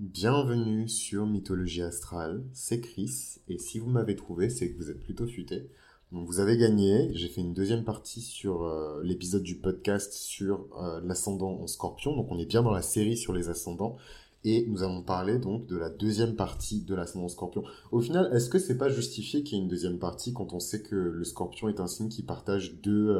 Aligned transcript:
Bienvenue 0.00 0.88
sur 0.88 1.26
Mythologie 1.26 1.82
Astrale, 1.82 2.44
c'est 2.52 2.80
Chris, 2.80 3.40
et 3.48 3.58
si 3.58 3.80
vous 3.80 3.90
m'avez 3.90 4.14
trouvé, 4.14 4.48
c'est 4.48 4.70
que 4.70 4.76
vous 4.76 4.90
êtes 4.90 5.02
plutôt 5.02 5.26
futé. 5.26 5.68
Donc 6.12 6.24
vous 6.28 6.38
avez 6.38 6.56
gagné, 6.56 7.10
j'ai 7.14 7.26
fait 7.26 7.40
une 7.40 7.52
deuxième 7.52 7.82
partie 7.82 8.20
sur 8.20 8.62
euh, 8.62 9.02
l'épisode 9.02 9.42
du 9.42 9.56
podcast 9.56 10.12
sur 10.12 10.68
euh, 10.80 11.00
l'ascendant 11.02 11.60
en 11.60 11.66
scorpion, 11.66 12.14
donc 12.14 12.28
on 12.30 12.38
est 12.38 12.46
bien 12.46 12.62
dans 12.62 12.70
la 12.70 12.82
série 12.82 13.16
sur 13.16 13.32
les 13.32 13.48
ascendants, 13.48 13.96
et 14.44 14.66
nous 14.68 14.84
allons 14.84 15.02
parler 15.02 15.40
donc 15.40 15.66
de 15.66 15.76
la 15.76 15.90
deuxième 15.90 16.36
partie 16.36 16.82
de 16.82 16.94
l'ascendant 16.94 17.26
scorpion. 17.26 17.64
Au 17.90 18.00
final, 18.00 18.30
est-ce 18.32 18.50
que 18.50 18.60
c'est 18.60 18.78
pas 18.78 18.90
justifié 18.90 19.42
qu'il 19.42 19.58
y 19.58 19.60
ait 19.60 19.64
une 19.64 19.68
deuxième 19.68 19.98
partie 19.98 20.32
quand 20.32 20.52
on 20.52 20.60
sait 20.60 20.80
que 20.80 20.94
le 20.94 21.24
scorpion 21.24 21.68
est 21.68 21.80
un 21.80 21.88
signe 21.88 22.08
qui 22.08 22.22
partage 22.22 22.74
deux 22.80 23.18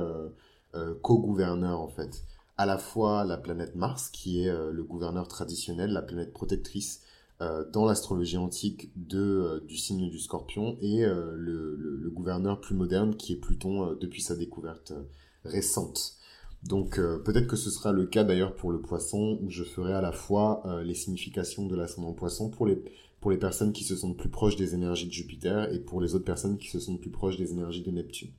euh, 0.77 0.95
co-gouverneurs 1.03 1.81
en 1.81 1.89
fait? 1.89 2.23
À 2.59 2.67
la 2.67 2.77
fois 2.77 3.25
la 3.25 3.37
planète 3.37 3.77
Mars, 3.77 4.11
qui 4.11 4.43
est 4.43 4.49
euh, 4.49 4.73
le 4.73 4.83
gouverneur 4.83 5.29
traditionnel, 5.29 5.93
la 5.93 6.03
planète 6.03 6.33
protectrice 6.33 7.03
euh, 7.41 7.65
dans 7.71 7.87
l'astrologie 7.87 8.37
antique 8.37 8.91
euh, 9.15 9.61
du 9.61 9.77
signe 9.77 10.11
du 10.11 10.19
scorpion, 10.19 10.77
et 10.83 11.07
le, 11.07 11.77
le, 11.77 12.11
gouverneur 12.11 12.61
plus 12.61 12.75
moderne, 12.75 13.15
qui 13.15 13.33
est 13.33 13.37
Pluton 13.37 13.95
depuis 13.95 14.21
sa 14.21 14.35
découverte 14.35 14.93
récente. 15.45 16.17
Donc 16.65 16.97
peut-être 16.97 17.47
que 17.47 17.55
ce 17.55 17.71
sera 17.71 17.93
le 17.93 18.07
cas 18.07 18.25
d'ailleurs 18.25 18.57
pour 18.57 18.73
le 18.73 18.81
poisson, 18.81 19.39
où 19.41 19.51
je 19.51 19.63
ferai 19.63 19.93
à 19.93 20.01
la 20.01 20.11
fois 20.11 20.65
les 20.85 20.95
significations 20.95 21.67
de 21.67 21.77
l'ascendant 21.77 22.13
poisson 22.13 22.51
pour 22.51 22.67
les, 22.67 22.83
pour 23.21 23.31
les 23.31 23.39
personnes 23.39 23.73
qui 23.73 23.85
se 23.85 23.95
sentent 23.95 24.17
plus 24.17 24.31
proches 24.31 24.57
des 24.57 24.75
énergies 24.75 25.07
de 25.07 25.13
Jupiter, 25.13 25.73
et 25.73 25.79
pour 25.79 26.01
les 26.01 26.17
autres 26.17 26.25
personnes 26.25 26.59
qui 26.59 26.69
se 26.69 26.81
sentent 26.81 27.01
plus 27.01 27.13
proches 27.13 27.37
des 27.37 27.53
énergies 27.53 27.85
de 27.85 27.93
Neptune. 27.93 28.33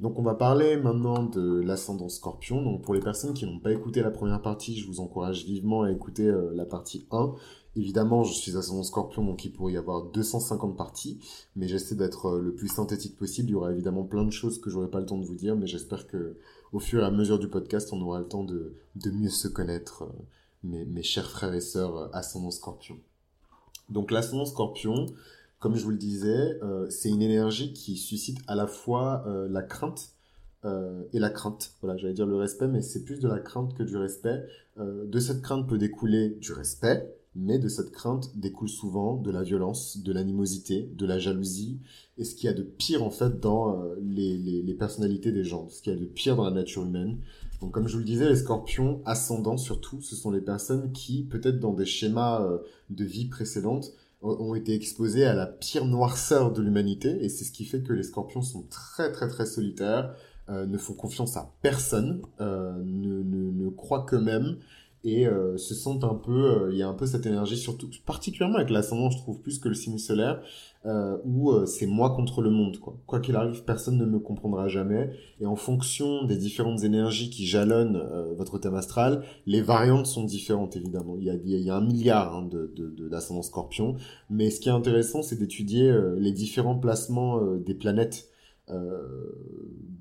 Donc 0.00 0.18
on 0.18 0.22
va 0.22 0.34
parler 0.34 0.76
maintenant 0.76 1.22
de 1.22 1.60
l'ascendant 1.60 2.08
scorpion. 2.08 2.62
Donc 2.62 2.82
pour 2.82 2.94
les 2.94 3.00
personnes 3.00 3.32
qui 3.32 3.46
n'ont 3.46 3.58
pas 3.58 3.72
écouté 3.72 4.02
la 4.02 4.10
première 4.10 4.42
partie, 4.42 4.78
je 4.78 4.86
vous 4.86 5.00
encourage 5.00 5.44
vivement 5.44 5.82
à 5.82 5.90
écouter 5.90 6.26
euh, 6.26 6.52
la 6.54 6.66
partie 6.66 7.06
1. 7.10 7.34
Évidemment, 7.76 8.22
je 8.22 8.32
suis 8.32 8.56
ascendant 8.56 8.82
scorpion, 8.82 9.24
donc 9.24 9.44
il 9.44 9.52
pourrait 9.52 9.74
y 9.74 9.76
avoir 9.76 10.04
250 10.04 10.76
parties, 10.76 11.20
mais 11.56 11.68
j'essaie 11.68 11.94
d'être 11.94 12.26
euh, 12.26 12.40
le 12.40 12.54
plus 12.54 12.68
synthétique 12.68 13.16
possible. 13.16 13.48
Il 13.48 13.52
y 13.52 13.54
aura 13.54 13.72
évidemment 13.72 14.04
plein 14.04 14.24
de 14.24 14.30
choses 14.30 14.60
que 14.60 14.70
j'aurai 14.70 14.88
pas 14.88 15.00
le 15.00 15.06
temps 15.06 15.18
de 15.18 15.24
vous 15.24 15.34
dire, 15.34 15.56
mais 15.56 15.66
j'espère 15.66 16.06
que 16.06 16.36
au 16.72 16.78
fur 16.78 17.02
et 17.02 17.06
à 17.06 17.10
mesure 17.10 17.38
du 17.38 17.48
podcast, 17.48 17.90
on 17.92 18.00
aura 18.02 18.18
le 18.18 18.28
temps 18.28 18.44
de, 18.44 18.76
mieux 19.10 19.30
se 19.30 19.48
connaître, 19.48 20.02
euh, 20.02 20.22
mes, 20.62 20.84
mes 20.84 21.02
chers 21.02 21.30
frères 21.30 21.54
et 21.54 21.60
sœurs 21.60 22.14
ascendant 22.14 22.50
scorpion. 22.50 22.98
Donc 23.88 24.10
l'ascendant 24.10 24.46
scorpion, 24.46 25.06
comme 25.66 25.74
je 25.74 25.82
vous 25.82 25.90
le 25.90 25.96
disais, 25.96 26.60
euh, 26.62 26.86
c'est 26.90 27.08
une 27.08 27.22
énergie 27.22 27.72
qui 27.72 27.96
suscite 27.96 28.38
à 28.46 28.54
la 28.54 28.68
fois 28.68 29.24
euh, 29.26 29.48
la 29.50 29.62
crainte 29.62 30.12
euh, 30.64 31.02
et 31.12 31.18
la 31.18 31.28
crainte. 31.28 31.72
Voilà, 31.82 31.96
j'allais 31.96 32.14
dire 32.14 32.24
le 32.24 32.36
respect, 32.36 32.68
mais 32.68 32.82
c'est 32.82 33.02
plus 33.04 33.18
de 33.18 33.26
la 33.26 33.40
crainte 33.40 33.74
que 33.74 33.82
du 33.82 33.96
respect. 33.96 34.46
de 34.78 35.18
cette 35.18 35.42
crainte 35.42 35.68
peut 35.68 35.76
découler 35.76 36.28
du 36.40 36.52
respect, 36.52 37.12
mais 37.34 37.58
de 37.58 37.66
cette 37.66 37.90
crainte 37.90 38.30
découle 38.38 38.68
souvent 38.68 39.16
de 39.16 39.32
la 39.32 39.42
violence, 39.42 39.98
de 39.98 40.12
l'animosité, 40.12 40.88
de 40.94 41.04
la 41.04 41.18
jalousie, 41.18 41.80
et 42.16 42.22
ce 42.22 42.36
qu'il 42.36 42.44
y 42.44 42.48
a 42.48 42.54
de 42.54 42.62
pire 42.62 43.02
en 43.02 43.10
fait 43.10 43.40
dans 43.40 43.76
les, 44.00 44.38
les, 44.38 44.74
personnalités 44.74 45.32
des 45.32 45.42
gens, 45.42 45.68
ce 45.68 45.82
qu'il 45.82 45.92
y 45.92 45.96
a 45.96 45.98
de 45.98 46.06
pire 46.06 46.36
dans 46.36 46.44
la 46.44 46.52
nature 46.52 46.84
humaine. 46.84 47.18
Donc 47.60 47.72
comme 47.72 47.88
je 47.88 47.94
vous 47.94 47.98
le 47.98 48.04
disais, 48.04 48.28
les 48.28 48.36
scorpions 48.36 49.02
ascendants 49.04 49.56
surtout, 49.56 50.00
ce 50.00 50.14
sont 50.14 50.30
les 50.30 50.40
personnes 50.40 50.92
qui, 50.92 51.24
peut-être 51.24 51.58
dans 51.58 51.74
des 51.74 51.86
schémas 51.86 52.46
de 52.88 53.04
vie 53.04 53.24
précédentes, 53.24 53.92
ont 54.22 54.54
été 54.54 54.74
exposés 54.74 55.26
à 55.26 55.34
la 55.34 55.46
pire 55.46 55.84
noirceur 55.84 56.52
de 56.52 56.62
l'humanité 56.62 57.24
et 57.24 57.28
c'est 57.28 57.44
ce 57.44 57.52
qui 57.52 57.64
fait 57.64 57.82
que 57.82 57.92
les 57.92 58.02
scorpions 58.02 58.42
sont 58.42 58.62
très 58.68 59.12
très 59.12 59.28
très 59.28 59.46
solitaires, 59.46 60.14
euh, 60.48 60.66
ne 60.66 60.78
font 60.78 60.94
confiance 60.94 61.36
à 61.36 61.52
personne, 61.62 62.22
euh, 62.40 62.72
ne, 62.84 63.22
ne, 63.22 63.50
ne, 63.50 63.68
croient 63.68 64.06
qu'eux-mêmes 64.08 64.58
et 65.04 65.26
euh, 65.26 65.56
se 65.56 65.74
sentent 65.74 66.04
un 66.04 66.14
peu, 66.14 66.64
euh, 66.64 66.72
il 66.72 66.78
y 66.78 66.82
a 66.82 66.88
un 66.88 66.94
peu 66.94 67.06
cette 67.06 67.26
énergie, 67.26 67.56
surtout 67.56 67.88
particulièrement 68.04 68.56
avec 68.56 68.70
l'ascendant, 68.70 69.08
je 69.10 69.18
trouve 69.18 69.40
plus 69.40 69.58
que 69.58 69.68
le 69.68 69.74
signe 69.74 69.98
solaire, 69.98 70.42
euh, 70.84 71.16
où 71.24 71.52
euh, 71.52 71.64
c'est 71.64 71.86
moi 71.86 72.10
contre 72.10 72.42
le 72.42 72.50
monde. 72.50 72.78
Quoi 72.78 72.96
quoi 73.06 73.20
qu'il 73.20 73.36
arrive, 73.36 73.64
personne 73.64 73.98
ne 73.98 74.04
me 74.04 74.18
comprendra 74.18 74.66
jamais. 74.68 75.10
Et 75.40 75.46
en 75.46 75.54
fonction 75.54 76.24
des 76.24 76.36
différentes 76.36 76.82
énergies 76.82 77.30
qui 77.30 77.46
jalonnent 77.46 78.02
votre 78.36 78.58
thème 78.58 78.74
astral, 78.74 79.22
les 79.46 79.62
variantes 79.62 80.06
sont 80.06 80.24
différentes 80.24 80.76
évidemment. 80.76 81.16
Il 81.18 81.24
y 81.24 81.30
a, 81.30 81.34
il 81.34 81.50
y 81.50 81.70
a 81.70 81.76
un 81.76 81.84
milliard 81.84 82.34
hein, 82.34 82.48
de, 82.50 83.08
d'ascendants 83.08 83.42
scorpions, 83.42 83.96
mais 84.28 84.50
ce 84.50 84.60
qui 84.60 84.68
est 84.68 84.72
intéressant, 84.72 85.22
c'est 85.22 85.36
d'étudier 85.36 85.94
les 86.18 86.32
différents 86.32 86.78
placements 86.78 87.40
des 87.56 87.74
planètes. 87.74 88.28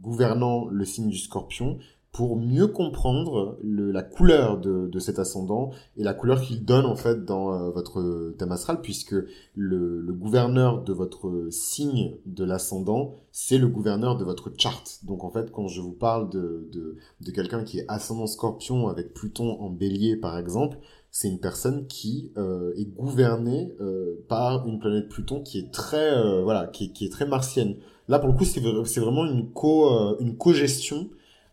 gouvernant 0.01 0.67
le 0.67 0.85
signe 0.85 1.09
du 1.09 1.17
scorpion 1.17 1.79
pour 2.15 2.37
mieux 2.37 2.67
comprendre 2.67 3.59
la 3.61 4.01
couleur 4.01 4.57
de, 4.57 4.87
de, 4.87 4.99
cet 4.99 5.19
ascendant 5.19 5.71
et 5.97 6.03
la 6.03 6.13
couleur 6.13 6.39
qu'il 6.39 6.63
donne 6.63 6.85
en 6.85 6.95
fait 6.95 7.25
dans 7.25 7.51
euh, 7.51 7.71
votre 7.71 8.33
thème 8.37 8.53
astral 8.53 8.79
puisque 8.79 9.15
le, 9.53 10.13
gouverneur 10.13 10.81
de 10.81 10.93
votre 10.93 11.49
signe 11.51 12.15
de 12.25 12.45
l'ascendant 12.45 13.17
c'est 13.33 13.57
le 13.57 13.67
gouverneur 13.67 14.15
de 14.15 14.23
votre 14.23 14.49
charte. 14.57 15.01
Donc 15.03 15.25
en 15.25 15.29
fait 15.29 15.51
quand 15.51 15.67
je 15.67 15.81
vous 15.81 15.91
parle 15.91 16.29
de, 16.29 16.69
de, 16.71 16.95
de 17.19 17.31
quelqu'un 17.31 17.65
qui 17.65 17.79
est 17.79 17.85
ascendant 17.89 18.27
scorpion 18.27 18.87
avec 18.87 19.13
Pluton 19.13 19.59
en 19.59 19.69
bélier 19.69 20.15
par 20.15 20.37
exemple 20.37 20.77
c'est 21.11 21.27
une 21.27 21.39
personne 21.39 21.85
qui 21.85 22.31
euh, 22.37 22.71
est 22.77 22.85
gouvernée 22.85 23.75
euh, 23.81 24.23
par 24.29 24.65
une 24.65 24.79
planète 24.79 25.09
Pluton 25.09 25.41
qui 25.41 25.59
est 25.59 25.69
très 25.69 26.41
voilà 26.43 26.67
qui, 26.67 26.93
qui, 26.93 27.07
est 27.07 27.11
très 27.11 27.27
martienne. 27.27 27.75
Là 28.07 28.19
pour 28.19 28.29
le 28.29 28.35
coup 28.35 28.45
c'est 28.45 29.01
vraiment 29.01 29.25
une 29.25 29.51
co 29.51 30.17
une 30.21 30.37
co-gestion 30.37 31.09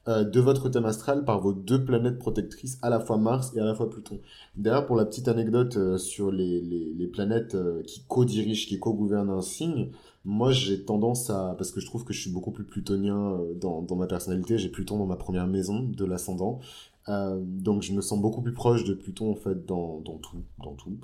euh, 0.08 0.24
de 0.24 0.40
votre 0.40 0.68
thème 0.68 0.84
astral 0.84 1.24
par 1.24 1.40
vos 1.40 1.52
deux 1.52 1.84
planètes 1.84 2.18
protectrices, 2.18 2.78
à 2.82 2.90
la 2.90 2.98
fois 2.98 3.18
Mars 3.18 3.52
et 3.54 3.60
à 3.60 3.64
la 3.64 3.74
fois 3.74 3.88
Pluton. 3.88 4.18
D'ailleurs, 4.56 4.86
pour 4.86 4.96
la 4.96 5.04
petite 5.04 5.28
anecdote 5.28 5.76
euh, 5.76 5.98
sur 5.98 6.32
les, 6.32 6.60
les, 6.60 6.92
les 6.92 7.06
planètes 7.06 7.54
euh, 7.54 7.82
qui 7.84 8.02
co-dirigent, 8.08 8.66
qui 8.66 8.78
co-gouvernent 8.78 9.30
un 9.30 9.42
signe, 9.42 9.90
moi 10.24 10.50
j'ai 10.52 10.84
tendance 10.84 11.30
à, 11.30 11.54
parce 11.56 11.70
que 11.70 11.80
je 11.80 11.86
trouve 11.86 12.04
que 12.04 12.12
je 12.12 12.20
suis 12.20 12.30
beaucoup 12.30 12.52
plus 12.52 12.64
plutonien 12.64 13.40
dans, 13.60 13.82
dans 13.82 13.96
ma 13.96 14.06
personnalité, 14.06 14.56
j'ai 14.58 14.68
Pluton 14.68 14.96
dans 14.98 15.06
ma 15.06 15.16
première 15.16 15.46
maison 15.48 15.82
de 15.82 16.04
l'ascendant, 16.04 16.60
euh, 17.08 17.40
donc 17.42 17.82
je 17.82 17.92
me 17.92 18.00
sens 18.00 18.20
beaucoup 18.20 18.42
plus 18.42 18.52
proche 18.52 18.84
de 18.84 18.94
Pluton 18.94 19.32
en 19.32 19.34
fait 19.34 19.66
dans, 19.66 20.00
dans 20.00 20.18
tout, 20.18 20.42
dans 20.62 20.74
tout. 20.74 20.98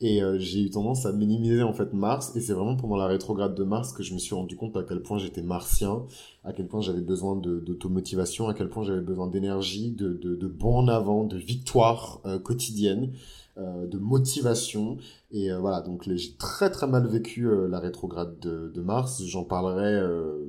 Et 0.00 0.22
euh, 0.22 0.38
j'ai 0.38 0.62
eu 0.62 0.70
tendance 0.70 1.06
à 1.06 1.12
minimiser 1.12 1.62
en 1.62 1.72
fait 1.72 1.92
Mars. 1.92 2.34
Et 2.36 2.40
c'est 2.40 2.52
vraiment 2.52 2.76
pendant 2.76 2.96
la 2.96 3.06
rétrograde 3.06 3.54
de 3.54 3.64
Mars 3.64 3.92
que 3.92 4.02
je 4.02 4.14
me 4.14 4.18
suis 4.18 4.34
rendu 4.34 4.56
compte 4.56 4.76
à 4.76 4.82
quel 4.82 5.02
point 5.02 5.18
j'étais 5.18 5.42
martien, 5.42 6.04
à 6.44 6.52
quel 6.52 6.68
point 6.68 6.80
j'avais 6.80 7.00
besoin 7.00 7.36
d'automotivation, 7.36 8.48
à 8.48 8.54
quel 8.54 8.68
point 8.68 8.84
j'avais 8.84 9.00
besoin 9.00 9.26
d'énergie, 9.26 9.90
de, 9.90 10.14
de, 10.14 10.36
de 10.36 10.46
bon 10.46 10.78
en 10.78 10.88
avant, 10.88 11.24
de 11.24 11.36
victoire 11.36 12.20
euh, 12.26 12.38
quotidienne, 12.38 13.12
euh, 13.58 13.86
de 13.86 13.98
motivation. 13.98 14.98
Et 15.32 15.52
voilà, 15.52 15.80
donc 15.80 16.08
j'ai 16.08 16.32
très 16.38 16.70
très 16.70 16.86
mal 16.86 17.06
vécu 17.06 17.48
la 17.68 17.78
rétrograde 17.78 18.38
de, 18.40 18.70
de 18.74 18.80
Mars. 18.80 19.22
J'en 19.24 19.44
parlerai 19.44 20.00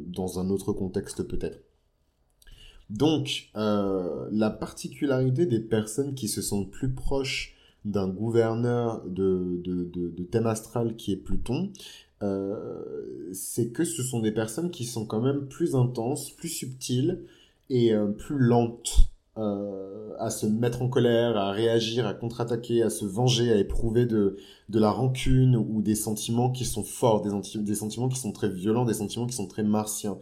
dans 0.07 0.39
un 0.39 0.49
autre 0.49 0.73
contexte 0.73 1.21
peut-être. 1.23 1.59
Donc, 2.91 3.49
euh, 3.55 4.27
la 4.31 4.49
particularité 4.49 5.45
des 5.45 5.61
personnes 5.61 6.13
qui 6.13 6.27
se 6.27 6.41
sentent 6.41 6.69
plus 6.69 6.93
proches 6.93 7.55
d'un 7.85 8.09
gouverneur 8.09 9.01
de, 9.07 9.61
de, 9.63 9.85
de, 9.85 10.23
thème 10.23 10.45
astral 10.45 10.97
qui 10.97 11.13
est 11.13 11.15
Pluton, 11.15 11.71
euh, 12.21 12.83
c'est 13.31 13.69
que 13.69 13.85
ce 13.85 14.03
sont 14.03 14.19
des 14.19 14.33
personnes 14.33 14.71
qui 14.71 14.83
sont 14.83 15.05
quand 15.05 15.21
même 15.21 15.47
plus 15.47 15.73
intenses, 15.75 16.31
plus 16.31 16.49
subtiles 16.49 17.23
et 17.69 17.93
euh, 17.93 18.07
plus 18.07 18.37
lentes 18.37 18.97
à 20.19 20.29
se 20.29 20.45
mettre 20.45 20.83
en 20.83 20.89
colère, 20.89 21.35
à 21.35 21.51
réagir, 21.51 22.05
à 22.05 22.13
contre-attaquer, 22.13 22.83
à 22.83 22.91
se 22.91 23.05
venger, 23.05 23.51
à 23.51 23.55
éprouver 23.55 24.05
de, 24.05 24.37
de 24.69 24.79
la 24.79 24.91
rancune 24.91 25.55
ou 25.55 25.81
des 25.81 25.95
sentiments 25.95 26.51
qui 26.51 26.63
sont 26.63 26.83
forts, 26.83 27.23
des 27.23 27.73
sentiments 27.73 28.09
qui 28.09 28.19
sont 28.19 28.31
très 28.31 28.49
violents, 28.49 28.85
des 28.85 28.93
sentiments 28.93 29.25
qui 29.25 29.35
sont 29.35 29.47
très 29.47 29.63
martiens 29.63 30.19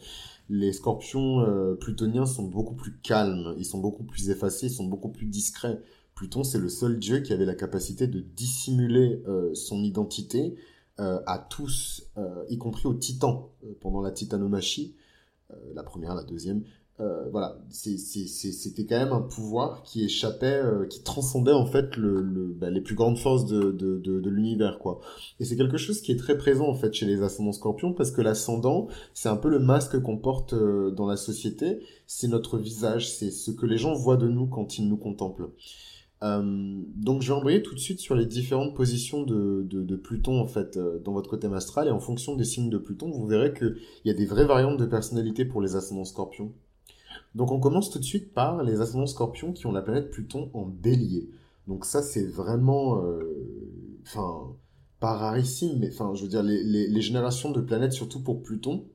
les 0.50 0.74
scorpions 0.74 1.42
euh, 1.42 1.76
plutoniens 1.76 2.26
sont 2.26 2.44
beaucoup 2.44 2.74
plus 2.74 2.98
calmes, 3.00 3.54
ils 3.58 3.66
sont 3.66 3.78
beaucoup 3.78 4.04
plus 4.04 4.30
effacés, 4.32 4.68
ils 4.68 4.74
sont 4.74 4.86
beaucoup 4.86 5.10
plus 5.10 5.28
discrets. 5.28 5.80
Pluton, 6.16 6.44
c'est 6.44 6.58
le 6.58 6.70
seul 6.70 7.00
dieu 7.00 7.20
qui 7.20 7.32
avait 7.32 7.46
la 7.46 7.56
capacité 7.56 8.08
de 8.08 8.20
dissimuler 8.20 9.24
euh, 9.28 9.54
son 9.54 9.84
identité 9.84 10.56
euh, 11.00 11.22
à 11.28 11.38
tous, 11.38 12.12
y 12.50 12.58
compris 12.58 12.88
aux 12.88 12.94
titans, 12.94 13.46
pendant 13.80 14.02
la 14.02 14.12
titanomachie, 14.12 14.98
la 15.74 15.82
première, 15.82 16.14
la 16.14 16.24
deuxième, 16.24 16.64
euh, 17.02 17.30
voilà, 17.32 17.58
c'était 17.70 18.86
quand 18.86 18.98
même 18.98 19.14
un 19.14 19.22
pouvoir 19.22 19.84
qui 19.84 20.04
échappait, 20.04 20.62
euh, 20.62 20.86
qui 20.86 21.02
transcendait 21.02 21.54
en 21.54 21.66
fait 21.66 21.96
le, 21.96 22.22
le 22.22 22.48
bah, 22.48 22.70
les 22.70 22.82
plus 22.82 22.96
grandes 22.96 23.18
forces 23.18 23.46
de, 23.46 23.72
de, 23.72 23.98
de, 24.00 24.20
de 24.20 24.30
l'univers, 24.30 24.80
quoi. 24.80 25.00
Et 25.40 25.46
c'est 25.46 25.56
quelque 25.56 25.78
chose 25.78 26.02
qui 26.02 26.12
est 26.12 26.18
très 26.18 26.38
présent 26.38 26.68
en 26.68 26.74
fait 26.74 26.94
chez 26.94 27.06
les 27.06 27.22
ascendants 27.24 27.54
scorpions 27.54 27.94
parce 27.94 28.12
que 28.12 28.22
l'ascendant, 28.22 28.90
c'est 29.14 29.30
un 29.30 29.38
peu 29.38 29.50
le 29.50 29.60
masque 29.60 30.02
qu'on 30.02 30.18
porte 30.18 30.52
euh, 30.52 30.92
dans 30.92 31.08
la 31.08 31.16
société, 31.16 31.80
c'est 32.06 32.28
notre 32.28 32.58
visage, 32.58 33.10
c'est 33.10 33.32
ce 33.32 33.52
que 33.52 33.66
les 33.66 33.78
gens 33.78 33.94
voient 33.94 34.18
de 34.18 34.28
nous 34.28 34.48
quand 34.48 34.78
ils 34.78 34.90
nous 34.90 34.98
contemplent. 34.98 35.52
donc 36.22 37.22
je 37.22 37.28
vais 37.30 37.34
embrayer 37.34 37.64
tout 37.64 37.76
de 37.76 37.80
suite 37.80 38.02
sur 38.02 38.14
les 38.16 38.26
différentes 38.26 38.76
positions 38.76 39.24
de, 39.24 39.66
de, 39.72 39.96
Pluton 39.96 40.42
en 40.42 40.48
fait 40.48 40.78
dans 40.78 41.14
votre 41.14 41.30
côté 41.30 41.48
astral 41.48 41.88
et 41.88 41.92
en 41.92 42.02
fonction 42.02 42.36
des 42.36 42.44
signes 42.44 42.70
de 42.70 42.78
Pluton, 42.78 43.10
vous 43.10 43.26
verrez 43.26 43.54
qu'il 43.54 43.78
y 44.04 44.10
a 44.10 44.14
des 44.14 44.26
vraies 44.26 44.46
variantes 44.46 44.78
de 44.78 44.86
personnalité 44.86 45.46
pour 45.46 45.62
les 45.62 45.78
ascendants 45.78 46.04
scorpions. 46.04 46.52
Donc 47.36 47.52
on 47.52 47.60
commence 47.60 47.90
tout 47.90 48.00
de 48.00 48.04
suite 48.04 48.34
par 48.34 48.64
les 48.64 48.82
ascendants 48.82 49.06
scorpions 49.06 49.54
qui 49.54 49.66
ont 49.68 49.72
la 49.72 49.82
planète 49.82 50.12
Pluton 50.12 50.50
en 50.54 50.66
bélier. 50.66 51.30
Donc 51.68 51.86
ça 51.86 52.02
c'est 52.02 52.26
vraiment... 52.26 53.04
Euh, 53.04 53.24
enfin, 54.04 54.56
pas 55.00 55.16
rarissime, 55.16 55.80
mais 55.80 55.90
enfin, 55.92 56.14
je 56.14 56.24
veux 56.24 56.28
dire, 56.28 56.44
les, 56.44 57.02
générations 57.02 57.52
de 57.52 57.62
planètes, 57.62 57.94
surtout 57.94 58.22
pour 58.22 58.44
Pluton, 58.44 58.86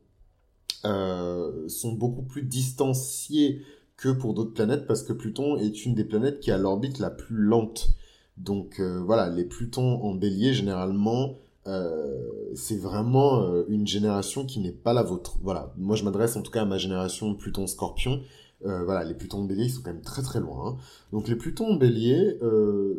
euh, 0.84 1.66
sont 1.68 1.92
beaucoup 1.92 2.22
plus 2.22 2.42
distanciées 2.42 3.62
que 3.96 4.10
pour 4.10 4.34
d'autres 4.34 4.52
planètes 4.52 4.86
parce 4.86 5.02
que 5.02 5.12
Pluton 5.12 5.56
est 5.56 5.86
une 5.86 5.94
des 5.94 6.04
planètes 6.04 6.40
qui 6.40 6.50
a 6.50 6.58
l'orbite 6.58 6.98
la 6.98 7.10
plus 7.10 7.36
lente. 7.36 7.94
Donc 8.36 8.80
euh, 8.80 9.00
voilà, 9.00 9.30
les 9.30 9.44
Plutons 9.44 10.02
en 10.02 10.14
bélier, 10.14 10.52
généralement, 10.52 11.38
euh, 11.66 12.52
c'est 12.54 12.76
vraiment 12.76 13.42
euh, 13.42 13.64
une 13.68 13.86
génération 13.86 14.44
qui 14.44 14.60
n'est 14.60 14.72
pas 14.72 14.92
la 14.92 15.02
vôtre. 15.02 15.38
Voilà, 15.42 15.72
moi 15.78 15.96
je 15.96 16.04
m'adresse 16.04 16.36
en 16.36 16.42
tout 16.42 16.50
cas 16.50 16.62
à 16.62 16.66
ma 16.66 16.78
génération 16.78 17.34
Pluton 17.34 17.66
Scorpion. 17.66 18.20
Euh, 18.66 18.84
voilà, 18.84 19.04
les 19.04 19.14
Plutons 19.14 19.44
bélier, 19.44 19.64
ils 19.64 19.70
sont 19.70 19.82
quand 19.82 19.92
même 19.92 20.02
très 20.02 20.22
très 20.22 20.40
loin. 20.40 20.68
Hein. 20.68 20.76
Donc 21.12 21.28
les 21.28 21.36
Plutons 21.36 21.76
bélier, 21.76 22.38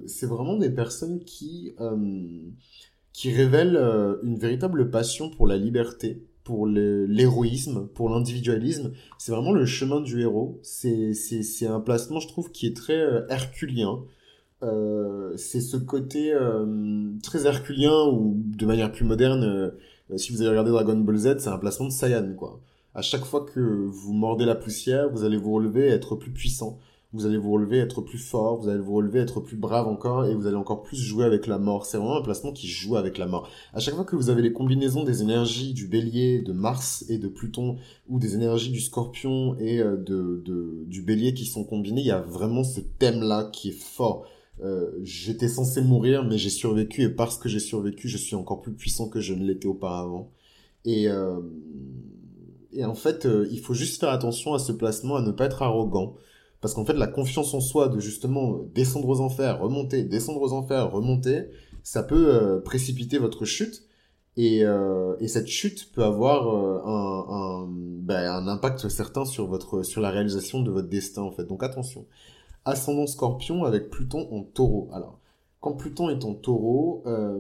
c'est 0.08 0.26
vraiment 0.28 0.58
des 0.58 0.70
personnes 0.70 1.20
qui, 1.24 1.76
qui 3.14 3.32
révèlent 3.32 3.78
une 4.24 4.38
véritable 4.38 4.90
passion 4.90 5.30
pour 5.30 5.48
la 5.48 5.58
liberté, 5.58 6.24
pour 6.44 6.68
l'héroïsme, 6.68 7.88
pour 7.88 8.10
l'individualisme. 8.10 8.94
C'est 9.18 9.32
vraiment 9.32 9.54
le 9.54 9.66
chemin 9.66 10.02
du 10.02 10.22
héros. 10.22 10.60
C'est 10.62 11.68
un 11.68 11.80
placement, 11.80 12.20
je 12.20 12.28
trouve, 12.28 12.52
qui 12.52 12.68
est 12.68 12.76
très 12.76 13.26
herculien. 13.30 14.04
Euh, 14.66 15.34
c'est 15.38 15.62
ce 15.62 15.78
côté 15.78 16.34
euh, 16.34 17.12
très 17.22 17.46
herculien 17.46 18.08
ou 18.08 18.34
de 18.36 18.66
manière 18.66 18.92
plus 18.92 19.06
moderne, 19.06 19.44
euh, 19.44 20.18
si 20.18 20.32
vous 20.32 20.42
avez 20.42 20.50
regardé 20.50 20.72
Dragon 20.72 20.98
Ball 20.98 21.18
Z, 21.18 21.38
c'est 21.40 21.50
un 21.50 21.58
placement 21.58 21.88
de 21.88 21.92
Saiyan, 21.92 22.34
quoi. 22.36 22.60
À 22.94 23.02
chaque 23.02 23.26
fois 23.26 23.46
que 23.46 23.60
vous 23.60 24.14
mordez 24.14 24.46
la 24.46 24.56
poussière, 24.56 25.10
vous 25.10 25.24
allez 25.24 25.38
vous 25.38 25.54
relever 25.54 25.88
être 25.88 26.16
plus 26.16 26.32
puissant. 26.32 26.80
Vous 27.14 27.26
allez 27.26 27.38
vous 27.38 27.52
relever, 27.52 27.78
être 27.78 28.02
plus 28.02 28.18
fort, 28.18 28.58
vous 28.58 28.68
allez 28.68 28.80
vous 28.80 28.94
relever, 28.94 29.20
être 29.20 29.40
plus 29.40 29.56
brave 29.56 29.88
encore, 29.88 30.26
et 30.26 30.34
vous 30.34 30.48
allez 30.48 30.58
encore 30.58 30.82
plus 30.84 30.98
jouer 30.98 31.24
avec 31.24 31.48
la 31.48 31.58
mort. 31.58 31.86
C'est 31.86 31.98
vraiment 31.98 32.18
un 32.18 32.22
placement 32.22 32.52
qui 32.52 32.68
joue 32.68 32.98
avec 32.98 33.18
la 33.18 33.26
mort. 33.26 33.48
À 33.74 33.80
chaque 33.80 33.96
fois 33.96 34.04
que 34.04 34.18
vous 34.18 34.30
avez 34.30 34.42
les 34.42 34.52
combinaisons 34.52 35.04
des 35.04 35.22
énergies 35.22 35.74
du 35.74 35.88
bélier, 35.88 36.42
de 36.42 36.52
Mars 36.52 37.06
et 37.08 37.18
de 37.18 37.30
Pluton, 37.30 37.78
ou 38.10 38.20
des 38.20 38.36
énergies 38.36 38.72
du 38.72 38.82
scorpion 38.82 39.56
et 39.60 39.78
de, 39.78 40.44
du 40.88 41.02
bélier 41.04 41.34
qui 41.34 41.46
sont 41.46 41.64
combinées, 41.64 42.02
il 42.02 42.08
y 42.08 42.12
a 42.12 42.22
vraiment 42.22 42.66
ce 42.66 42.82
thème-là 42.82 43.50
qui 43.52 43.70
est 43.70 43.80
fort. 43.80 44.26
Euh, 44.62 44.92
j'étais 45.04 45.50
censé 45.50 45.82
mourir, 45.82 46.24
mais 46.24 46.38
j'ai 46.38 46.50
survécu, 46.50 47.04
et 47.04 47.10
parce 47.10 47.38
que 47.38 47.50
j'ai 47.50 47.60
survécu, 47.60 48.08
je 48.08 48.18
suis 48.18 48.36
encore 48.36 48.62
plus 48.62 48.74
puissant 48.74 49.10
que 49.10 49.20
je 49.20 49.34
ne 49.34 49.44
l'étais 49.46 49.68
auparavant. 49.68 50.32
Et, 50.86 51.10
euh, 51.10 51.40
et 52.72 52.86
en 52.86 52.96
fait, 52.96 53.26
euh, 53.26 53.48
il 53.52 53.60
faut 53.60 53.74
juste 53.74 54.00
faire 54.00 54.10
attention 54.10 54.54
à 54.54 54.60
ce 54.60 54.72
placement, 54.72 55.16
à 55.16 55.22
ne 55.22 55.32
pas 55.32 55.46
être 55.46 55.62
arrogant. 55.62 56.16
Parce 56.62 56.74
qu'en 56.74 56.86
fait, 56.86 56.94
la 56.94 57.08
confiance 57.08 57.54
en 57.54 57.60
soi 57.60 57.90
de 57.90 58.00
justement 58.00 58.60
descendre 58.74 59.08
aux 59.10 59.22
enfers, 59.22 59.60
remonter, 59.60 60.04
descendre 60.04 60.42
aux 60.42 60.54
enfers, 60.54 60.92
remonter, 60.92 61.50
ça 61.84 62.02
peut 62.02 62.62
précipiter 62.64 63.18
votre 63.20 63.46
chute. 63.46 63.84
Et, 64.38 64.62
et, 65.20 65.28
cette 65.28 65.48
chute 65.48 65.92
peut 65.94 66.04
avoir 66.04 66.48
un, 66.48 67.66
un, 67.66 67.68
ben, 67.70 68.32
un 68.32 68.48
impact 68.48 68.90
certain 68.90 69.26
sur 69.26 69.48
votre 69.48 69.84
sur 69.84 70.02
la 70.02 70.10
réalisation 70.10 70.62
de 70.62 70.72
votre 70.72 70.90
destin 70.90 71.22
en 71.22 71.32
fait. 71.32 71.46
Donc 71.46 71.62
attention 71.62 72.08
ascendant 72.66 73.08
scorpion 73.08 73.64
avec 73.64 73.90
Pluton 73.90 74.28
en 74.32 74.42
taureau. 74.42 74.90
Alors, 74.92 75.20
quand 75.62 75.74
Pluton 75.74 76.10
est 76.10 76.26
en 76.26 76.34
taureau, 76.34 77.02
euh, 77.08 77.40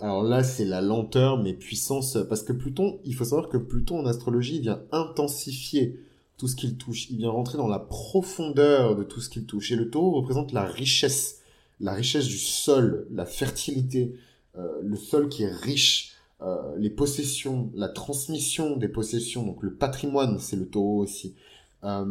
alors 0.00 0.22
là 0.22 0.44
c'est 0.44 0.64
la 0.64 0.80
lenteur 0.80 1.42
mais 1.42 1.54
puissance, 1.54 2.18
parce 2.28 2.42
que 2.42 2.52
Pluton, 2.52 3.00
il 3.04 3.14
faut 3.14 3.24
savoir 3.24 3.48
que 3.48 3.56
Pluton 3.56 4.00
en 4.00 4.06
astrologie 4.06 4.60
vient 4.60 4.82
intensifier 4.92 5.98
tout 6.36 6.48
ce 6.48 6.56
qu'il 6.56 6.76
touche, 6.76 7.10
il 7.10 7.18
vient 7.18 7.30
rentrer 7.30 7.58
dans 7.58 7.68
la 7.68 7.78
profondeur 7.78 8.96
de 8.96 9.04
tout 9.04 9.20
ce 9.20 9.28
qu'il 9.28 9.46
touche. 9.46 9.72
Et 9.72 9.76
le 9.76 9.90
taureau 9.90 10.12
représente 10.12 10.52
la 10.52 10.64
richesse, 10.64 11.40
la 11.80 11.92
richesse 11.92 12.26
du 12.26 12.38
sol, 12.38 13.06
la 13.10 13.24
fertilité, 13.24 14.14
euh, 14.56 14.80
le 14.82 14.96
sol 14.96 15.28
qui 15.28 15.44
est 15.44 15.52
riche, 15.52 16.14
euh, 16.42 16.76
les 16.76 16.90
possessions, 16.90 17.70
la 17.74 17.88
transmission 17.88 18.76
des 18.76 18.88
possessions, 18.88 19.46
donc 19.46 19.62
le 19.62 19.74
patrimoine, 19.74 20.38
c'est 20.38 20.56
le 20.56 20.68
taureau 20.68 20.98
aussi. 20.98 21.34
Euh, 21.84 22.04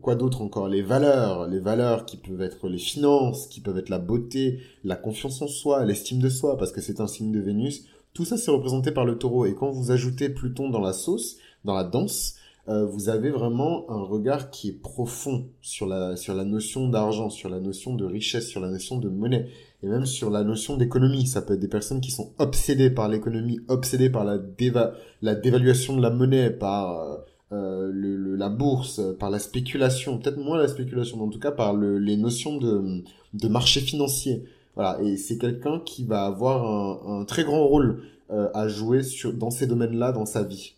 quoi 0.00 0.16
d'autre 0.16 0.42
encore? 0.42 0.68
Les 0.68 0.82
valeurs, 0.82 1.46
les 1.46 1.60
valeurs 1.60 2.04
qui 2.04 2.16
peuvent 2.16 2.42
être 2.42 2.68
les 2.68 2.78
finances, 2.78 3.46
qui 3.46 3.60
peuvent 3.60 3.78
être 3.78 3.88
la 3.88 3.98
beauté, 3.98 4.60
la 4.84 4.96
confiance 4.96 5.40
en 5.40 5.46
soi, 5.46 5.84
l'estime 5.84 6.18
de 6.18 6.28
soi, 6.28 6.56
parce 6.58 6.72
que 6.72 6.80
c'est 6.80 7.00
un 7.00 7.06
signe 7.06 7.32
de 7.32 7.40
Vénus. 7.40 7.86
Tout 8.12 8.24
ça, 8.24 8.36
c'est 8.36 8.50
représenté 8.50 8.90
par 8.90 9.04
le 9.04 9.18
taureau. 9.18 9.46
Et 9.46 9.54
quand 9.54 9.70
vous 9.70 9.92
ajoutez 9.92 10.28
Pluton 10.28 10.68
dans 10.68 10.80
la 10.80 10.92
sauce, 10.92 11.36
dans 11.64 11.74
la 11.74 11.84
danse, 11.84 12.34
euh, 12.68 12.84
vous 12.84 13.08
avez 13.08 13.30
vraiment 13.30 13.88
un 13.90 14.02
regard 14.02 14.50
qui 14.50 14.68
est 14.68 14.80
profond 14.80 15.46
sur 15.60 15.86
la, 15.86 16.16
sur 16.16 16.34
la 16.34 16.44
notion 16.44 16.88
d'argent, 16.88 17.30
sur 17.30 17.48
la 17.48 17.60
notion 17.60 17.94
de 17.94 18.04
richesse, 18.04 18.48
sur 18.48 18.60
la 18.60 18.68
notion 18.68 18.98
de 18.98 19.08
monnaie, 19.08 19.48
et 19.82 19.86
même 19.86 20.06
sur 20.06 20.28
la 20.28 20.42
notion 20.42 20.76
d'économie. 20.76 21.26
Ça 21.26 21.40
peut 21.40 21.54
être 21.54 21.60
des 21.60 21.68
personnes 21.68 22.00
qui 22.00 22.10
sont 22.10 22.32
obsédées 22.38 22.90
par 22.90 23.08
l'économie, 23.08 23.60
obsédées 23.68 24.10
par 24.10 24.24
la, 24.24 24.38
déva 24.38 24.94
la 25.22 25.36
dévaluation 25.36 25.96
de 25.96 26.02
la 26.02 26.10
monnaie, 26.10 26.50
par... 26.50 27.00
Euh, 27.00 27.16
euh, 27.52 27.90
le, 27.92 28.36
la 28.36 28.48
bourse, 28.48 29.00
par 29.18 29.30
la 29.30 29.38
spéculation, 29.38 30.18
peut-être 30.18 30.38
moins 30.38 30.58
la 30.58 30.68
spéculation, 30.68 31.16
mais 31.16 31.24
en 31.24 31.30
tout 31.30 31.40
cas 31.40 31.50
par 31.50 31.74
le, 31.74 31.98
les 31.98 32.16
notions 32.16 32.58
de, 32.58 33.02
de 33.34 33.48
marché 33.48 33.80
financier. 33.80 34.44
Voilà, 34.76 35.00
et 35.02 35.16
c'est 35.16 35.36
quelqu'un 35.38 35.80
qui 35.80 36.04
va 36.04 36.24
avoir 36.24 36.64
un, 36.64 37.20
un 37.20 37.24
très 37.24 37.44
grand 37.44 37.66
rôle 37.66 38.02
euh, 38.30 38.48
à 38.54 38.68
jouer 38.68 39.02
sur, 39.02 39.32
dans 39.32 39.50
ces 39.50 39.66
domaines-là 39.66 40.12
dans 40.12 40.26
sa 40.26 40.44
vie. 40.44 40.74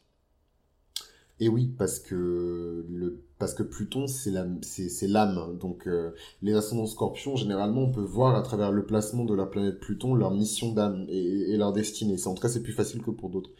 Et 1.38 1.48
oui, 1.48 1.66
parce 1.76 1.98
que 1.98 2.86
le 2.88 3.22
parce 3.38 3.52
que 3.52 3.62
Pluton 3.62 4.06
c'est 4.06 4.30
l'âme. 5.08 5.58
Donc 5.60 5.86
euh, 5.86 6.12
les 6.40 6.54
ascendants 6.54 6.86
Scorpions, 6.86 7.36
généralement, 7.36 7.82
on 7.82 7.90
peut 7.92 8.00
voir 8.00 8.36
à 8.36 8.42
travers 8.42 8.70
le 8.70 8.86
placement 8.86 9.24
de 9.24 9.34
la 9.34 9.44
planète 9.46 9.80
Pluton 9.80 10.14
leur 10.14 10.30
mission 10.30 10.72
d'âme 10.72 11.04
et, 11.08 11.52
et, 11.52 11.56
leur 11.56 11.72
destinée. 11.72 12.16
En 12.26 12.34
tout 12.34 12.40
cas 12.40 12.48
c'est 12.48 12.62
plus 12.62 12.72
facile 12.72 13.02
que 13.02 13.10
pour 13.10 13.28
d'autres. 13.28 13.50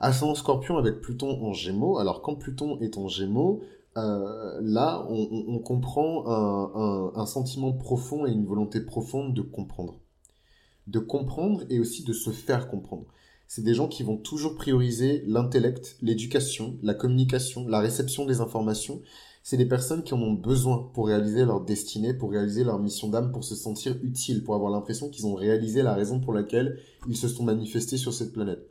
Ascendant 0.00 0.34
Scorpion 0.34 0.78
avec 0.78 1.02
Pluton 1.02 1.44
en 1.44 1.52
Gémeaux. 1.52 1.98
Alors 1.98 2.22
quand 2.22 2.34
Pluton 2.34 2.78
est 2.80 2.96
en 2.96 3.08
Gémeaux, 3.08 3.62
euh, 3.98 4.58
là, 4.62 5.06
on, 5.10 5.58
comprend 5.58 6.24
un, 7.14 7.26
sentiment 7.26 7.72
profond 7.72 8.26
et 8.26 8.30
une 8.30 8.46
volonté 8.46 8.80
profonde 8.80 9.34
de 9.34 9.42
comprendre. 9.42 10.00
De 10.86 10.98
comprendre 10.98 11.64
et 11.68 11.80
aussi 11.80 12.02
de 12.04 12.12
se 12.12 12.30
faire 12.30 12.68
comprendre. 12.68 13.04
C'est 13.46 13.62
des 13.62 13.74
gens 13.74 13.88
qui 13.88 14.02
vont 14.02 14.16
toujours 14.16 14.54
prioriser 14.54 15.24
l'intellect, 15.26 15.96
l'éducation, 16.00 16.78
la 16.82 16.94
communication, 16.94 17.66
la 17.68 17.80
réception 17.80 18.24
des 18.24 18.40
informations. 18.40 19.02
C'est 19.42 19.56
des 19.56 19.66
personnes 19.66 20.04
qui 20.04 20.14
en 20.14 20.22
ont 20.22 20.34
besoin 20.34 20.88
pour 20.94 21.08
réaliser 21.08 21.44
leur 21.44 21.60
destinée, 21.60 22.14
pour 22.14 22.30
réaliser 22.30 22.62
leur 22.62 22.78
mission 22.78 23.08
d'âme, 23.08 23.32
pour 23.32 23.42
se 23.42 23.56
sentir 23.56 23.96
utiles, 24.02 24.44
pour 24.44 24.54
avoir 24.54 24.70
l'impression 24.70 25.10
qu'ils 25.10 25.26
ont 25.26 25.34
réalisé 25.34 25.82
la 25.82 25.94
raison 25.94 26.20
pour 26.20 26.32
laquelle 26.32 26.78
ils 27.08 27.16
se 27.16 27.28
sont 27.28 27.42
manifestés 27.42 27.96
sur 27.96 28.14
cette 28.14 28.32
planète. 28.32 28.69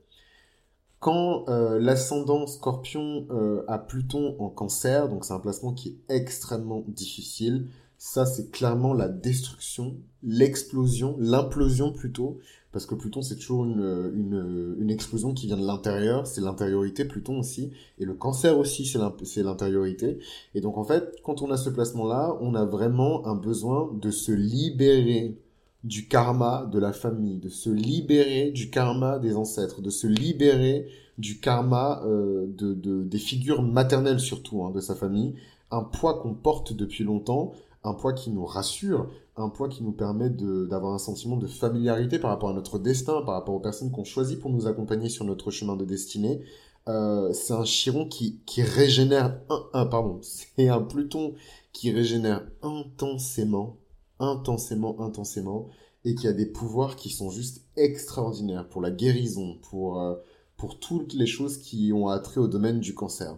Quand 1.00 1.48
euh, 1.48 1.79
l'ascendant 1.79 2.46
scorpion 2.46 3.25
euh, 3.32 3.63
a 3.68 3.77
Pluton 3.79 4.36
en 4.39 4.50
cancer, 4.50 5.08
donc 5.08 5.24
c'est 5.24 5.34
un 5.34 5.39
placement 5.39 5.74
qui 5.74 5.89
est 6.10 6.13
extrêmement 6.13 6.84
difficile, 6.88 7.68
ça 7.98 8.25
c'est 8.25 8.51
clairement 8.51 8.94
la 8.94 9.08
destruction, 9.08 9.96
l'explosion, 10.24 11.15
l'implosion 11.18 11.94
plutôt, 11.94 12.39
parce 12.74 12.86
que 12.86 12.96
Pluton 12.96 13.22
c'est 13.22 13.38
toujours 13.38 13.63
une, 13.63 14.12
une, 14.13 14.75
une, 14.77 14.89
explosion 14.89 15.34
qui 15.34 15.48
vient 15.48 15.58
de 15.58 15.65
l'intérieur, 15.65 16.27
c'est 16.27 16.41
l'intériorité 16.41 17.06
Pluton 17.06 17.39
aussi, 17.39 17.72
et 17.98 18.03
le 18.03 18.13
cancer 18.13 18.60
aussi 18.60 18.86
c'est 18.86 19.44
l'intériorité. 19.44 20.20
Et 20.53 20.60
donc 20.60 20.77
en 20.77 20.84
fait, 20.84 21.15
quand 21.24 21.41
on 21.41 21.50
a 21.50 21.56
ce 21.56 21.70
placement-là, 21.70 22.38
on 22.41 22.56
a 22.56 22.65
vraiment 22.65 23.25
un 23.25 23.36
besoin 23.36 23.89
de 23.94 24.12
se 24.12 24.34
libérer 24.34 25.38
du 25.83 26.07
karma 26.07 26.65
de 26.71 26.79
la 26.79 26.93
famille, 26.93 27.38
de 27.38 27.50
se 27.50 27.69
libérer 27.69 28.51
du 28.51 28.69
karma 28.69 29.19
des 29.19 29.36
ancêtres, 29.36 29.81
de 29.81 29.89
se 29.89 30.07
libérer 30.07 30.88
du 31.17 31.39
karma 31.39 32.01
euh, 32.05 32.48
de, 32.48 32.74
de, 32.74 33.03
des 33.03 33.17
figures 33.17 33.62
maternelles 33.62 34.19
surtout 34.19 34.63
hein, 34.63 34.71
de 34.71 34.79
sa 34.79 34.95
famille, 34.95 35.36
un 35.71 35.83
poids 35.83 36.19
qu'on 36.19 36.33
porte 36.33 36.74
depuis 36.74 37.03
longtemps, 37.03 37.53
un 37.83 37.93
poids 37.93 38.13
qui 38.13 38.29
nous 38.29 38.45
rassure, 38.45 39.09
un 39.38 39.50
poids 39.50 39.69
qui 39.69 39.83
nous 39.83 39.91
permet 39.93 40.29
d'avoir 40.29 40.93
un 40.93 41.00
sentiment 41.00 41.38
de 41.38 41.48
familiarité 41.48 42.19
par 42.19 42.31
rapport 42.31 42.50
à 42.50 42.53
notre 42.53 42.77
destin, 42.77 43.21
par 43.21 43.36
rapport 43.36 43.55
aux 43.55 43.59
personnes 43.59 43.91
qu'on 43.91 44.03
choisit 44.03 44.39
pour 44.39 44.51
nous 44.51 44.67
accompagner 44.67 45.07
sur 45.07 45.24
notre 45.24 45.50
chemin 45.50 45.77
de 45.77 45.86
destinée. 45.86 46.41
Euh, 46.88 47.31
c'est 47.33 47.53
un 47.53 47.65
chiron 47.65 48.05
qui, 48.05 48.39
qui 48.45 48.62
régénère, 48.63 49.39
un, 49.50 49.63
un 49.74 49.86
pardon, 49.86 50.19
c'est 50.21 50.67
un 50.67 50.81
Pluton 50.81 51.36
qui 51.71 51.91
régénère 51.91 52.45
intensément 52.63 53.77
intensément, 54.19 54.99
intensément, 55.01 55.69
et 56.05 56.15
qui 56.15 56.27
a 56.27 56.33
des 56.33 56.45
pouvoirs 56.45 56.95
qui 56.95 57.09
sont 57.09 57.29
juste 57.29 57.65
extraordinaires 57.75 58.67
pour 58.67 58.81
la 58.81 58.91
guérison, 58.91 59.57
pour, 59.69 60.01
euh, 60.01 60.15
pour 60.57 60.79
toutes 60.79 61.13
les 61.13 61.25
choses 61.25 61.57
qui 61.57 61.91
ont 61.93 62.07
attrait 62.07 62.39
au 62.39 62.47
domaine 62.47 62.79
du 62.79 62.93
cancer. 62.93 63.38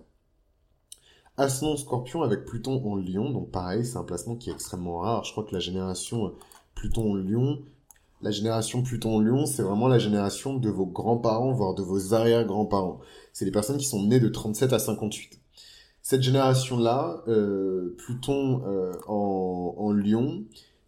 Ascendant 1.37 1.77
Scorpion 1.77 2.21
avec 2.21 2.45
Pluton 2.45 2.83
en 2.85 2.95
Lion, 2.95 3.31
donc 3.31 3.51
pareil, 3.51 3.85
c'est 3.85 3.97
un 3.97 4.03
placement 4.03 4.35
qui 4.35 4.49
est 4.49 4.53
extrêmement 4.53 4.99
rare. 4.99 5.23
Je 5.23 5.31
crois 5.31 5.43
que 5.43 5.53
la 5.53 5.59
génération 5.59 6.27
euh, 6.27 6.35
Pluton 6.75 7.11
en 7.11 7.15
Lion, 7.15 7.59
la 8.21 8.31
génération 8.31 8.83
Pluton 8.83 9.15
en 9.15 9.19
Lion, 9.21 9.45
c'est 9.47 9.63
vraiment 9.63 9.87
la 9.87 9.97
génération 9.97 10.57
de 10.57 10.69
vos 10.69 10.85
grands-parents, 10.85 11.53
voire 11.53 11.73
de 11.73 11.81
vos 11.81 12.13
arrière-grands-parents. 12.13 12.99
C'est 13.33 13.45
les 13.45 13.51
personnes 13.51 13.77
qui 13.77 13.85
sont 13.85 14.03
nées 14.03 14.19
de 14.19 14.29
37 14.29 14.73
à 14.73 14.79
58. 14.79 15.39
Cette 16.03 16.21
génération-là, 16.21 17.23
euh, 17.27 17.95
Pluton 17.97 18.61
en, 19.07 19.75
en 19.77 19.91
Lion, 19.91 20.43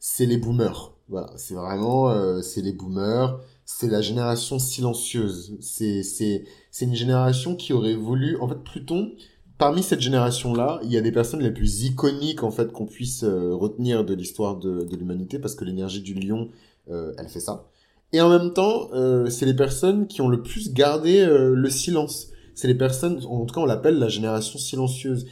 c'est 0.06 0.26
les 0.26 0.36
boomers. 0.36 0.94
Voilà, 1.08 1.32
c'est 1.38 1.54
vraiment, 1.54 2.10
euh, 2.10 2.42
c'est 2.42 2.62
les 2.62 2.74
boomers, 2.74 3.40
c'est 3.64 3.88
la 3.88 4.02
génération 4.02 4.60
silencieuse. 4.60 5.56
C'est, 5.62 6.04
c'est, 6.04 6.44
c'est 6.72 6.84
une 6.84 6.94
génération 6.94 7.56
qui 7.56 7.72
aurait 7.72 7.96
voulu, 7.96 8.38
en 8.42 8.50
fait, 8.50 8.62
Pluton, 8.66 9.14
parmi 9.58 9.82
cette 9.82 10.02
génération-là, 10.02 10.82
il 10.84 10.92
y 10.92 10.98
a 10.98 11.02
des 11.02 11.14
personnes 11.14 11.40
les 11.40 11.52
plus 11.52 11.86
iconiques, 11.86 12.44
en 12.44 12.52
fait, 12.52 12.74
qu'on 12.74 12.86
puisse 12.86 13.24
euh, 13.24 13.56
retenir 13.56 14.04
de 14.04 14.14
l'histoire 14.14 14.58
de, 14.58 14.84
de 14.84 14.96
l'humanité, 14.98 15.40
parce 15.40 15.56
que 15.56 15.64
l'énergie 15.64 16.02
du 16.02 16.16
lion, 16.16 16.50
euh, 16.92 17.14
elle 17.18 17.30
fait 17.30 17.40
ça. 17.40 17.70
Et 18.12 18.20
en 18.20 18.28
même 18.28 18.52
temps, 18.52 18.90
euh, 18.92 19.30
c'est 19.30 19.46
les 19.46 19.56
personnes 19.56 20.08
qui 20.08 20.20
ont 20.20 20.28
le 20.28 20.44
plus 20.44 20.74
gardé 20.74 21.22
euh, 21.22 21.56
le 21.56 21.70
silence. 21.70 22.28
C'est 22.56 22.68
les 22.68 22.76
personnes, 22.76 23.24
en 23.26 23.46
tout 23.46 23.56
cas, 23.56 23.62
on 23.62 23.66
l'appelle 23.66 24.00
la 24.00 24.10
génération 24.10 24.60
silencieuse. 24.60 25.28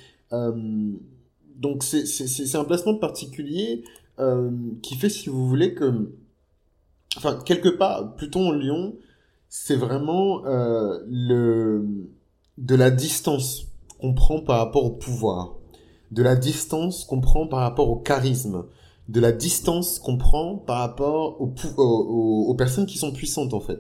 Donc 1.61 1.83
c'est 1.83 2.55
un 2.55 2.63
placement 2.63 2.95
particulier 2.95 3.83
euh, 4.21 4.51
qui 4.81 4.95
fait, 4.95 5.09
si 5.09 5.29
vous 5.29 5.47
voulez, 5.47 5.73
que, 5.73 6.13
enfin, 7.17 7.39
quelque 7.45 7.69
part, 7.69 8.15
Pluton 8.15 8.49
en 8.49 8.51
Lion, 8.51 8.95
c'est 9.49 9.75
vraiment 9.75 10.45
euh, 10.45 10.99
le 11.07 11.85
de 12.57 12.75
la 12.75 12.91
distance 12.91 13.65
qu'on 13.99 14.13
prend 14.13 14.41
par 14.41 14.59
rapport 14.59 14.85
au 14.85 14.91
pouvoir, 14.91 15.55
de 16.11 16.21
la 16.21 16.35
distance 16.35 17.05
qu'on 17.05 17.21
prend 17.21 17.47
par 17.47 17.59
rapport 17.59 17.89
au 17.89 17.95
charisme, 17.95 18.65
de 19.09 19.19
la 19.19 19.31
distance 19.31 19.99
qu'on 19.99 20.17
prend 20.17 20.55
par 20.57 20.79
rapport 20.79 21.41
au, 21.41 21.53
aux, 21.77 22.45
aux, 22.47 22.55
personnes 22.55 22.85
qui 22.85 22.97
sont 22.97 23.11
puissantes 23.11 23.53
en 23.53 23.59
fait. 23.59 23.79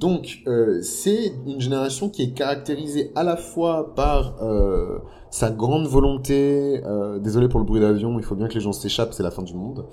Donc 0.00 0.42
euh, 0.46 0.82
c'est 0.82 1.32
une 1.46 1.60
génération 1.60 2.08
qui 2.08 2.22
est 2.22 2.32
caractérisée 2.32 3.12
à 3.14 3.22
la 3.22 3.36
fois 3.36 3.94
par 3.94 4.42
euh, 4.42 4.98
sa 5.30 5.50
grande 5.50 5.86
volonté. 5.86 6.82
Euh, 6.84 7.20
désolé 7.20 7.48
pour 7.48 7.60
le 7.60 7.66
bruit 7.66 7.80
d'avion, 7.80 8.18
il 8.18 8.24
faut 8.24 8.34
bien 8.34 8.48
que 8.48 8.54
les 8.54 8.60
gens 8.60 8.72
s'échappent, 8.72 9.12
c'est 9.12 9.22
la 9.22 9.30
fin 9.30 9.42
du 9.42 9.54
monde. 9.54 9.86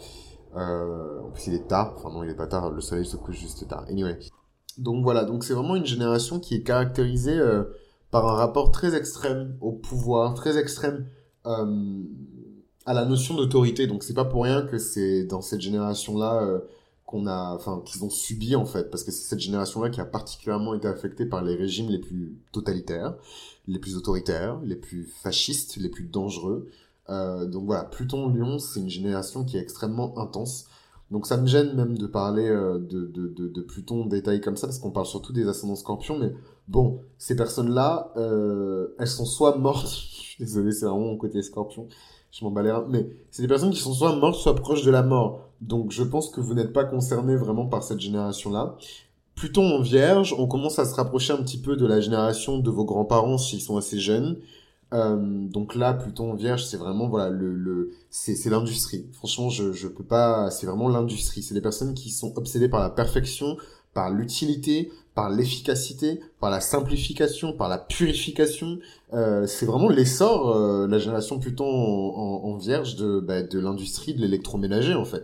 Euh, 0.58 1.22
en 1.22 1.30
plus 1.30 1.48
il 1.48 1.54
est 1.54 1.68
tard, 1.68 1.94
enfin 1.98 2.10
non 2.12 2.24
il 2.24 2.30
est 2.30 2.36
pas 2.36 2.48
tard, 2.48 2.72
le 2.72 2.82
soleil 2.82 3.06
se 3.06 3.16
couche 3.16 3.38
juste 3.38 3.68
tard. 3.68 3.86
Anyway. 3.90 4.18
Donc 4.78 5.04
voilà, 5.04 5.24
donc 5.24 5.44
c'est 5.44 5.54
vraiment 5.54 5.76
une 5.76 5.86
génération 5.86 6.40
qui 6.40 6.56
est 6.56 6.64
caractérisée 6.64 7.38
euh, 7.38 7.64
par 8.10 8.28
un 8.28 8.34
rapport 8.34 8.72
très 8.72 8.96
extrême 8.96 9.56
au 9.62 9.72
pouvoir, 9.72 10.34
très 10.34 10.58
extrême 10.58 11.06
euh, 11.46 12.04
à 12.86 12.94
la 12.94 13.06
notion 13.06 13.36
d'autorité. 13.36 13.86
Donc 13.86 14.04
c'est 14.04 14.16
pas 14.16 14.26
pour 14.26 14.44
rien 14.44 14.64
que 14.64 14.80
c'est 14.80 15.26
dans 15.26 15.42
cette 15.42 15.62
génération-là 15.62 16.62
qu'on 17.12 17.28
a, 17.28 17.54
enfin 17.54 17.82
qu'ils 17.86 18.04
ont 18.04 18.10
subi 18.10 18.56
en 18.56 18.66
fait, 18.66 18.90
parce 18.90 19.04
que 19.04 19.12
c'est 19.12 19.28
cette 19.28 19.40
génération-là 19.40 19.90
qui 19.90 20.02
a 20.02 20.06
particulièrement 20.06 20.74
été 20.74 20.88
affectée 20.88 21.26
par 21.26 21.44
les 21.44 21.56
régimes 21.56 21.90
les 21.90 22.00
plus 22.00 22.38
totalitaires, 22.52 23.16
les 23.68 23.80
plus 23.80 23.98
autoritaires, 23.98 24.60
les 24.64 24.76
plus 24.76 25.04
fascistes, 25.04 25.76
les 25.78 25.90
plus 25.90 26.06
dangereux. 26.06 26.70
Euh, 27.10 27.46
donc 27.46 27.66
voilà, 27.66 27.84
Pluton-Lion, 27.84 28.58
c'est 28.60 28.80
une 28.80 28.90
génération 28.90 29.44
qui 29.44 29.58
est 29.58 29.62
extrêmement 29.62 30.18
intense. 30.18 30.68
Donc 31.12 31.28
ça 31.28 31.36
me 31.36 31.46
gêne 31.46 31.74
même 31.76 31.98
de 31.98 32.08
parler 32.08 32.48
euh, 32.48 32.80
de, 32.80 33.06
de, 33.06 33.28
de, 33.28 33.62
Pluton 33.62 34.04
en 34.04 34.06
détail 34.06 34.40
comme 34.40 34.56
ça, 34.56 34.68
parce 34.68 34.80
qu'on 34.80 34.92
parle 34.92 35.06
surtout 35.06 35.34
des 35.34 35.46
ascendants 35.48 35.76
scorpions, 35.76 36.18
mais 36.18 36.34
bon, 36.70 37.02
ces 37.18 37.36
personnes-là, 37.36 38.14
euh, 38.16 38.96
elles 38.98 39.08
sont 39.08 39.26
soit 39.26 39.58
mortes, 39.58 39.94
désolé, 40.40 40.72
c'est 40.72 40.86
vraiment 40.86 41.08
mon 41.08 41.18
côté 41.18 41.42
scorpion, 41.42 41.88
je 42.32 42.46
m'en 42.46 42.52
bats 42.52 42.86
mais 42.90 43.08
c'est 43.30 43.42
des 43.42 43.48
personnes 43.48 43.72
qui 43.72 43.80
sont 43.80 43.94
soit 43.94 44.16
mortes, 44.16 44.40
soit 44.40 44.56
proches 44.56 44.84
de 44.84 44.92
la 44.92 45.04
mort. 45.04 45.50
Donc 45.62 45.92
je 45.92 46.04
pense 46.04 46.30
que 46.30 46.42
vous 46.42 46.54
n'êtes 46.54 46.74
pas 46.74 46.86
concerné 46.86 47.36
vraiment 47.36 47.68
par 47.68 47.84
cette 47.84 48.00
génération-là. 48.00 48.78
Pluton 49.36 49.64
en 49.64 49.82
vierge, 49.82 50.36
on 50.38 50.48
commence 50.48 50.80
à 50.80 50.86
se 50.86 50.96
rapprocher 50.96 51.34
un 51.34 51.42
petit 51.44 51.60
peu 51.60 51.76
de 51.76 51.86
la 51.86 52.00
génération 52.02 52.60
de 52.60 52.70
vos 52.70 52.86
grands-parents 52.86 53.38
s'ils 53.38 53.62
sont 53.62 53.78
assez 53.78 54.00
jeunes. 54.00 54.38
Euh, 54.94 55.48
donc 55.48 55.76
là, 55.76 55.94
Pluton 55.94 56.34
Vierge, 56.34 56.66
c'est 56.66 56.76
vraiment 56.78 57.08
voilà 57.08 57.30
le, 57.30 57.54
le 57.56 57.92
c'est 58.10 58.50
l'industrie. 58.50 59.08
Franchement, 59.14 59.50
je 59.50 59.72
je 59.72 59.88
peux 59.88 60.04
pas. 60.04 60.52
C'est 60.52 60.68
vraiment 60.68 60.90
l'industrie. 60.90 61.42
C'est 61.44 61.54
les 61.54 61.62
personnes 61.62 61.94
qui 61.94 62.10
sont 62.10 62.34
obsédées 62.38 62.68
par 62.68 62.82
la 62.82 62.90
perfection, 62.90 63.58
par 63.94 64.10
l'utilité, 64.10 64.92
par 65.16 65.30
l'efficacité, 65.30 66.22
par 66.40 66.50
la 66.50 66.62
simplification, 66.62 67.54
par 67.54 67.70
la 67.70 67.78
purification. 67.78 68.80
Euh, 69.14 69.46
c'est 69.46 69.66
vraiment 69.66 69.90
l'essor, 69.90 70.56
euh, 70.56 70.88
la 70.88 71.00
génération 71.00 71.40
Pluton 71.40 71.66
en, 71.66 72.46
en, 72.48 72.50
en 72.50 72.58
Vierge 72.58 72.96
de 72.96 73.20
bah, 73.20 73.44
de 73.44 73.60
l'industrie 73.60 74.14
de 74.14 74.22
l'électroménager 74.22 74.94
en 74.94 75.06
fait. 75.06 75.24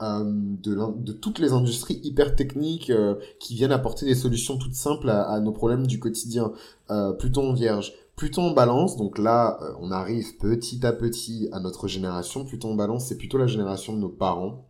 Euh, 0.00 0.22
de, 0.24 1.12
toutes 1.12 1.40
les 1.40 1.52
industries 1.52 2.00
hyper 2.04 2.36
techniques 2.36 2.90
euh, 2.90 3.16
qui 3.40 3.56
viennent 3.56 3.72
apporter 3.72 4.06
des 4.06 4.14
solutions 4.14 4.56
toutes 4.56 4.76
simples 4.76 5.10
à, 5.10 5.22
à 5.22 5.40
nos 5.40 5.50
problèmes 5.50 5.88
du 5.88 5.98
quotidien. 5.98 6.52
Euh, 6.90 7.12
Pluton 7.12 7.52
Vierge, 7.52 7.92
Pluton 8.14 8.50
en 8.50 8.50
balance, 8.52 8.96
donc 8.96 9.18
là, 9.18 9.58
euh, 9.62 9.72
on 9.80 9.90
arrive 9.90 10.36
petit 10.38 10.84
à 10.86 10.92
petit 10.92 11.48
à 11.52 11.58
notre 11.58 11.88
génération. 11.88 12.44
Pluton 12.44 12.72
en 12.72 12.74
balance, 12.74 13.06
c'est 13.06 13.16
plutôt 13.16 13.38
la 13.38 13.48
génération 13.48 13.92
de 13.92 13.98
nos 13.98 14.08
parents. 14.08 14.68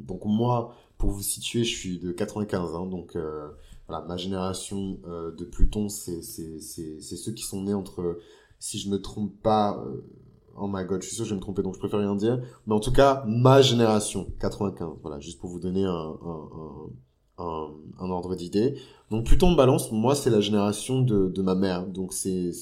Donc 0.00 0.24
moi, 0.24 0.74
pour 0.98 1.10
vous 1.10 1.22
situer, 1.22 1.64
je 1.64 1.74
suis 1.74 1.98
de 1.98 2.12
95, 2.12 2.74
hein, 2.74 2.86
donc 2.86 3.16
euh, 3.16 3.48
voilà, 3.86 4.04
ma 4.06 4.16
génération 4.16 4.98
euh, 5.06 5.34
de 5.34 5.44
Pluton, 5.44 5.88
c'est 5.88 6.20
ceux 6.22 7.32
qui 7.32 7.42
sont 7.42 7.62
nés 7.62 7.74
entre, 7.74 8.18
si 8.58 8.78
je 8.78 8.90
me 8.90 9.00
trompe 9.00 9.32
pas, 9.40 9.82
euh, 9.86 10.04
oh 10.56 10.68
my 10.68 10.84
god, 10.84 11.00
je 11.02 11.06
suis 11.06 11.16
sûr 11.16 11.24
que 11.24 11.28
je 11.28 11.34
vais 11.34 11.38
me 11.38 11.42
tromper, 11.42 11.62
donc 11.62 11.74
je 11.74 11.78
préfère 11.78 12.00
rien 12.00 12.16
dire, 12.16 12.42
mais 12.66 12.74
en 12.74 12.80
tout 12.80 12.92
cas, 12.92 13.24
ma 13.26 13.62
génération, 13.62 14.26
95, 14.40 14.98
voilà, 15.00 15.20
juste 15.20 15.40
pour 15.40 15.50
vous 15.50 15.60
donner 15.60 15.84
un, 15.84 15.90
un, 15.90 16.48
un 16.54 16.90
un, 17.38 18.10
ordre 18.10 18.34
d'idée. 18.34 18.74
Donc 19.10 19.24
Pluton 19.24 19.52
balance, 19.52 19.92
moi 19.92 20.14
c'est 20.14 20.30
la 20.30 20.40
génération 20.40 21.00
de, 21.02 21.28
de 21.28 21.42
ma 21.42 21.54
mère. 21.54 21.86
Donc 21.86 22.12
c'est 22.12 22.52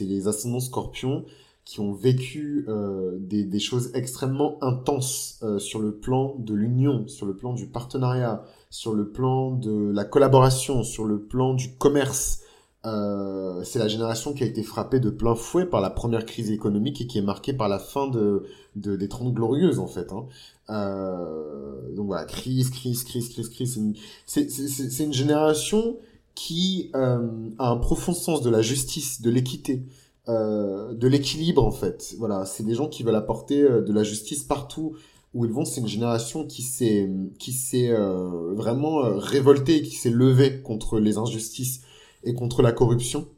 les 0.00 0.28
ascendants 0.28 0.60
scorpions 0.60 1.24
qui 1.64 1.80
ont 1.80 1.92
vécu 1.92 2.64
euh, 2.68 3.16
des, 3.20 3.44
des 3.44 3.60
choses 3.60 3.90
extrêmement 3.94 4.58
intenses 4.62 5.38
euh, 5.42 5.58
sur 5.58 5.80
le 5.80 5.92
plan 5.94 6.34
de 6.38 6.54
l'union, 6.54 7.06
sur 7.06 7.24
le 7.26 7.36
plan 7.36 7.52
du 7.52 7.66
partenariat, 7.66 8.44
sur 8.68 8.94
le 8.94 9.10
plan 9.10 9.52
de 9.52 9.90
la 9.92 10.04
collaboration, 10.04 10.82
sur 10.82 11.04
le 11.04 11.22
plan 11.22 11.54
du 11.54 11.76
commerce. 11.76 12.40
Euh, 12.84 13.62
c'est 13.62 13.78
la 13.78 13.86
génération 13.86 14.32
qui 14.32 14.42
a 14.42 14.46
été 14.46 14.64
frappée 14.64 14.98
de 14.98 15.10
plein 15.10 15.36
fouet 15.36 15.66
par 15.66 15.80
la 15.80 15.90
première 15.90 16.26
crise 16.26 16.50
économique 16.50 17.00
et 17.00 17.06
qui 17.06 17.18
est 17.18 17.22
marquée 17.22 17.52
par 17.52 17.68
la 17.68 17.78
fin 17.78 18.08
de, 18.08 18.44
de 18.74 18.96
des 18.96 19.08
Trente 19.08 19.32
Glorieuses 19.32 19.78
en 19.78 19.86
fait. 19.86 20.12
Hein. 20.12 20.26
Euh, 20.70 21.94
donc 21.94 22.06
voilà, 22.06 22.24
crise, 22.24 22.70
crise, 22.70 23.04
crise, 23.04 23.28
crise, 23.28 23.50
crise. 23.50 23.80
C'est 24.26 24.42
une, 24.42 25.04
une 25.06 25.12
génération 25.12 25.96
qui 26.34 26.90
euh, 26.96 27.50
a 27.58 27.68
un 27.70 27.76
profond 27.76 28.14
sens 28.14 28.42
de 28.42 28.50
la 28.50 28.62
justice, 28.62 29.22
de 29.22 29.30
l'équité, 29.30 29.84
euh, 30.28 30.94
de 30.94 31.08
l'équilibre 31.08 31.64
en 31.64 31.72
fait. 31.72 32.14
Voilà, 32.18 32.44
c'est 32.44 32.62
des 32.62 32.74
gens 32.74 32.88
qui 32.88 33.02
veulent 33.02 33.16
apporter 33.16 33.62
euh, 33.62 33.82
de 33.82 33.92
la 33.92 34.04
justice 34.04 34.44
partout 34.44 34.96
où 35.34 35.44
ils 35.44 35.50
vont. 35.50 35.64
C'est 35.64 35.80
une 35.80 35.88
génération 35.88 36.46
qui 36.46 36.62
s'est 36.62 37.10
qui 37.38 37.52
s'est 37.52 37.90
euh, 37.90 38.54
vraiment 38.54 39.04
euh, 39.04 39.16
révoltée, 39.16 39.82
qui 39.82 39.96
s'est 39.96 40.10
levée 40.10 40.62
contre 40.62 41.00
les 41.00 41.18
injustices 41.18 41.80
et 42.24 42.34
contre 42.34 42.62
la 42.62 42.72
corruption. 42.72 43.28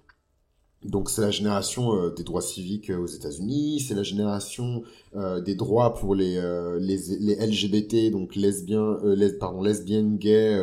Donc 0.85 1.09
c'est 1.09 1.23
la 1.23 1.31
génération 1.31 2.11
des 2.11 2.25
droits 2.25 2.43
civiques 2.43 2.91
aux 2.91 3.07
États-Unis, 3.07 3.81
c'est 3.81 3.95
la 3.95 4.03
génération 4.03 4.83
des 5.15 5.55
droits 5.55 5.95
pour 5.95 6.15
les, 6.15 6.39
les, 6.79 6.99
les 7.21 7.37
LGBT, 7.37 8.11
donc 8.13 8.37
lesbiens, 8.37 8.99
les, 9.03 9.33
pardon, 9.33 9.63
lesbiennes, 9.63 10.19
gays, 10.19 10.63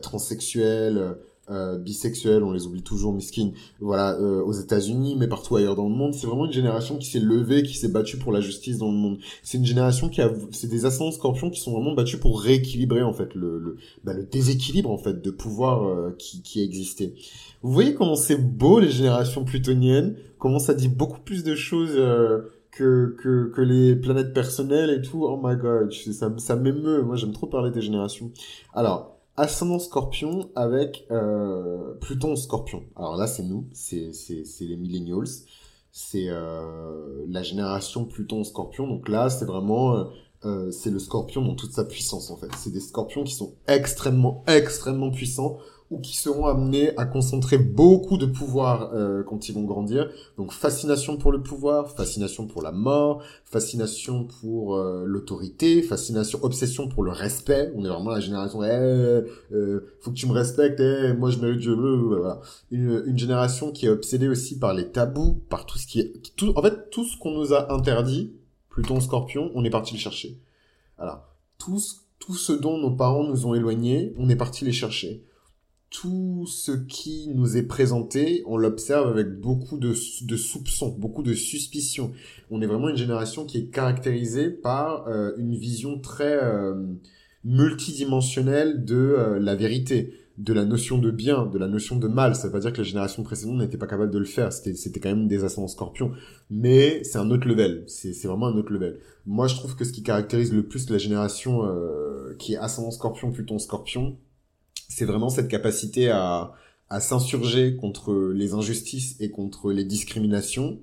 transsexuels, 0.00 1.16
euh, 1.50 1.76
bisexuels, 1.78 2.42
on 2.42 2.52
les 2.52 2.66
oublie 2.66 2.82
toujours, 2.82 3.12
miskin, 3.12 3.50
voilà, 3.80 4.16
euh, 4.20 4.42
aux 4.42 4.52
États-Unis, 4.52 5.16
mais 5.18 5.26
partout 5.26 5.56
ailleurs 5.56 5.74
dans 5.74 5.88
le 5.88 5.94
monde. 5.94 6.14
C'est 6.14 6.26
vraiment 6.26 6.46
une 6.46 6.52
génération 6.52 6.96
qui 6.98 7.06
s'est 7.10 7.20
levée, 7.20 7.62
qui 7.62 7.76
s'est 7.76 7.88
battue 7.88 8.16
pour 8.16 8.32
la 8.32 8.40
justice 8.40 8.78
dans 8.78 8.90
le 8.90 8.96
monde. 8.96 9.18
C'est 9.42 9.58
une 9.58 9.66
génération 9.66 10.08
qui 10.08 10.20
a, 10.20 10.32
c'est 10.52 10.68
des 10.68 10.84
ascendants 10.84 11.10
scorpions 11.10 11.50
qui 11.50 11.60
sont 11.60 11.72
vraiment 11.72 11.94
battus 11.94 12.20
pour 12.20 12.40
rééquilibrer 12.40 13.02
en 13.02 13.12
fait 13.12 13.34
le 13.34 13.58
le, 13.58 13.76
bah, 14.04 14.14
le 14.14 14.24
déséquilibre 14.24 14.90
en 14.90 14.98
fait 14.98 15.20
de 15.20 15.30
pouvoir 15.30 15.84
euh, 15.84 16.14
qui 16.18 16.42
qui 16.42 16.62
existait. 16.62 17.14
Vous 17.62 17.72
voyez 17.72 17.94
comment 17.94 18.16
c'est 18.16 18.36
beau 18.36 18.78
les 18.78 18.90
générations 18.90 19.44
plutoniennes, 19.44 20.16
comment 20.38 20.58
ça 20.58 20.74
dit 20.74 20.88
beaucoup 20.88 21.20
plus 21.20 21.44
de 21.44 21.54
choses. 21.54 21.92
Euh, 21.94 22.42
que, 22.72 23.14
que, 23.18 23.52
que 23.54 23.60
les 23.60 23.94
planètes 23.94 24.32
personnelles 24.32 24.88
et 24.90 25.02
tout. 25.02 25.24
Oh 25.24 25.38
my 25.42 25.56
god, 25.56 25.92
ça, 25.92 26.32
ça 26.38 26.56
m'émeut. 26.56 27.02
Moi, 27.02 27.16
j'aime 27.16 27.32
trop 27.32 27.46
parler 27.46 27.70
des 27.70 27.82
générations. 27.82 28.30
Alors, 28.72 29.11
ascendant 29.36 29.78
scorpion 29.78 30.50
avec 30.54 31.06
euh, 31.10 31.94
Pluton 32.00 32.36
scorpion. 32.36 32.84
Alors 32.96 33.16
là, 33.16 33.26
c'est 33.26 33.42
nous, 33.42 33.66
c'est, 33.72 34.12
c'est, 34.12 34.44
c'est 34.44 34.64
les 34.64 34.76
millennials. 34.76 35.28
C'est 35.90 36.28
euh, 36.28 37.24
la 37.28 37.42
génération 37.42 38.04
Pluton 38.04 38.44
scorpion. 38.44 38.86
Donc 38.86 39.08
là, 39.08 39.30
c'est 39.30 39.44
vraiment... 39.44 39.96
Euh, 39.96 40.04
euh, 40.44 40.72
c'est 40.72 40.90
le 40.90 40.98
scorpion 40.98 41.40
dans 41.42 41.54
toute 41.54 41.72
sa 41.72 41.84
puissance 41.84 42.30
en 42.32 42.36
fait. 42.36 42.48
C'est 42.56 42.72
des 42.72 42.80
scorpions 42.80 43.22
qui 43.22 43.32
sont 43.32 43.54
extrêmement, 43.68 44.42
extrêmement 44.48 45.12
puissants 45.12 45.58
ou 45.92 46.00
qui 46.00 46.16
seront 46.16 46.46
amenés 46.46 46.96
à 46.96 47.04
concentrer 47.04 47.58
beaucoup 47.58 48.16
de 48.16 48.24
pouvoir 48.24 48.92
euh, 48.94 49.22
quand 49.22 49.48
ils 49.48 49.54
vont 49.54 49.64
grandir. 49.64 50.10
Donc 50.38 50.52
fascination 50.52 51.18
pour 51.18 51.32
le 51.32 51.42
pouvoir, 51.42 51.90
fascination 51.90 52.46
pour 52.46 52.62
la 52.62 52.72
mort, 52.72 53.22
fascination 53.44 54.26
pour 54.40 54.76
euh, 54.76 55.04
l'autorité, 55.06 55.82
fascination, 55.82 56.38
obsession 56.42 56.88
pour 56.88 57.02
le 57.04 57.12
respect. 57.12 57.70
On 57.76 57.84
est 57.84 57.88
vraiment 57.88 58.10
la 58.10 58.20
génération, 58.20 58.64
eh, 58.64 59.22
euh, 59.52 59.80
faut 60.00 60.10
que 60.10 60.16
tu 60.16 60.26
me 60.26 60.32
respectes, 60.32 60.80
eh, 60.80 61.12
moi 61.12 61.30
je 61.30 61.38
mérite, 61.38 61.60
je 61.60 61.70
veux. 61.70 62.16
Voilà. 62.16 62.40
Une, 62.70 63.02
une, 63.06 63.18
génération 63.18 63.70
qui 63.70 63.86
est 63.86 63.90
obsédée 63.90 64.28
aussi 64.28 64.58
par 64.58 64.72
les 64.72 64.90
tabous, 64.90 65.42
par 65.50 65.66
tout 65.66 65.76
ce 65.76 65.86
qui 65.86 66.00
est, 66.00 66.34
tout, 66.36 66.52
en 66.56 66.62
fait 66.62 66.90
tout 66.90 67.04
ce 67.04 67.18
qu'on 67.18 67.32
nous 67.32 67.52
a 67.52 67.70
interdit, 67.72 68.32
Pluton 68.70 68.98
Scorpion, 69.00 69.50
on 69.54 69.62
est 69.64 69.70
parti 69.70 69.92
le 69.92 70.00
chercher. 70.00 70.40
Alors 70.96 71.28
tout 71.58 71.78
ce 71.78 71.96
tout 72.24 72.34
ce 72.34 72.52
dont 72.52 72.78
nos 72.78 72.92
parents 72.92 73.24
nous 73.24 73.46
ont 73.46 73.54
éloignés, 73.54 74.14
on 74.16 74.28
est 74.28 74.36
parti 74.36 74.64
les 74.64 74.72
chercher. 74.72 75.24
Tout 75.92 76.46
ce 76.46 76.72
qui 76.72 77.28
nous 77.34 77.58
est 77.58 77.64
présenté, 77.64 78.42
on 78.46 78.56
l'observe 78.56 79.08
avec 79.08 79.38
beaucoup 79.38 79.76
de, 79.76 79.92
soupçons, 79.92 80.96
beaucoup 80.98 81.22
de 81.22 81.34
suspicions. 81.34 82.12
On 82.50 82.62
est 82.62 82.66
vraiment 82.66 82.88
une 82.88 82.96
génération 82.96 83.44
qui 83.44 83.58
est 83.58 83.66
caractérisée 83.66 84.48
par 84.48 85.06
euh, 85.06 85.32
une 85.36 85.54
vision 85.54 86.00
très 86.00 86.42
euh, 86.42 86.74
multidimensionnelle 87.44 88.86
de 88.86 88.96
euh, 88.96 89.38
la 89.38 89.54
vérité 89.54 90.14
de 90.38 90.54
la 90.54 90.64
notion 90.64 90.96
de 90.96 91.10
bien, 91.10 91.44
de 91.44 91.58
la 91.58 91.68
notion 91.68 91.96
de 91.96 92.08
mal. 92.08 92.36
Ça 92.36 92.46
veut 92.46 92.52
pas 92.52 92.60
dire 92.60 92.72
que 92.72 92.78
la 92.78 92.84
génération 92.84 93.22
précédente 93.22 93.58
n'était 93.58 93.76
pas 93.76 93.86
capable 93.86 94.10
de 94.10 94.18
le 94.18 94.24
faire. 94.24 94.50
C'était, 94.50 94.98
quand 94.98 95.10
même 95.10 95.28
des 95.28 95.44
ascendants 95.44 95.68
scorpions. 95.68 96.12
Mais 96.48 97.04
c'est 97.04 97.18
un 97.18 97.30
autre 97.30 97.46
level. 97.46 97.84
C'est, 97.86 98.14
c'est 98.14 98.28
vraiment 98.28 98.46
un 98.46 98.56
autre 98.56 98.72
level. 98.72 98.98
Moi, 99.26 99.46
je 99.46 99.56
trouve 99.56 99.76
que 99.76 99.84
ce 99.84 99.92
qui 99.92 100.02
caractérise 100.02 100.54
le 100.54 100.62
plus 100.62 100.88
la 100.88 100.96
génération 100.96 101.60
qui 102.38 102.54
est 102.54 102.56
ascendant 102.56 102.90
scorpion, 102.90 103.30
Pluton 103.30 103.58
scorpion, 103.58 104.16
c'est 104.94 105.04
vraiment 105.04 105.28
cette 105.30 105.48
capacité 105.48 106.10
à, 106.10 106.52
à 106.88 107.00
s'insurger 107.00 107.76
contre 107.76 108.32
les 108.34 108.54
injustices 108.54 109.16
et 109.20 109.30
contre 109.30 109.72
les 109.72 109.84
discriminations, 109.84 110.78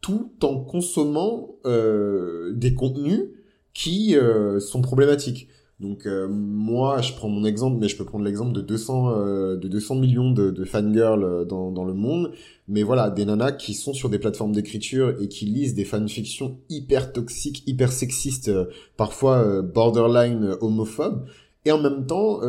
tout 0.00 0.30
en 0.42 0.60
consommant 0.60 1.56
euh, 1.66 2.52
des 2.54 2.74
contenus 2.74 3.22
qui 3.74 4.16
euh, 4.16 4.60
sont 4.60 4.82
problématiques. 4.82 5.48
Donc 5.80 6.04
euh, 6.04 6.28
moi, 6.28 7.00
je 7.00 7.14
prends 7.14 7.30
mon 7.30 7.44
exemple, 7.44 7.78
mais 7.80 7.88
je 7.88 7.96
peux 7.96 8.04
prendre 8.04 8.24
l'exemple 8.24 8.52
de 8.52 8.60
200 8.60 9.12
euh, 9.16 9.56
de 9.56 9.66
200 9.66 9.94
millions 9.96 10.30
de, 10.30 10.50
de 10.50 10.64
fangirls 10.64 11.24
euh, 11.24 11.44
dans, 11.46 11.72
dans 11.72 11.84
le 11.84 11.94
monde. 11.94 12.32
Mais 12.68 12.82
voilà, 12.82 13.08
des 13.08 13.24
nanas 13.24 13.52
qui 13.52 13.72
sont 13.72 13.94
sur 13.94 14.10
des 14.10 14.18
plateformes 14.18 14.52
d'écriture 14.52 15.16
et 15.20 15.28
qui 15.28 15.46
lisent 15.46 15.74
des 15.74 15.86
fanfictions 15.86 16.58
hyper 16.68 17.12
toxiques, 17.12 17.62
hyper 17.66 17.92
sexistes, 17.92 18.50
parfois 18.96 19.62
borderline 19.62 20.54
homophobes, 20.60 21.24
et 21.64 21.72
en 21.72 21.78
même 21.78 22.06
temps 22.06 22.40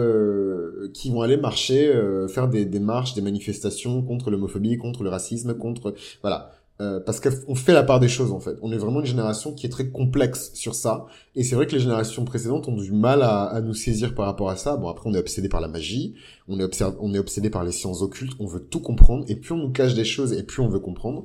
qui 0.94 1.12
vont 1.12 1.22
aller 1.22 1.38
marcher, 1.38 1.94
faire 2.30 2.48
des, 2.48 2.66
des 2.66 2.80
marches, 2.80 3.14
des 3.14 3.22
manifestations 3.22 4.02
contre 4.02 4.32
l'homophobie, 4.32 4.78
contre 4.78 5.04
le 5.04 5.10
racisme, 5.10 5.54
contre 5.54 5.94
voilà 6.22 6.52
euh, 6.82 7.00
parce 7.00 7.20
qu'on 7.20 7.54
fait 7.54 7.74
la 7.74 7.84
part 7.84 8.00
des 8.00 8.08
choses 8.08 8.32
en 8.32 8.40
fait. 8.40 8.58
On 8.64 8.72
est 8.72 8.78
vraiment 8.78 9.02
une 9.02 9.06
génération 9.06 9.54
qui 9.54 9.68
est 9.68 9.70
très 9.70 9.90
complexe 9.90 10.52
sur 10.56 10.74
ça. 10.74 11.06
Et 11.36 11.44
c'est 11.44 11.56
vrai 11.56 11.68
que 11.68 11.74
les 11.74 11.80
générations 11.80 12.26
précédentes 12.26 12.68
ont 12.68 12.76
du 12.76 12.92
mal 12.92 13.22
à, 13.22 13.44
à, 13.44 13.62
nous 13.62 13.76
saisir 13.76 14.16
par 14.16 14.26
rapport 14.26 14.50
à 14.50 14.56
ça. 14.56 14.78
Bon 14.78 14.90
après 14.90 15.08
on 15.08 15.14
est 15.14 15.20
obsédé 15.20 15.48
par 15.48 15.62
la 15.62 15.68
magie, 15.68 16.16
on 16.48 16.60
est, 16.60 16.64
observé, 16.64 16.98
on 17.00 17.14
est 17.14 17.20
obsédé 17.20 17.52
par 17.52 17.64
les 17.64 17.72
sciences 17.72 18.02
occultes, 18.02 18.34
on 18.40 18.48
veut 18.48 18.62
tout 18.62 18.80
comprendre. 18.80 19.26
Et 19.28 19.36
plus 19.36 19.54
on 19.54 19.58
nous 19.58 19.70
cache 19.70 19.94
des 19.94 20.06
choses 20.06 20.34
et 20.34 20.42
plus 20.42 20.64
on 20.64 20.70
veut 20.70 20.80
comprendre. 20.80 21.24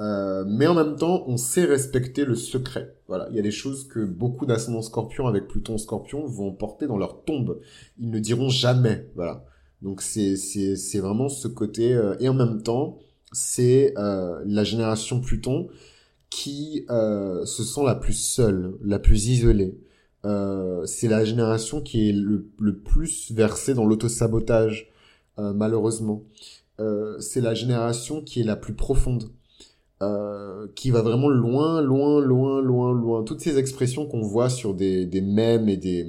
Euh, 0.00 0.44
mais 0.44 0.66
en 0.66 0.74
même 0.74 0.96
temps 0.96 1.22
on 1.28 1.36
sait 1.36 1.64
respecter 1.64 2.24
le 2.24 2.34
secret. 2.34 2.96
Voilà, 3.06 3.28
il 3.30 3.36
y 3.36 3.38
a 3.38 3.42
des 3.42 3.52
choses 3.52 3.86
que 3.86 4.04
beaucoup 4.04 4.44
d'ascendants 4.44 4.82
scorpions 4.82 5.28
avec 5.28 5.46
Pluton 5.46 5.78
scorpion 5.78 6.26
vont 6.26 6.50
porter 6.50 6.88
dans 6.88 6.98
leur 6.98 7.22
tombe. 7.22 7.60
Ils 8.00 8.10
ne 8.10 8.18
diront 8.18 8.48
jamais. 8.48 9.08
Voilà. 9.14 9.44
Donc 9.82 10.02
c'est 10.02 10.34
c'est 10.34 10.98
vraiment 10.98 11.28
ce 11.28 11.46
côté 11.46 11.94
euh, 11.94 12.16
et 12.18 12.28
en 12.28 12.34
même 12.34 12.62
temps 12.62 12.98
c'est 13.36 13.92
euh, 13.98 14.42
la 14.46 14.64
génération 14.64 15.20
Pluton 15.20 15.68
qui 16.30 16.86
euh, 16.90 17.44
se 17.44 17.62
sent 17.62 17.82
la 17.84 17.94
plus 17.94 18.14
seule, 18.14 18.74
la 18.82 18.98
plus 18.98 19.28
isolée. 19.28 19.78
Euh, 20.24 20.84
c'est 20.86 21.08
la 21.08 21.24
génération 21.24 21.82
qui 21.82 22.08
est 22.08 22.12
le, 22.12 22.48
plus 22.78 23.30
versée 23.32 23.74
dans 23.74 23.84
l'autosabotage, 23.84 24.90
malheureusement. 25.38 26.24
c'est 27.20 27.42
la 27.42 27.54
génération 27.54 28.22
qui 28.22 28.40
est 28.40 28.44
la 28.44 28.56
plus 28.56 28.74
profonde. 28.74 29.30
qui 30.74 30.90
va 30.90 31.02
vraiment 31.02 31.28
loin, 31.28 31.82
loin, 31.82 32.20
loin, 32.20 32.62
loin, 32.62 32.92
loin. 32.94 33.22
Toutes 33.22 33.40
ces 33.40 33.58
expressions 33.58 34.06
qu'on 34.06 34.22
voit 34.22 34.48
sur 34.48 34.74
des, 34.74 35.04
des 35.04 35.20
mèmes 35.20 35.68
et 35.68 35.76
des, 35.76 36.06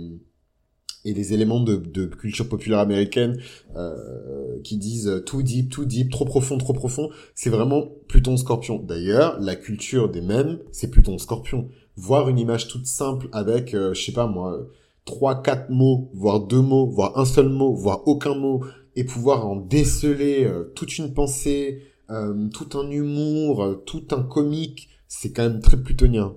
et 1.08 1.14
des 1.14 1.34
éléments 1.34 1.62
de, 1.62 1.78
de 1.78 2.06
culture 2.06 2.50
populaire 2.50 2.80
américaine 2.80 3.40
euh, 3.78 4.60
qui 4.64 4.78
disent 4.78 5.24
too 5.26 5.42
deep, 5.42 5.70
too 5.70 5.86
deep, 5.86 6.12
trop 6.12 6.26
profond, 6.26 6.58
trop 6.58 6.74
profond, 6.74 7.10
c'est 7.34 7.50
vraiment 7.50 7.88
Pluton 8.10 8.36
Scorpion. 8.36 8.78
D'ailleurs, 8.80 9.40
la 9.40 9.56
culture 9.56 10.10
des 10.10 10.20
mêmes, 10.20 10.60
c'est 10.72 10.92
Pluton 10.92 11.18
Scorpion. 11.18 11.70
Voir 11.96 12.28
une 12.28 12.38
image 12.38 12.68
toute 12.68 12.86
simple 12.86 13.30
avec, 13.32 13.74
euh, 13.74 13.94
je 13.94 14.04
sais 14.04 14.12
pas 14.12 14.28
moi, 14.28 14.68
trois, 15.06 15.42
quatre 15.42 15.70
mots, 15.70 16.12
voire 16.14 16.42
deux 16.42 16.62
mots, 16.62 16.88
voire 16.88 17.18
un 17.18 17.26
seul 17.26 17.48
mot, 17.48 17.74
voire 17.74 18.06
aucun 18.06 18.36
mot, 18.36 18.66
et 18.98 19.06
pouvoir 19.06 19.48
en 19.48 19.56
déceler 19.56 20.44
euh, 20.44 20.66
toute 20.76 20.98
une 20.98 21.14
pensée, 21.14 21.84
euh, 22.10 22.50
tout 22.50 22.78
un 22.78 22.92
humour, 22.92 23.82
tout 23.86 24.04
un 24.12 24.24
comique, 24.24 24.90
c'est 25.08 25.32
quand 25.32 25.44
même 25.44 25.62
très 25.62 25.78
plutonien. 25.78 26.36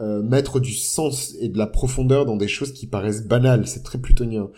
Euh, 0.00 0.22
mettre 0.22 0.60
du 0.60 0.74
sens 0.74 1.34
et 1.40 1.48
de 1.48 1.58
la 1.58 1.66
profondeur 1.66 2.24
dans 2.24 2.36
des 2.36 2.46
choses 2.46 2.72
qui 2.72 2.86
paraissent 2.86 3.26
banales. 3.26 3.66
C'est 3.66 3.82
très 3.82 3.98
plutonien. 3.98 4.48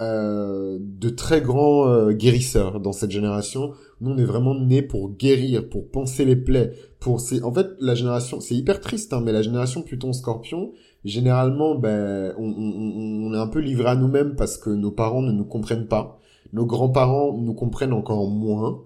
Euh, 0.00 0.78
de 0.80 1.08
très 1.08 1.40
grands 1.40 1.88
euh, 1.88 2.12
guérisseurs 2.12 2.80
dans 2.80 2.92
cette 2.92 3.12
génération. 3.12 3.72
Nous, 4.00 4.10
on 4.10 4.18
est 4.18 4.24
vraiment 4.24 4.54
nés 4.54 4.82
pour 4.82 5.10
guérir, 5.10 5.68
pour 5.68 5.88
penser 5.88 6.24
les 6.24 6.36
plaies. 6.36 6.72
Pour 6.98 7.20
c'est 7.20 7.42
en 7.42 7.52
fait 7.52 7.68
la 7.80 7.94
génération, 7.94 8.40
c'est 8.40 8.54
hyper 8.56 8.80
triste, 8.80 9.12
hein, 9.12 9.20
mais 9.24 9.32
la 9.32 9.42
génération 9.42 9.82
Pluton-Scorpion, 9.82 10.72
généralement, 11.04 11.76
ben, 11.76 12.34
on, 12.36 12.48
on, 12.48 13.26
on, 13.26 13.34
est 13.34 13.38
un 13.38 13.46
peu 13.48 13.60
livré 13.60 13.88
à 13.88 13.94
nous-mêmes 13.96 14.34
parce 14.36 14.56
que 14.56 14.70
nos 14.70 14.90
parents 14.90 15.22
ne 15.22 15.32
nous 15.32 15.44
comprennent 15.44 15.86
pas. 15.86 16.20
Nos 16.52 16.66
grands-parents 16.66 17.36
nous 17.36 17.54
comprennent 17.54 17.92
encore 17.92 18.28
moins. 18.28 18.82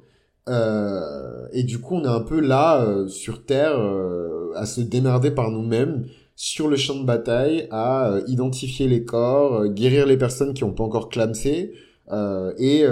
Euh, 0.48 1.46
et 1.52 1.62
du 1.62 1.78
coup, 1.78 1.96
on 1.96 2.04
est 2.04 2.08
un 2.08 2.20
peu 2.20 2.40
là 2.40 2.82
euh, 2.82 3.08
sur 3.08 3.44
Terre 3.44 3.78
euh, 3.78 4.52
à 4.56 4.66
se 4.66 4.80
démerder 4.80 5.30
par 5.30 5.50
nous-mêmes 5.50 6.06
sur 6.34 6.68
le 6.68 6.76
champ 6.76 6.96
de 6.96 7.04
bataille, 7.04 7.68
à 7.70 8.18
identifier 8.26 8.88
les 8.88 9.04
corps, 9.04 9.68
guérir 9.68 10.06
les 10.06 10.16
personnes 10.16 10.54
qui 10.54 10.64
n'ont 10.64 10.72
pas 10.72 10.82
encore 10.82 11.08
clamsé 11.08 11.72
et 12.58 12.84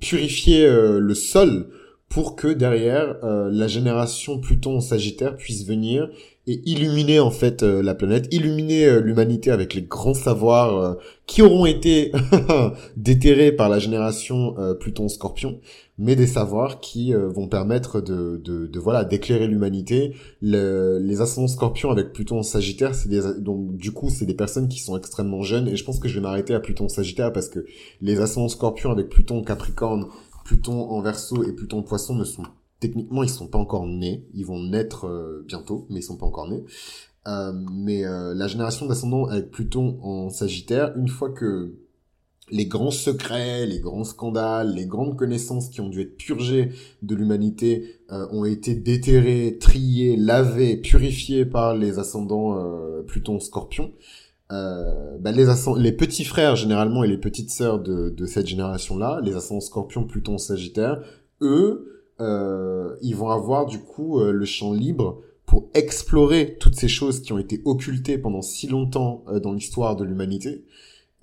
purifier 0.00 0.66
le 0.68 1.14
sol 1.14 1.70
pour 2.08 2.36
que 2.36 2.46
derrière 2.46 3.16
la 3.22 3.66
génération 3.66 4.38
Pluton 4.38 4.80
Sagittaire 4.80 5.36
puisse 5.36 5.66
venir 5.66 6.08
et 6.46 6.60
illuminer 6.66 7.18
en 7.18 7.32
fait 7.32 7.62
la 7.62 7.94
planète, 7.94 8.28
illuminer 8.32 9.00
l'humanité 9.00 9.50
avec 9.50 9.74
les 9.74 9.82
grands 9.82 10.14
savoirs 10.14 10.96
qui 11.26 11.42
auront 11.42 11.66
été 11.66 12.12
déterrés 12.96 13.50
par 13.50 13.68
la 13.68 13.80
génération 13.80 14.54
Pluton 14.78 15.08
Scorpion 15.08 15.58
mais 15.96 16.16
des 16.16 16.26
savoirs 16.26 16.80
qui 16.80 17.14
euh, 17.14 17.28
vont 17.28 17.48
permettre 17.48 18.00
de, 18.00 18.40
de, 18.42 18.66
de 18.66 18.78
voilà 18.80 19.04
d'éclairer 19.04 19.46
l'humanité. 19.46 20.14
Le, 20.42 20.98
les 20.98 21.20
ascendants 21.20 21.48
scorpions 21.48 21.90
avec 21.90 22.12
Pluton 22.12 22.42
Sagittaire, 22.42 22.94
c'est 22.94 23.08
des 23.08 23.22
donc 23.40 23.76
du 23.76 23.92
coup 23.92 24.10
c'est 24.10 24.26
des 24.26 24.34
personnes 24.34 24.68
qui 24.68 24.80
sont 24.80 24.96
extrêmement 24.96 25.42
jeunes 25.42 25.68
et 25.68 25.76
je 25.76 25.84
pense 25.84 26.00
que 26.00 26.08
je 26.08 26.16
vais 26.16 26.20
m'arrêter 26.20 26.54
à 26.54 26.60
Pluton 26.60 26.88
Sagittaire 26.88 27.32
parce 27.32 27.48
que 27.48 27.64
les 28.00 28.20
ascendants 28.20 28.48
scorpions 28.48 28.90
avec 28.90 29.08
Pluton 29.08 29.42
Capricorne, 29.42 30.06
Pluton 30.44 30.90
en 30.90 31.00
Verseau 31.00 31.44
et 31.44 31.52
Pluton 31.52 31.82
Poisson 31.82 32.14
ne 32.14 32.24
sont 32.24 32.42
techniquement 32.80 33.22
ils 33.22 33.30
sont 33.30 33.46
pas 33.46 33.58
encore 33.58 33.86
nés, 33.86 34.26
ils 34.34 34.44
vont 34.44 34.62
naître 34.62 35.06
euh, 35.06 35.44
bientôt 35.46 35.86
mais 35.90 36.00
ils 36.00 36.04
sont 36.04 36.16
pas 36.16 36.26
encore 36.26 36.48
nés. 36.48 36.64
Euh, 37.26 37.54
mais 37.72 38.02
la 38.02 38.46
génération 38.48 38.84
d'ascendants 38.84 39.26
avec 39.26 39.50
Pluton 39.50 39.98
en 40.02 40.28
Sagittaire, 40.28 40.92
une 40.98 41.08
fois 41.08 41.30
que 41.30 41.72
les 42.50 42.66
grands 42.66 42.90
secrets, 42.90 43.66
les 43.66 43.80
grands 43.80 44.04
scandales, 44.04 44.74
les 44.74 44.86
grandes 44.86 45.16
connaissances 45.16 45.68
qui 45.70 45.80
ont 45.80 45.88
dû 45.88 46.02
être 46.02 46.16
purgées 46.16 46.72
de 47.02 47.14
l'humanité 47.14 47.96
euh, 48.12 48.26
ont 48.32 48.44
été 48.44 48.74
déterrés, 48.74 49.56
triés, 49.58 50.16
lavés, 50.16 50.76
purifiés 50.76 51.46
par 51.46 51.74
les 51.74 51.98
ascendants 51.98 52.58
euh, 52.58 53.02
Pluton 53.02 53.40
Scorpion. 53.40 53.92
Euh, 54.52 55.16
bah, 55.20 55.32
les, 55.32 55.92
petits 55.92 56.24
frères 56.24 56.54
généralement 56.54 57.02
et 57.02 57.08
les 57.08 57.16
petites 57.16 57.50
sœurs 57.50 57.80
de, 57.80 58.10
de 58.10 58.26
cette 58.26 58.46
génération-là, 58.46 59.20
les 59.22 59.34
ascendants 59.34 59.62
Scorpion, 59.62 60.04
Pluton, 60.04 60.36
Sagittaire, 60.36 61.02
eux, 61.40 61.90
ils 62.20 63.16
vont 63.16 63.30
avoir 63.30 63.66
du 63.66 63.80
coup 63.80 64.20
le 64.22 64.44
champ 64.44 64.72
libre 64.72 65.22
pour 65.46 65.68
explorer 65.74 66.56
toutes 66.60 66.76
ces 66.76 66.88
choses 66.88 67.20
qui 67.20 67.32
ont 67.32 67.38
été 67.38 67.60
occultées 67.64 68.18
pendant 68.18 68.40
si 68.40 68.68
longtemps 68.68 69.24
dans 69.42 69.52
l'histoire 69.52 69.96
de 69.96 70.04
l'humanité 70.04 70.64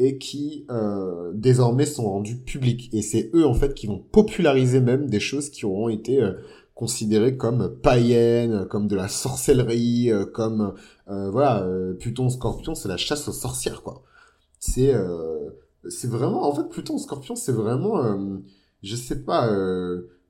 et 0.02 0.18
qui 0.18 0.66
euh, 0.72 1.32
désormais 1.36 1.86
sont 1.86 2.06
rendus 2.06 2.38
publics. 2.38 2.90
Et 2.92 3.04
c'est 3.04 3.30
eux 3.36 3.46
en 3.46 3.54
fait 3.54 3.76
qui 3.76 3.86
vont 3.86 4.00
populariser 4.00 4.82
même 4.82 5.08
des 5.08 5.20
choses 5.20 5.52
qui 5.52 5.64
auront 5.64 5.90
été 5.90 6.22
euh, 6.22 6.34
considérées 6.74 7.38
comme 7.38 7.78
païennes, 7.84 8.66
comme 8.68 8.88
de 8.88 8.96
la 8.96 9.08
sorcellerie, 9.08 10.12
euh, 10.12 10.26
comme 10.26 10.74
euh, 11.08 11.30
voilà, 11.30 11.68
Pluton 12.00 12.30
Scorpion, 12.30 12.74
c'est 12.74 12.90
la 12.90 12.98
chasse 12.98 13.28
aux 13.28 13.34
sorcières 13.34 13.84
quoi. 13.84 14.02
C'est 14.60 14.94
c'est 15.90 16.10
vraiment 16.10 16.48
en 16.48 16.54
fait 16.54 16.68
Pluton 16.70 16.98
Scorpion, 16.98 17.36
c'est 17.36 17.52
vraiment 17.52 18.00
je 18.84 18.96
sais 18.96 19.24
pas 19.24 19.50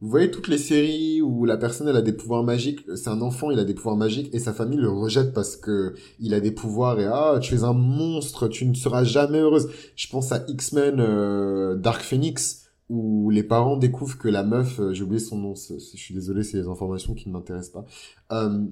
vous 0.02 0.10
voyez 0.10 0.32
toutes 0.32 0.48
les 0.48 0.58
séries 0.58 1.22
où 1.22 1.46
la 1.46 1.58
personne 1.58 1.88
elle 1.88 1.96
a 1.96 2.02
des 2.02 2.14
pouvoirs 2.14 2.44
magiques, 2.44 2.84
c'est 2.96 3.10
un 3.10 3.22
enfant, 3.22 3.52
il 3.52 3.60
a 3.60 3.64
des 3.64 3.76
pouvoirs 3.76 3.96
magiques 3.96 4.34
et 4.34 4.40
sa 4.40 4.52
famille 4.52 4.80
le 4.80 4.90
rejette 4.90 5.32
parce 5.32 5.56
que 5.56 5.94
il 6.20 6.34
a 6.34 6.40
des 6.40 6.52
pouvoirs 6.52 7.00
et 7.00 7.06
ah 7.06 7.38
tu 7.40 7.54
es 7.54 7.64
un 7.64 7.74
monstre, 7.74 8.48
tu 8.48 8.66
ne 8.66 8.74
seras 8.74 9.04
jamais 9.04 9.38
heureuse. 9.38 9.70
Je 9.96 10.08
pense 10.10 10.32
à 10.32 10.44
X-Men 10.48 11.00
euh, 11.00 11.76
Dark 11.76 12.02
Phoenix 12.02 12.70
où 12.90 13.30
les 13.30 13.44
parents 13.44 13.78
découvrent 13.78 14.18
que 14.18 14.28
la 14.28 14.44
meuf, 14.44 14.80
euh, 14.80 14.92
j'ai 14.92 15.04
oublié 15.04 15.20
son 15.20 15.38
nom, 15.38 15.54
je 15.56 15.78
suis 15.78 16.16
désolé, 16.16 16.44
c'est 16.44 16.60
des 16.60 16.68
informations 16.68 17.14
qui 17.14 17.30
ne 17.30 17.34
m'intéressent 17.34 17.72
pas. 17.72 17.86
Euh, 18.32 18.66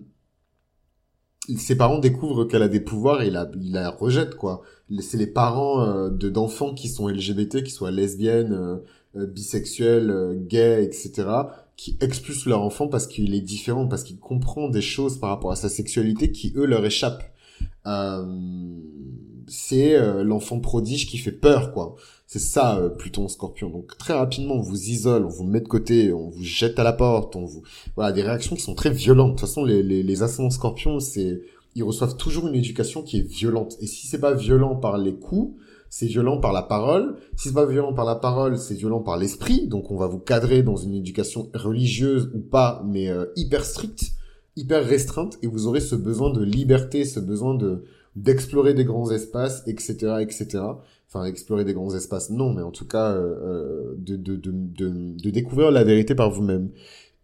ses 1.58 1.76
parents 1.76 2.00
découvrent 2.00 2.46
qu'elle 2.46 2.62
a 2.62 2.68
des 2.68 2.80
pouvoirs 2.80 3.22
et 3.22 3.28
il 3.28 3.34
la, 3.34 3.50
il 3.56 3.72
la 3.72 3.90
rejette 3.90 4.36
quoi. 4.36 4.62
C'est 5.00 5.18
les 5.18 5.28
parents 5.28 5.82
euh, 5.82 6.10
de 6.10 6.30
d'enfants 6.30 6.74
qui 6.74 6.88
sont 6.90 7.08
LGBT, 7.08 7.64
qui 7.64 7.72
soient 7.72 7.92
lesbiennes, 7.92 8.54
euh, 8.54 8.76
euh, 8.76 8.80
bisexuels, 9.16 10.46
gays, 10.48 10.84
etc., 10.84 11.28
qui 11.76 11.98
expulsent 12.02 12.46
leur 12.46 12.62
enfant 12.62 12.88
parce 12.88 13.08
qu'il 13.08 13.34
est 13.34 13.42
différent, 13.42 13.88
parce 13.88 14.04
qu'il 14.04 14.18
comprend 14.20 14.70
des 14.70 14.82
choses 14.82 15.18
par 15.18 15.30
rapport 15.30 15.52
à 15.52 15.56
sa 15.56 15.70
sexualité 15.70 16.32
qui 16.32 16.54
eux 16.56 16.66
leur 16.66 16.86
échappent. 16.86 17.24
c'est 19.48 20.24
l'enfant 20.24 20.60
prodige 20.60 21.08
qui 21.08 21.18
fait 21.18 21.32
peur 21.32 21.74
quoi. 21.74 21.96
C'est 22.32 22.38
ça, 22.38 22.78
euh, 22.78 22.90
Pluton 22.90 23.28
Scorpion. 23.28 23.72
Donc 23.72 23.98
très 23.98 24.14
rapidement, 24.14 24.54
on 24.54 24.62
vous 24.62 24.90
isole, 24.90 25.26
on 25.26 25.30
vous 25.30 25.46
met 25.46 25.62
de 25.62 25.68
côté, 25.68 26.14
on 26.14 26.30
vous 26.30 26.44
jette 26.44 26.78
à 26.78 26.84
la 26.84 26.94
porte, 26.94 27.36
on 27.36 27.44
vous... 27.44 27.64
Voilà, 27.96 28.12
des 28.12 28.22
réactions 28.22 28.56
qui 28.56 28.62
sont 28.62 28.76
très 28.76 28.92
violentes. 28.92 29.32
De 29.32 29.40
toute 29.40 29.48
façon, 29.48 29.66
les, 29.66 29.82
les, 29.82 30.04
les 30.04 30.22
ascendants 30.22 30.52
Scorpions, 30.52 31.00
c'est... 31.00 31.42
Ils 31.74 31.82
reçoivent 31.82 32.18
toujours 32.18 32.48
une 32.48 32.54
éducation 32.54 33.02
qui 33.02 33.18
est 33.18 33.28
violente. 33.28 33.78
Et 33.82 33.88
si 33.88 34.06
c'est 34.06 34.20
pas 34.20 34.36
violent 34.36 34.76
par 34.76 35.00
les 35.00 35.16
coups, 35.16 35.60
c'est 35.90 36.06
violent 36.06 36.40
par 36.40 36.54
la 36.54 36.62
parole. 36.62 37.16
Si 37.36 37.50
c'est 37.50 37.54
pas 37.54 37.66
violent 37.66 37.94
par 37.94 38.06
la 38.06 38.16
parole, 38.16 38.58
c'est 38.58 38.76
violent 38.76 39.02
par 39.02 39.18
l'esprit. 39.18 39.68
Donc 39.68 39.92
on 39.92 39.98
va 39.98 40.08
vous 40.08 40.20
cadrer 40.20 40.64
dans 40.64 40.78
une 40.78 40.94
éducation 40.94 41.50
religieuse 41.54 42.32
ou 42.34 42.40
pas, 42.40 42.84
mais 42.86 43.10
euh, 43.10 43.26
hyper 43.36 43.66
stricte, 43.66 44.12
hyper 44.56 44.86
restreinte, 44.86 45.38
et 45.42 45.48
vous 45.48 45.68
aurez 45.68 45.82
ce 45.82 45.96
besoin 45.96 46.32
de 46.32 46.44
liberté, 46.44 47.06
ce 47.06 47.20
besoin 47.20 47.56
de 47.56 47.84
d'explorer 48.16 48.74
des 48.74 48.86
grands 48.86 49.12
espaces, 49.12 49.64
etc., 49.68 50.18
etc 50.20 50.60
enfin 51.10 51.26
explorer 51.26 51.66
des 51.66 51.74
grands 51.74 51.96
espaces, 51.96 52.30
non, 52.30 52.54
mais 52.54 52.62
en 52.62 52.72
tout 52.72 52.86
cas 52.86 53.12
euh, 53.12 53.36
euh, 53.42 53.96
de, 53.98 54.16
de, 54.16 54.36
de, 54.36 54.52
de, 54.54 55.30
découvrir 55.32 55.72
la 55.72 55.84
vérité 55.84 56.14
par 56.14 56.30
vous-même. 56.30 56.70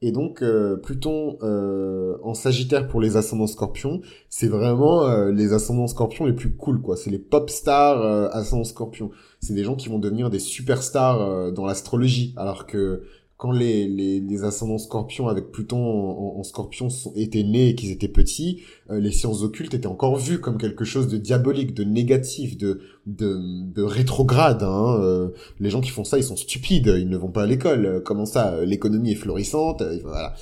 Et 0.06 0.12
donc 0.12 0.44
euh, 0.44 0.76
Pluton 0.76 1.40
euh, 1.42 2.20
en 2.22 2.36
Sagittaire 2.36 2.88
pour 2.88 3.02
les 3.02 3.18
ascendants 3.18 3.48
Scorpions, 3.48 4.02
c'est 4.30 4.48
vraiment 4.48 5.04
euh, 5.08 5.32
les 5.32 5.52
ascendants 5.52 5.88
Scorpions 5.88 6.26
les 6.26 6.34
plus 6.34 6.52
cool 6.52 6.80
quoi. 6.80 6.96
C'est 6.96 7.10
les 7.10 7.18
pop 7.18 7.50
stars 7.50 8.04
ascendants 8.32 8.66
Scorpions. 8.66 9.10
C'est 9.40 9.56
des 9.56 9.64
gens 9.64 9.76
qui 9.76 9.90
vont 9.90 9.98
devenir 9.98 10.30
des 10.30 10.38
superstars 10.38 11.52
dans 11.54 11.66
l'astrologie, 11.66 12.36
alors 12.38 12.68
que 12.68 13.02
quand 13.38 13.52
les, 13.52 13.88
les, 13.88 14.22
les 14.22 14.44
ascendants 14.44 14.78
scorpions 14.78 15.28
avec 15.28 15.52
Pluton 15.52 15.78
en, 15.78 16.44
scorpion 16.44 16.90
sont, 16.90 17.12
étaient 17.16 17.44
nés 17.44 17.70
et 17.70 17.76
qu'ils 17.76 17.92
étaient 17.92 18.08
petits, 18.08 18.62
euh, 18.90 19.00
les 19.00 19.12
sciences 19.12 19.44
occultes 19.44 19.74
étaient 19.74 19.88
encore 19.88 20.16
vues 20.16 20.40
comme 20.40 20.58
quelque 20.58 20.86
chose 20.86 21.10
de 21.10 21.18
diabolique, 21.18 21.74
de 21.74 21.84
négatif, 21.84 22.58
de, 22.58 22.80
de, 23.08 23.38
de 23.74 23.84
rétrograde. 23.84 24.64
Hein. 24.64 24.98
Euh, 25.02 25.30
les 25.60 25.70
gens 25.70 25.82
qui 25.82 25.90
font 25.90 26.06
ça, 26.06 26.18
ils 26.18 26.24
sont 26.24 26.38
stupides, 26.38 26.94
ils 26.98 27.10
ne 27.10 27.18
vont 27.18 27.32
pas 27.32 27.44
à 27.44 27.46
l'école. 27.46 27.86
Euh, 27.86 28.00
comment 28.00 28.26
ça 28.26 28.64
L'économie 28.64 29.12
est 29.12 29.16
florissante, 29.16 29.84
voilà. 30.04 30.34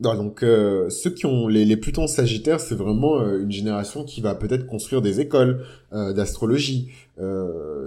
Non, 0.00 0.14
donc 0.14 0.44
euh, 0.44 0.88
ceux 0.90 1.10
qui 1.10 1.26
ont 1.26 1.48
les, 1.48 1.64
les 1.64 1.76
Plutons 1.76 2.06
sagittaires, 2.06 2.60
c'est 2.60 2.76
vraiment 2.76 3.20
euh, 3.20 3.40
une 3.42 3.50
génération 3.50 4.04
qui 4.04 4.20
va 4.20 4.36
peut-être 4.36 4.64
construire 4.64 5.02
des 5.02 5.20
écoles 5.20 5.64
euh, 5.92 6.12
d'astrologie. 6.12 6.88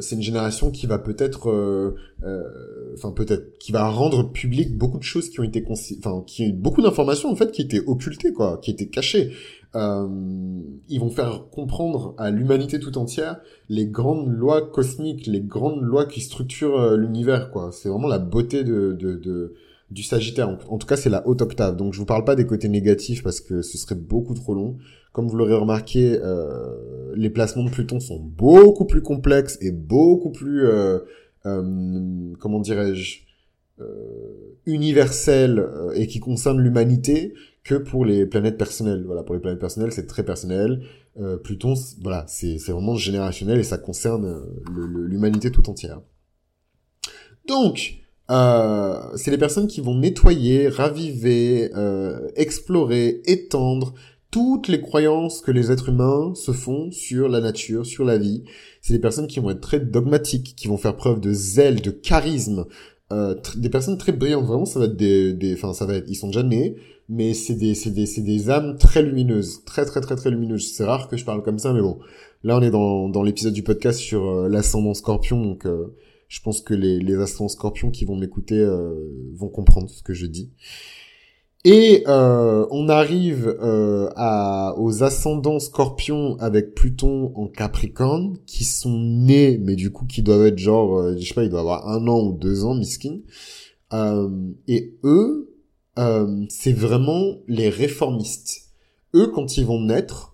c'est 0.02 0.16
une 0.16 0.22
génération 0.22 0.72
qui 0.72 0.88
va 0.88 1.00
peut-être, 1.00 1.96
enfin 2.94 3.12
peut-être, 3.14 3.58
qui 3.60 3.72
va 3.72 3.88
rendre 3.90 4.30
public 4.30 4.78
beaucoup 4.78 4.98
de 4.98 5.04
choses 5.04 5.30
qui 5.30 5.40
ont 5.40 5.44
été, 5.44 5.64
enfin 5.70 6.22
qui 6.28 6.52
beaucoup 6.52 6.82
d'informations 6.82 7.30
en 7.32 7.36
fait 7.36 7.52
qui 7.52 7.62
étaient 7.62 7.80
occultées 7.88 8.34
quoi, 8.34 8.60
qui 8.62 8.72
étaient 8.72 8.90
cachées. 8.90 9.32
ils 9.74 11.00
vont 11.00 11.12
faire 11.12 11.46
comprendre 11.50 12.14
à 12.18 12.30
l'humanité 12.30 12.78
tout 12.82 12.98
entière 12.98 13.40
les 13.70 13.86
grandes 13.86 14.28
lois 14.28 14.62
cosmiques, 14.62 15.28
les 15.28 15.40
grandes 15.40 15.82
lois 15.82 16.06
qui 16.06 16.20
structurent 16.20 16.98
l'univers 16.98 17.52
quoi. 17.52 17.72
C'est 17.72 17.88
vraiment 17.88 18.10
la 18.10 18.20
beauté 18.20 18.66
de, 18.66 18.92
de, 18.92 19.16
de 19.16 19.54
du 19.92 20.04
Sagittaire. 20.04 20.58
En, 20.70 20.78
tout 20.78 20.88
cas, 20.88 20.96
c'est 20.96 21.10
la 21.10 21.28
haute 21.28 21.42
octave. 21.42 21.76
Donc, 21.76 21.94
je 21.94 22.00
vous 22.00 22.06
parle 22.06 22.24
pas 22.24 22.36
des 22.36 22.46
côtés 22.46 22.70
négatifs 22.70 23.22
parce 23.22 23.42
que 23.42 23.62
ce 23.62 23.78
serait 23.78 23.96
beaucoup 23.96 24.34
trop 24.34 24.54
long. 24.54 24.78
Comme 25.12 25.28
vous 25.28 25.36
l'aurez 25.36 25.56
remarqué, 25.56 26.18
euh, 26.24 27.14
les 27.16 27.30
placements 27.30 27.66
de 27.66 27.70
Pluton 27.70 28.00
sont 28.00 28.20
beaucoup 28.20 28.86
plus 28.86 29.02
complexes 29.02 29.58
et 29.60 29.72
beaucoup 29.72 30.32
plus, 30.32 30.66
euh, 30.66 31.00
euh, 31.46 32.34
comment 32.40 32.60
dirais-je, 32.60 33.20
universels 34.68 35.68
et 35.96 36.06
qui 36.06 36.20
concernent 36.20 36.62
l'humanité 36.62 37.34
que 37.64 37.74
pour 37.74 38.06
les 38.06 38.28
planètes 38.28 38.56
personnelles. 38.56 39.04
Voilà, 39.08 39.24
pour 39.24 39.34
les 39.34 39.42
planètes 39.42 39.60
personnelles, 39.60 39.92
c'est 39.92 40.06
très 40.06 40.24
personnel. 40.24 40.84
Pluton, 41.44 41.74
voilà, 42.00 42.24
c'est 42.28 42.58
vraiment 42.58 42.96
générationnel 42.96 43.60
et 43.60 43.64
ça 43.64 43.80
concerne 43.80 44.46
l'humanité 44.70 45.50
tout 45.50 45.68
entière. 45.68 46.02
Donc, 47.48 48.01
euh, 48.32 48.96
c'est 49.16 49.32
les 49.32 49.38
personnes 49.38 49.68
qui 49.68 49.82
vont 49.82 49.96
nettoyer, 49.96 50.70
raviver, 50.70 51.70
euh, 51.76 52.30
explorer, 52.36 53.22
étendre 53.26 53.94
toutes 54.32 54.70
les 54.70 54.80
croyances 54.80 55.42
que 55.42 55.52
les 55.52 55.72
êtres 55.72 55.90
humains 55.90 56.34
se 56.36 56.54
font 56.54 56.90
sur 56.92 57.28
la 57.28 57.42
nature, 57.42 57.86
sur 57.86 58.06
la 58.06 58.18
vie. 58.18 58.44
C'est 58.82 58.94
des 58.94 59.00
personnes 59.00 59.28
qui 59.28 59.42
vont 59.42 59.52
être 59.52 59.60
très 59.60 59.82
dogmatiques, 59.82 60.56
qui 60.56 60.68
vont 60.70 60.78
faire 60.78 60.96
preuve 60.96 61.20
de 61.20 61.34
zèle, 61.34 61.82
de 61.82 61.92
charisme, 61.92 62.66
euh, 63.12 63.36
des 63.58 63.70
personnes 63.70 63.98
très 63.98 64.14
brillantes. 64.14 64.46
Vraiment, 64.46 64.66
ça 64.66 64.80
va 64.80 64.86
être 64.86 64.96
des, 64.96 65.34
des, 65.34 65.54
enfin, 65.54 65.74
ça 65.74 65.86
va 65.86 65.96
être, 65.96 66.06
ils 66.08 66.16
sont 66.16 66.28
déjà 66.28 66.44
nés, 66.44 66.78
mais 67.10 67.34
c'est 67.34 67.56
des, 67.56 67.76
c'est 67.76 67.90
des, 67.90 68.06
c'est 68.06 68.22
des 68.22 68.50
âmes 68.50 68.78
très 68.78 69.02
lumineuses, 69.02 69.66
très, 69.66 69.84
très, 69.86 70.00
très, 70.00 70.16
très 70.16 70.30
lumineuses. 70.32 70.72
C'est 70.72 70.86
rare 70.86 71.10
que 71.10 71.18
je 71.18 71.26
parle 71.26 71.44
comme 71.44 71.60
ça, 71.60 71.74
mais 71.74 71.82
bon. 71.82 72.00
Là, 72.44 72.58
on 72.58 72.62
est 72.62 72.72
dans, 72.72 73.10
dans 73.10 73.24
l'épisode 73.24 73.54
du 73.54 73.64
podcast 73.64 74.00
sur 74.00 74.28
euh, 74.30 74.50
l'ascendant 74.50 74.94
scorpion, 74.94 75.44
donc, 75.44 75.66
euh, 75.66 75.94
je 76.32 76.40
pense 76.40 76.62
que 76.62 76.74
les, 76.74 76.98
les 76.98 77.20
ascendants 77.20 77.50
scorpions 77.50 77.92
qui 77.92 78.06
vont 78.06 78.16
m'écouter 78.16 78.58
euh, 78.58 78.96
vont 79.36 79.50
comprendre 79.50 79.90
ce 79.90 80.02
que 80.02 80.14
je 80.14 80.26
dis. 80.26 80.50
Et 81.66 82.06
euh, 82.08 82.66
on 82.72 82.88
arrive 82.88 83.54
euh, 83.62 84.10
à, 84.16 84.74
aux 84.78 85.04
ascendants 85.04 85.60
scorpions 85.60 86.38
avec 86.40 86.74
Pluton 86.74 87.34
en 87.36 87.48
Capricorne, 87.48 88.38
qui 88.46 88.64
sont 88.64 88.98
nés, 88.98 89.58
mais 89.58 89.76
du 89.76 89.92
coup 89.92 90.06
qui 90.06 90.22
doivent 90.22 90.46
être 90.46 90.58
genre, 90.58 91.18
je 91.18 91.22
sais 91.22 91.34
pas, 91.34 91.44
ils 91.44 91.50
doivent 91.50 91.68
avoir 91.68 91.90
un 91.90 92.08
an 92.08 92.22
ou 92.22 92.32
deux 92.32 92.64
ans, 92.64 92.76
miskin. 92.76 93.20
et 94.70 94.98
eux, 95.04 95.54
c'est 96.48 96.74
vraiment 96.74 97.40
les 97.50 97.68
réformistes. 97.68 98.70
Eux, 99.16 99.28
quand 99.28 99.58
ils 99.58 99.66
vont 99.66 99.82
naître, 99.82 100.31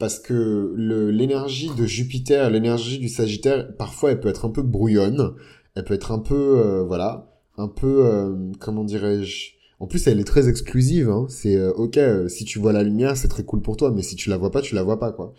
parce 0.00 0.18
que 0.18 0.74
l'énergie 1.12 1.70
de 1.76 1.84
Jupiter, 1.84 2.48
l'énergie 2.48 2.98
du 2.98 3.10
Sagittaire, 3.10 3.76
parfois 3.76 4.10
elle 4.10 4.20
peut 4.20 4.30
être 4.30 4.46
un 4.46 4.50
peu 4.50 4.62
brouillonne, 4.62 5.34
elle 5.74 5.84
peut 5.84 5.92
être 5.92 6.10
un 6.10 6.18
peu, 6.18 6.58
euh, 6.58 6.82
voilà, 6.82 7.30
un 7.58 7.68
peu, 7.68 8.06
euh, 8.06 8.34
comment 8.58 8.82
dirais-je, 8.82 9.50
en 9.78 9.86
plus 9.86 10.06
elle 10.06 10.18
est 10.18 10.24
très 10.24 10.48
exclusive, 10.48 11.10
hein. 11.10 11.26
c'est 11.28 11.54
euh, 11.54 11.70
ok, 11.74 12.00
si 12.28 12.46
tu 12.46 12.58
vois 12.58 12.72
la 12.72 12.82
lumière 12.82 13.14
c'est 13.14 13.28
très 13.28 13.44
cool 13.44 13.60
pour 13.60 13.76
toi, 13.76 13.92
mais 13.94 14.00
si 14.00 14.16
tu 14.16 14.30
la 14.30 14.38
vois 14.38 14.50
pas, 14.50 14.62
tu 14.62 14.74
la 14.74 14.82
vois 14.82 14.98
pas 14.98 15.12
quoi. 15.12 15.34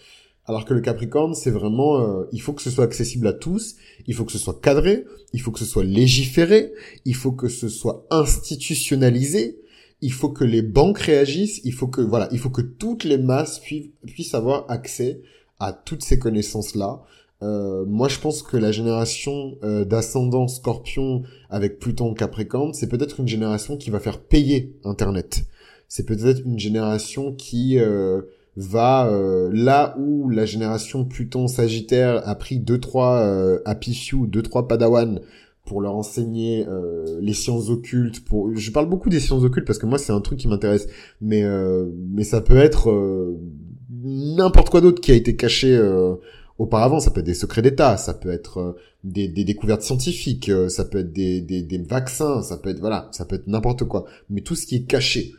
Alors 0.45 0.65
que 0.65 0.75
le 0.75 0.81
Capricorne, 0.81 1.33
c'est 1.33 1.51
vraiment, 1.51 2.25
il 2.31 2.41
faut 2.41 2.53
que 2.53 2.63
ce 2.63 2.71
soit 2.71 2.83
accessible 2.83 3.27
à 3.27 3.33
tous, 3.33 3.75
il 4.07 4.15
faut 4.15 4.25
que 4.25 4.31
ce 4.31 4.39
soit 4.39 4.59
cadré, 4.59 5.05
il 5.33 5.41
faut 5.41 5.51
que 5.51 5.59
ce 5.59 5.65
soit 5.65 5.83
légiféré, 5.83 6.71
il 7.05 7.15
faut 7.15 7.31
que 7.31 7.47
ce 7.47 7.69
soit 7.69 8.07
institutionnalisé, 8.09 9.59
il 10.01 10.11
faut 10.11 10.29
que 10.29 10.43
les 10.43 10.61
banques 10.61 10.99
réagissent, 10.99 11.61
il 11.63 11.73
faut 11.73 11.87
que 11.87 12.01
voilà, 12.01 12.27
il 12.31 12.39
faut 12.39 12.49
que 12.49 12.61
toutes 12.61 13.03
les 13.03 13.17
masses 13.17 13.59
puissent, 13.59 14.33
avoir 14.33 14.65
accès 14.69 15.21
à 15.59 15.73
toutes 15.73 16.03
ces 16.03 16.17
connaissances-là. 16.17 17.03
Euh, 17.43 17.85
moi, 17.87 18.07
je 18.07 18.19
pense 18.19 18.43
que 18.43 18.57
la 18.57 18.71
génération 18.71 19.57
euh, 19.63 19.85
d'ascendants 19.85 20.47
Scorpion 20.47 21.23
avec 21.49 21.79
Pluton 21.79 22.13
Capricorne, 22.13 22.73
c'est 22.73 22.87
peut-être 22.87 23.19
une 23.19 23.27
génération 23.27 23.77
qui 23.77 23.89
va 23.89 23.99
faire 23.99 24.19
payer 24.19 24.75
Internet. 24.83 25.43
C'est 25.87 26.05
peut-être 26.05 26.41
une 26.45 26.59
génération 26.59 27.33
qui 27.33 27.77
euh, 27.77 28.21
va 28.55 29.09
là 29.51 29.95
où 29.97 30.29
la 30.29 30.45
génération 30.45 31.05
Pluton 31.05 31.47
Sagittaire 31.47 32.27
a 32.27 32.35
pris 32.35 32.59
deux 32.59 32.79
trois 32.79 33.21
Happy 33.65 33.93
Few, 33.93 34.27
deux 34.27 34.41
trois 34.41 34.67
Padawan 34.67 35.21
pour 35.65 35.81
leur 35.81 35.95
enseigner 35.95 36.65
euh, 36.67 37.19
les 37.21 37.33
sciences 37.33 37.69
occultes. 37.69 38.23
Pour, 38.25 38.55
je 38.55 38.71
parle 38.71 38.89
beaucoup 38.89 39.09
des 39.09 39.19
sciences 39.19 39.43
occultes 39.43 39.65
parce 39.65 39.79
que 39.79 39.85
moi 39.85 39.97
c'est 39.97 40.11
un 40.11 40.21
truc 40.21 40.39
qui 40.39 40.47
m'intéresse, 40.47 40.87
mais 41.21 41.43
euh, 41.43 41.85
mais 42.09 42.23
ça 42.23 42.41
peut 42.41 42.57
être 42.57 42.89
euh, 42.89 43.39
n'importe 44.03 44.69
quoi 44.69 44.81
d'autre 44.81 45.01
qui 45.01 45.11
a 45.11 45.15
été 45.15 45.35
caché 45.35 45.79
auparavant. 46.57 46.99
Ça 46.99 47.11
peut 47.11 47.19
être 47.19 47.25
des 47.25 47.33
secrets 47.33 47.61
d'État, 47.61 47.97
ça 47.97 48.13
peut 48.13 48.31
être 48.31 48.75
des, 49.03 49.27
des, 49.27 49.43
découvertes 49.43 49.81
scientifiques, 49.81 50.51
ça 50.69 50.85
peut 50.85 50.99
être 50.99 51.13
des, 51.13 51.41
des, 51.41 51.61
des 51.61 51.77
vaccins, 51.77 52.41
ça 52.41 52.57
peut 52.57 52.69
être 52.69 52.79
voilà, 52.79 53.09
ça 53.11 53.25
peut 53.25 53.35
être 53.35 53.47
n'importe 53.47 53.85
quoi. 53.85 54.05
Mais 54.29 54.41
tout 54.41 54.55
ce 54.55 54.65
qui 54.65 54.77
est 54.77 54.83
caché, 54.83 55.33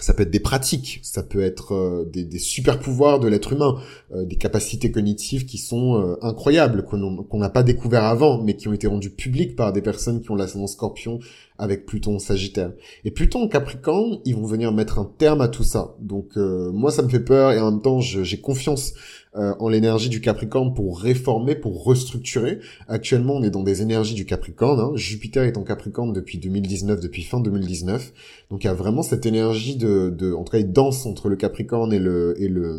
ça 0.00 0.14
peut 0.14 0.22
être 0.22 0.30
des 0.30 0.40
pratiques, 0.40 1.00
ça 1.02 1.22
peut 1.22 1.42
être 1.42 1.74
euh, 1.74 2.04
des, 2.12 2.38
super 2.38 2.78
pouvoirs 2.80 3.20
de 3.20 3.28
l'être 3.28 3.52
humain, 3.52 3.76
euh, 4.14 4.24
des 4.24 4.36
capacités 4.36 4.90
cognitives 4.90 5.44
qui 5.44 5.58
sont 5.58 6.00
euh, 6.00 6.16
incroyables, 6.22 6.84
qu'on 6.84 7.38
n'a 7.38 7.50
pas 7.50 7.62
découvert 7.62 8.04
avant, 8.04 8.42
mais 8.42 8.56
qui 8.56 8.68
ont 8.68 8.72
été 8.72 8.86
rendues 8.86 9.10
publiques 9.10 9.54
par 9.54 9.72
des 9.72 9.82
personnes 9.82 10.20
qui 10.20 10.30
ont 10.30 10.34
l'ascendant 10.34 10.66
scorpion 10.66 11.18
avec 11.58 11.86
Pluton 11.86 12.18
Sagittaire. 12.18 12.72
Et 13.04 13.10
Pluton 13.10 13.46
Capricorne, 13.48 14.18
ils 14.24 14.34
vont 14.34 14.46
venir 14.46 14.72
mettre 14.72 14.98
un 14.98 15.04
terme 15.04 15.40
à 15.40 15.48
tout 15.48 15.64
ça. 15.64 15.94
Donc 16.00 16.36
moi, 16.36 16.90
ça 16.90 17.02
me 17.02 17.08
fait 17.08 17.20
peur 17.20 17.52
et 17.52 17.60
en 17.60 17.70
même 17.70 17.82
temps, 17.82 18.00
j'ai 18.00 18.40
confiance 18.40 18.94
euh, 19.34 19.54
en 19.60 19.68
l'énergie 19.68 20.08
du 20.08 20.20
Capricorne 20.20 20.74
pour 20.74 21.00
réformer, 21.00 21.54
pour 21.54 21.84
restructurer. 21.84 22.58
Actuellement, 22.86 23.36
on 23.36 23.42
est 23.42 23.50
dans 23.50 23.62
des 23.62 23.80
énergies 23.80 24.14
du 24.14 24.26
Capricorne. 24.26 24.78
Hein. 24.78 24.92
Jupiter 24.94 25.44
est 25.44 25.56
en 25.56 25.64
Capricorne 25.64 26.12
depuis 26.12 26.38
2019, 26.38 27.00
depuis 27.00 27.22
fin 27.22 27.40
2019. 27.40 28.12
Donc 28.50 28.64
il 28.64 28.66
y 28.66 28.70
a 28.70 28.74
vraiment 28.74 29.02
cette 29.02 29.24
énergie 29.24 29.76
de, 29.76 30.10
de 30.10 30.34
en 30.34 30.44
tout 30.44 30.52
cas, 30.52 30.58
il 30.58 30.70
danse 30.70 31.06
entre 31.06 31.28
le 31.28 31.36
Capricorne 31.36 31.92
et 31.92 31.98
le 31.98 32.34
et 32.38 32.48
le 32.48 32.78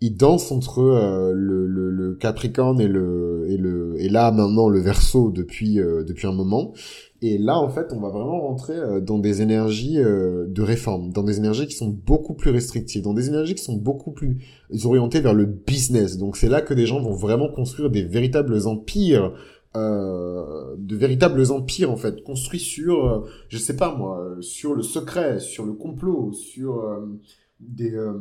il 0.00 0.16
danse 0.16 0.50
entre 0.50 0.80
euh, 0.80 1.32
le, 1.34 2.14
Capricorne 2.18 2.80
et 2.80 2.88
le 2.88 3.46
et 3.48 3.56
le 3.56 3.94
et 3.98 4.08
là 4.08 4.30
maintenant 4.32 4.68
le 4.68 4.80
Verseau 4.80 5.30
depuis 5.30 5.78
euh, 5.78 6.02
depuis 6.02 6.26
un 6.26 6.32
moment 6.32 6.72
et 7.22 7.38
là 7.38 7.58
en 7.58 7.68
fait 7.68 7.92
on 7.92 8.00
va 8.00 8.08
vraiment 8.08 8.40
rentrer 8.40 8.76
euh, 8.76 9.00
dans 9.00 9.18
des 9.18 9.42
énergies 9.42 9.96
de 9.96 10.62
réforme 10.62 11.12
dans 11.12 11.22
des 11.22 11.38
énergies 11.38 11.66
qui 11.66 11.74
sont 11.74 11.88
beaucoup 11.88 12.34
plus 12.34 12.50
restrictives 12.50 13.02
dans 13.02 13.14
des 13.14 13.28
énergies 13.28 13.54
qui 13.54 13.62
sont 13.62 13.76
beaucoup 13.76 14.12
plus 14.12 14.38
orientées 14.84 15.20
vers 15.20 15.34
le 15.34 15.46
business. 15.46 16.18
Donc 16.18 16.36
c'est 16.36 16.48
là 16.48 16.60
que 16.60 16.74
des 16.74 16.86
gens 16.86 17.00
vont 17.00 17.14
vraiment 17.14 17.48
construire 17.48 17.90
des 17.90 18.02
véritables 18.02 18.66
empires 18.66 19.32
de 19.74 20.96
véritables 20.96 21.52
empires 21.52 21.92
en 21.92 21.96
fait 21.96 22.22
construits 22.24 22.58
sur 22.58 23.24
je 23.48 23.56
sais 23.56 23.76
pas 23.76 23.94
moi 23.94 24.36
sur 24.40 24.74
le 24.74 24.82
secret 24.82 25.38
sur 25.38 25.64
le 25.64 25.74
complot 25.74 26.32
sur 26.32 26.82
des 27.60 27.94
euh, 27.94 28.14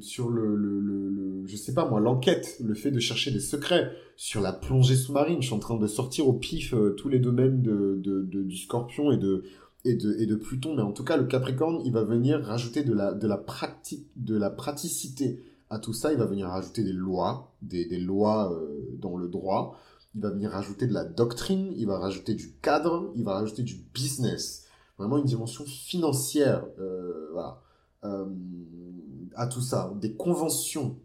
sur 0.00 0.28
le, 0.28 0.54
le, 0.54 0.80
le, 0.80 1.46
je 1.46 1.56
sais 1.56 1.72
pas 1.72 1.88
moi 1.88 2.00
l'enquête 2.00 2.56
le 2.62 2.74
fait 2.74 2.90
de 2.90 3.00
chercher 3.00 3.30
des 3.30 3.40
secrets 3.40 3.90
sur 4.16 4.40
la 4.40 4.52
plongée 4.52 4.96
sous-marine. 4.96 5.40
Je 5.40 5.46
suis 5.46 5.54
en 5.54 5.58
train 5.58 5.76
de 5.76 5.86
sortir 5.86 6.28
au 6.28 6.34
pif 6.34 6.74
euh, 6.74 6.90
tous 6.90 7.08
les 7.08 7.18
domaines 7.18 7.62
de, 7.62 8.00
de, 8.02 8.22
du 8.22 8.56
scorpion 8.56 9.10
et 9.10 9.16
de 9.16 9.44
et 9.84 9.94
de 9.94 10.14
et 10.18 10.26
de 10.26 10.34
Pluton. 10.36 10.74
Mais 10.76 10.82
en 10.82 10.92
tout 10.92 11.04
cas 11.04 11.16
le 11.16 11.24
Capricorne 11.24 11.80
il 11.84 11.92
va 11.92 12.04
venir 12.04 12.42
rajouter 12.42 12.84
de 12.84 12.92
la 12.92 13.14
de 13.14 13.26
la 13.26 13.38
pratique 13.38 14.06
de 14.16 14.36
la 14.36 14.50
praticité 14.50 15.42
à 15.70 15.78
tout 15.78 15.94
ça. 15.94 16.12
Il 16.12 16.18
va 16.18 16.26
venir 16.26 16.48
rajouter 16.48 16.84
des 16.84 16.92
lois 16.92 17.54
des, 17.62 17.86
des 17.86 17.98
lois 17.98 18.52
euh, 18.52 18.96
dans 18.98 19.16
le 19.16 19.28
droit. 19.28 19.78
Il 20.14 20.20
va 20.20 20.30
venir 20.30 20.50
rajouter 20.50 20.86
de 20.86 20.92
la 20.92 21.04
doctrine. 21.04 21.72
Il 21.76 21.86
va 21.86 21.98
rajouter 21.98 22.34
du 22.34 22.52
cadre. 22.62 23.10
Il 23.16 23.24
va 23.24 23.32
rajouter 23.34 23.62
du 23.62 23.76
business. 23.94 24.66
Vraiment 24.98 25.18
une 25.18 25.24
dimension 25.24 25.64
financière 25.64 26.66
voilà 27.32 27.63
euh, 28.04 28.26
à 29.36 29.46
tout 29.46 29.60
ça, 29.60 29.92
des 30.00 30.12
conventions. 30.12 30.96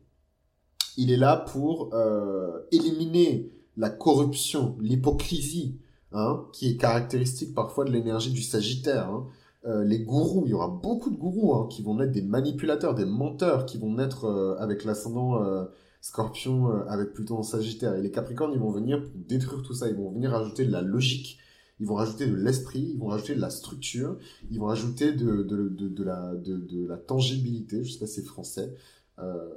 Il 0.97 1.11
est 1.11 1.17
là 1.17 1.35
pour 1.35 1.93
euh, 1.93 2.59
éliminer 2.71 3.51
la 3.77 3.89
corruption, 3.89 4.77
l'hypocrisie, 4.81 5.79
hein, 6.11 6.45
qui 6.53 6.69
est 6.69 6.77
caractéristique 6.77 7.55
parfois 7.55 7.85
de 7.85 7.91
l'énergie 7.91 8.31
du 8.31 8.43
Sagittaire. 8.43 9.09
Hein. 9.09 9.27
Euh, 9.65 9.83
les 9.83 9.99
gourous, 9.99 10.43
il 10.45 10.51
y 10.51 10.53
aura 10.53 10.67
beaucoup 10.67 11.09
de 11.09 11.15
gourous 11.15 11.55
hein, 11.55 11.67
qui 11.69 11.81
vont 11.81 11.99
être 12.01 12.11
des 12.11 12.21
manipulateurs, 12.21 12.93
des 12.93 13.05
menteurs, 13.05 13.65
qui 13.65 13.77
vont 13.77 13.93
naître 13.93 14.57
avec 14.59 14.83
l'ascendant 14.83 15.41
Scorpion, 16.01 16.67
avec 16.87 17.13
plutôt 17.13 17.37
en 17.37 17.43
Sagittaire. 17.43 17.95
Et 17.95 18.01
les 18.01 18.11
Capricornes, 18.11 18.53
ils 18.53 18.59
vont 18.59 18.71
venir 18.71 19.01
pour 19.01 19.21
détruire 19.27 19.63
tout 19.63 19.73
ça. 19.73 19.87
Ils 19.89 19.95
vont 19.95 20.11
venir 20.11 20.35
ajouter 20.35 20.65
de 20.65 20.71
la 20.71 20.81
logique, 20.81 21.39
ils 21.79 21.87
vont 21.87 21.95
rajouter 21.95 22.27
de 22.27 22.35
l'esprit, 22.35 22.91
ils 22.93 22.99
vont 22.99 23.07
rajouter 23.07 23.35
de 23.35 23.41
la 23.41 23.49
structure, 23.49 24.17
ils 24.51 24.59
vont 24.59 24.65
rajouter 24.65 25.13
de, 25.13 26.85
la 26.87 26.97
tangibilité, 26.97 27.83
je 27.83 27.93
sais 27.93 27.99
pas 27.99 28.07
si 28.07 28.15
c'est 28.15 28.25
français, 28.25 28.75
euh, 29.19 29.49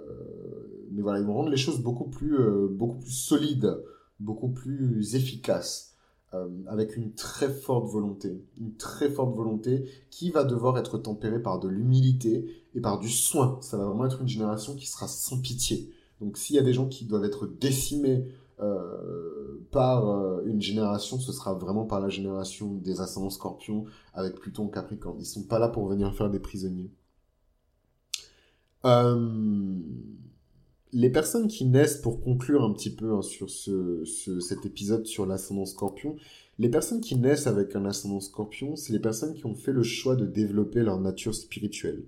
mais 0.90 1.02
voilà, 1.02 1.20
ils 1.20 1.26
vont 1.26 1.35
rendre 1.35 1.50
les 1.50 1.56
choses 1.56 1.80
beaucoup 1.80 2.08
plus, 2.08 2.38
euh, 2.38 2.68
beaucoup 2.68 2.98
plus 2.98 3.12
solides, 3.12 3.82
beaucoup 4.20 4.48
plus 4.48 5.14
efficaces, 5.14 5.94
euh, 6.35 6.48
avec 6.66 6.96
une 6.96 7.12
très 7.12 7.52
forte 7.52 7.90
volonté, 7.90 8.44
une 8.61 8.74
très 8.76 9.11
forte 9.11 9.35
volonté 9.37 9.85
qui 10.11 10.30
va 10.30 10.44
devoir 10.44 10.78
être 10.78 10.98
tempérée 10.98 11.42
par 11.42 11.61
de 11.61 11.68
l'humilité 11.68 12.46
et 12.74 12.80
par 12.80 12.98
du 12.98 13.08
soin. 13.08 13.58
Ça 13.61 13.76
va 13.76 13.87
vraiment 13.87 14.06
être 14.06 14.20
une 14.20 14.28
génération 14.28 14.74
qui 14.74 14.87
sera 14.87 15.08
sans 15.08 15.40
pitié. 15.40 15.90
Donc 16.20 16.38
s'il 16.38 16.56
y 16.56 16.58
a 16.58 16.62
des 16.62 16.72
gens 16.72 16.87
qui 16.87 17.04
doivent 17.04 17.24
être 17.24 17.46
décimés 17.46 18.26
euh, 18.62 19.66
par 19.70 20.09
euh, 20.09 20.42
une 20.46 20.61
génération, 20.61 21.18
ce 21.18 21.33
sera 21.33 21.55
vraiment 21.55 21.85
par 21.85 22.01
la 22.01 22.09
génération 22.09 22.75
des 22.75 23.01
ascendants 23.01 23.31
scorpions 23.31 23.87
avec 24.14 24.35
Pluton 24.37 24.68
Capricorne. 24.68 25.16
Ils 25.18 25.27
sont 25.27 25.44
pas 25.44 25.59
là 25.59 25.68
pour 25.68 25.88
venir 25.88 26.14
faire 26.14 26.31
des 26.31 26.38
prisonniers. 26.38 26.90
Euh, 28.85 29.79
les 30.92 31.11
personnes 31.11 31.48
qui 31.48 31.64
naissent, 31.64 31.96
pour 31.96 32.20
conclure 32.20 32.62
un 32.62 32.72
petit 32.72 32.94
peu 32.94 33.14
hein, 33.14 33.22
sur 33.22 33.48
ce, 33.48 34.05
cet 34.40 34.66
épisode 34.66 35.07
sur 35.07 35.25
l'ascendant 35.27 35.64
scorpion, 35.64 36.16
les 36.59 36.68
personnes 36.68 37.01
qui 37.01 37.16
naissent 37.16 37.46
avec 37.46 37.75
un 37.75 37.87
ascendant 37.87 38.20
scorpion, 38.20 38.77
c'est 38.77 38.92
les 38.92 39.01
personnes 39.01 39.35
qui 39.35 39.46
ont 39.46 39.55
fait 39.55 39.72
le 39.72 39.83
choix 39.83 40.16
de 40.16 40.27
développer 40.27 40.83
leur 40.83 41.01
nature 41.01 41.35
spirituelle. 41.35 42.05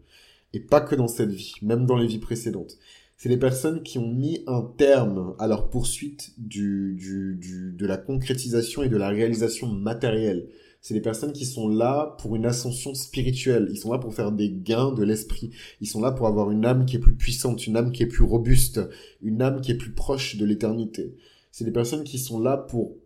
Et 0.53 0.61
pas 0.61 0.83
que 0.83 0.95
dans 0.95 1.09
cette 1.09 1.31
vie, 1.31 1.55
même 1.63 1.87
dans 1.87 1.97
les 1.97 2.07
vies 2.07 2.19
précédentes 2.19 2.79
c'est 3.17 3.29
les 3.29 3.37
personnes 3.37 3.83
qui 3.83 3.99
ont 3.99 4.13
mis 4.13 4.43
un 4.47 4.63
terme 4.77 5.35
à 5.39 5.47
leur 5.47 5.71
poursuite 5.71 6.33
du, 6.37 6.95
du, 6.99 7.37
du, 7.37 7.73
de 7.73 7.87
la 7.87 7.97
concrétisation 7.97 8.83
et 8.83 8.89
de 8.89 8.97
la 8.97 9.09
réalisation 9.09 9.69
matérielle. 9.69 10.49
C'est 10.81 10.95
les 10.95 11.01
personnes 11.01 11.33
qui 11.33 11.47
sont 11.47 11.69
là 11.69 12.17
pour 12.21 12.37
une 12.37 12.45
ascension 12.45 12.93
spirituelle. 12.93 13.69
Ils 13.71 13.79
sont 13.79 13.91
là 13.91 13.99
pour 13.99 14.15
faire 14.15 14.33
des 14.33 14.51
gains 14.51 14.93
de 14.93 15.03
l'esprit. 15.03 15.51
Ils 15.81 15.89
sont 15.89 16.03
là 16.03 16.13
pour 16.13 16.27
avoir 16.27 16.51
une 16.51 16.67
âme 16.67 16.85
qui 16.85 16.97
est 16.97 17.01
plus 17.01 17.15
puissante, 17.15 17.67
une 17.67 17.79
âme 17.79 17.91
qui 17.91 18.03
est 18.03 18.07
plus 18.07 18.25
robuste, 18.25 18.81
une 19.23 19.41
âme 19.41 19.63
qui 19.63 19.71
est 19.71 19.77
plus 19.79 19.95
proche 19.95 20.37
de 20.37 20.45
l'éternité. 20.45 21.15
C'est 21.53 21.65
des 21.65 21.73
personnes 21.73 22.05
qui 22.05 22.19
sont 22.19 22.39
là 22.39 22.59
pour 22.59 22.97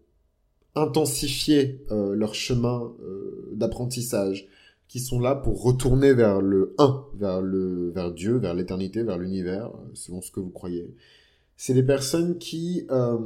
intensifier 0.75 1.85
euh, 1.91 2.15
leur 2.15 2.35
chemin 2.35 2.93
euh, 3.01 3.53
d'apprentissage, 3.55 4.49
qui 4.89 5.01
sont 5.01 5.21
là 5.21 5.35
pour 5.35 5.63
retourner 5.63 6.15
vers 6.15 6.41
le 6.41 6.75
1, 6.79 7.05
vers 7.15 7.41
le 7.43 7.91
vers 7.91 8.11
Dieu, 8.11 8.39
vers 8.39 8.55
l'éternité, 8.55 9.03
vers 9.03 9.19
l'univers, 9.19 9.67
euh, 9.67 9.91
selon 9.95 10.21
ce 10.23 10.31
que 10.31 10.41
vous 10.41 10.51
croyez. 10.51 10.95
C'est 11.57 11.75
des 11.75 11.83
personnes 11.83 12.39
qui 12.39 12.87
euh, 12.91 13.19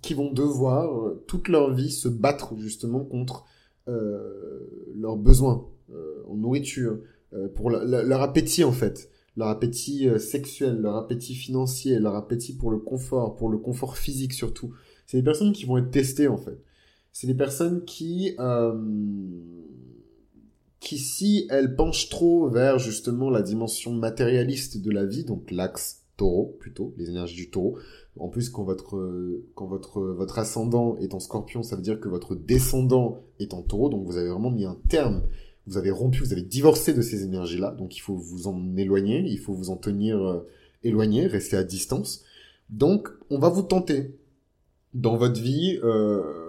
qui 0.00 0.14
vont 0.14 0.32
devoir 0.32 0.96
euh, 0.96 1.24
toute 1.26 1.48
leur 1.48 1.74
vie 1.74 1.90
se 1.90 2.08
battre 2.08 2.56
justement 2.56 3.04
contre 3.04 3.44
euh, 3.88 4.68
leurs 4.94 5.16
besoins 5.16 5.66
euh, 5.90 6.22
en 6.28 6.34
nourriture, 6.34 6.98
euh, 7.32 7.48
pour 7.48 7.70
leur 7.70 8.20
appétit 8.20 8.62
en 8.62 8.72
fait, 8.72 9.10
leur 9.36 9.48
appétit 9.48 10.08
sexuel, 10.18 10.80
leur 10.80 10.96
appétit 10.96 11.34
financier, 11.34 11.98
leur 11.98 12.14
appétit 12.14 12.52
pour 12.54 12.70
le 12.70 12.78
confort, 12.78 13.36
pour 13.36 13.48
le 13.48 13.56
confort 13.56 13.96
physique 13.96 14.34
surtout. 14.34 14.74
C'est 15.06 15.16
des 15.16 15.22
personnes 15.22 15.52
qui 15.52 15.64
vont 15.64 15.78
être 15.78 15.90
testées 15.90 16.28
en 16.28 16.36
fait 16.36 16.58
c'est 17.12 17.26
des 17.26 17.34
personnes 17.34 17.84
qui, 17.84 18.34
euh, 18.38 18.74
qui 20.80 20.98
si 20.98 21.46
elles 21.50 21.74
penchent 21.74 22.08
trop 22.08 22.48
vers 22.48 22.78
justement 22.78 23.30
la 23.30 23.42
dimension 23.42 23.92
matérialiste 23.92 24.80
de 24.80 24.90
la 24.90 25.04
vie, 25.04 25.24
donc 25.24 25.50
l'axe 25.50 26.04
taureau 26.16 26.56
plutôt, 26.58 26.94
les 26.96 27.08
énergies 27.08 27.36
du 27.36 27.50
taureau. 27.50 27.78
En 28.18 28.28
plus, 28.28 28.50
quand 28.50 28.64
votre, 28.64 29.40
quand 29.54 29.66
votre, 29.66 30.00
votre 30.00 30.38
ascendant 30.38 30.96
est 30.98 31.14
en 31.14 31.20
scorpion, 31.20 31.62
ça 31.62 31.76
veut 31.76 31.82
dire 31.82 32.00
que 32.00 32.08
votre 32.08 32.34
descendant 32.34 33.22
est 33.38 33.54
en 33.54 33.62
taureau, 33.62 33.88
donc 33.88 34.06
vous 34.06 34.16
avez 34.16 34.28
vraiment 34.28 34.50
mis 34.50 34.64
un 34.64 34.76
terme, 34.88 35.22
vous 35.66 35.76
avez 35.76 35.90
rompu, 35.90 36.22
vous 36.22 36.32
avez 36.32 36.42
divorcé 36.42 36.92
de 36.92 37.02
ces 37.02 37.24
énergies-là, 37.24 37.72
donc 37.72 37.96
il 37.96 38.00
faut 38.00 38.16
vous 38.16 38.48
en 38.48 38.76
éloigner, 38.76 39.22
il 39.26 39.38
faut 39.38 39.54
vous 39.54 39.70
en 39.70 39.76
tenir 39.76 40.18
euh, 40.18 40.46
éloigné, 40.82 41.26
rester 41.26 41.56
à 41.56 41.64
distance. 41.64 42.24
Donc, 42.70 43.08
on 43.30 43.38
va 43.38 43.48
vous 43.48 43.62
tenter 43.62 44.14
dans 44.94 45.16
votre 45.16 45.40
vie. 45.40 45.78
Euh, 45.82 46.47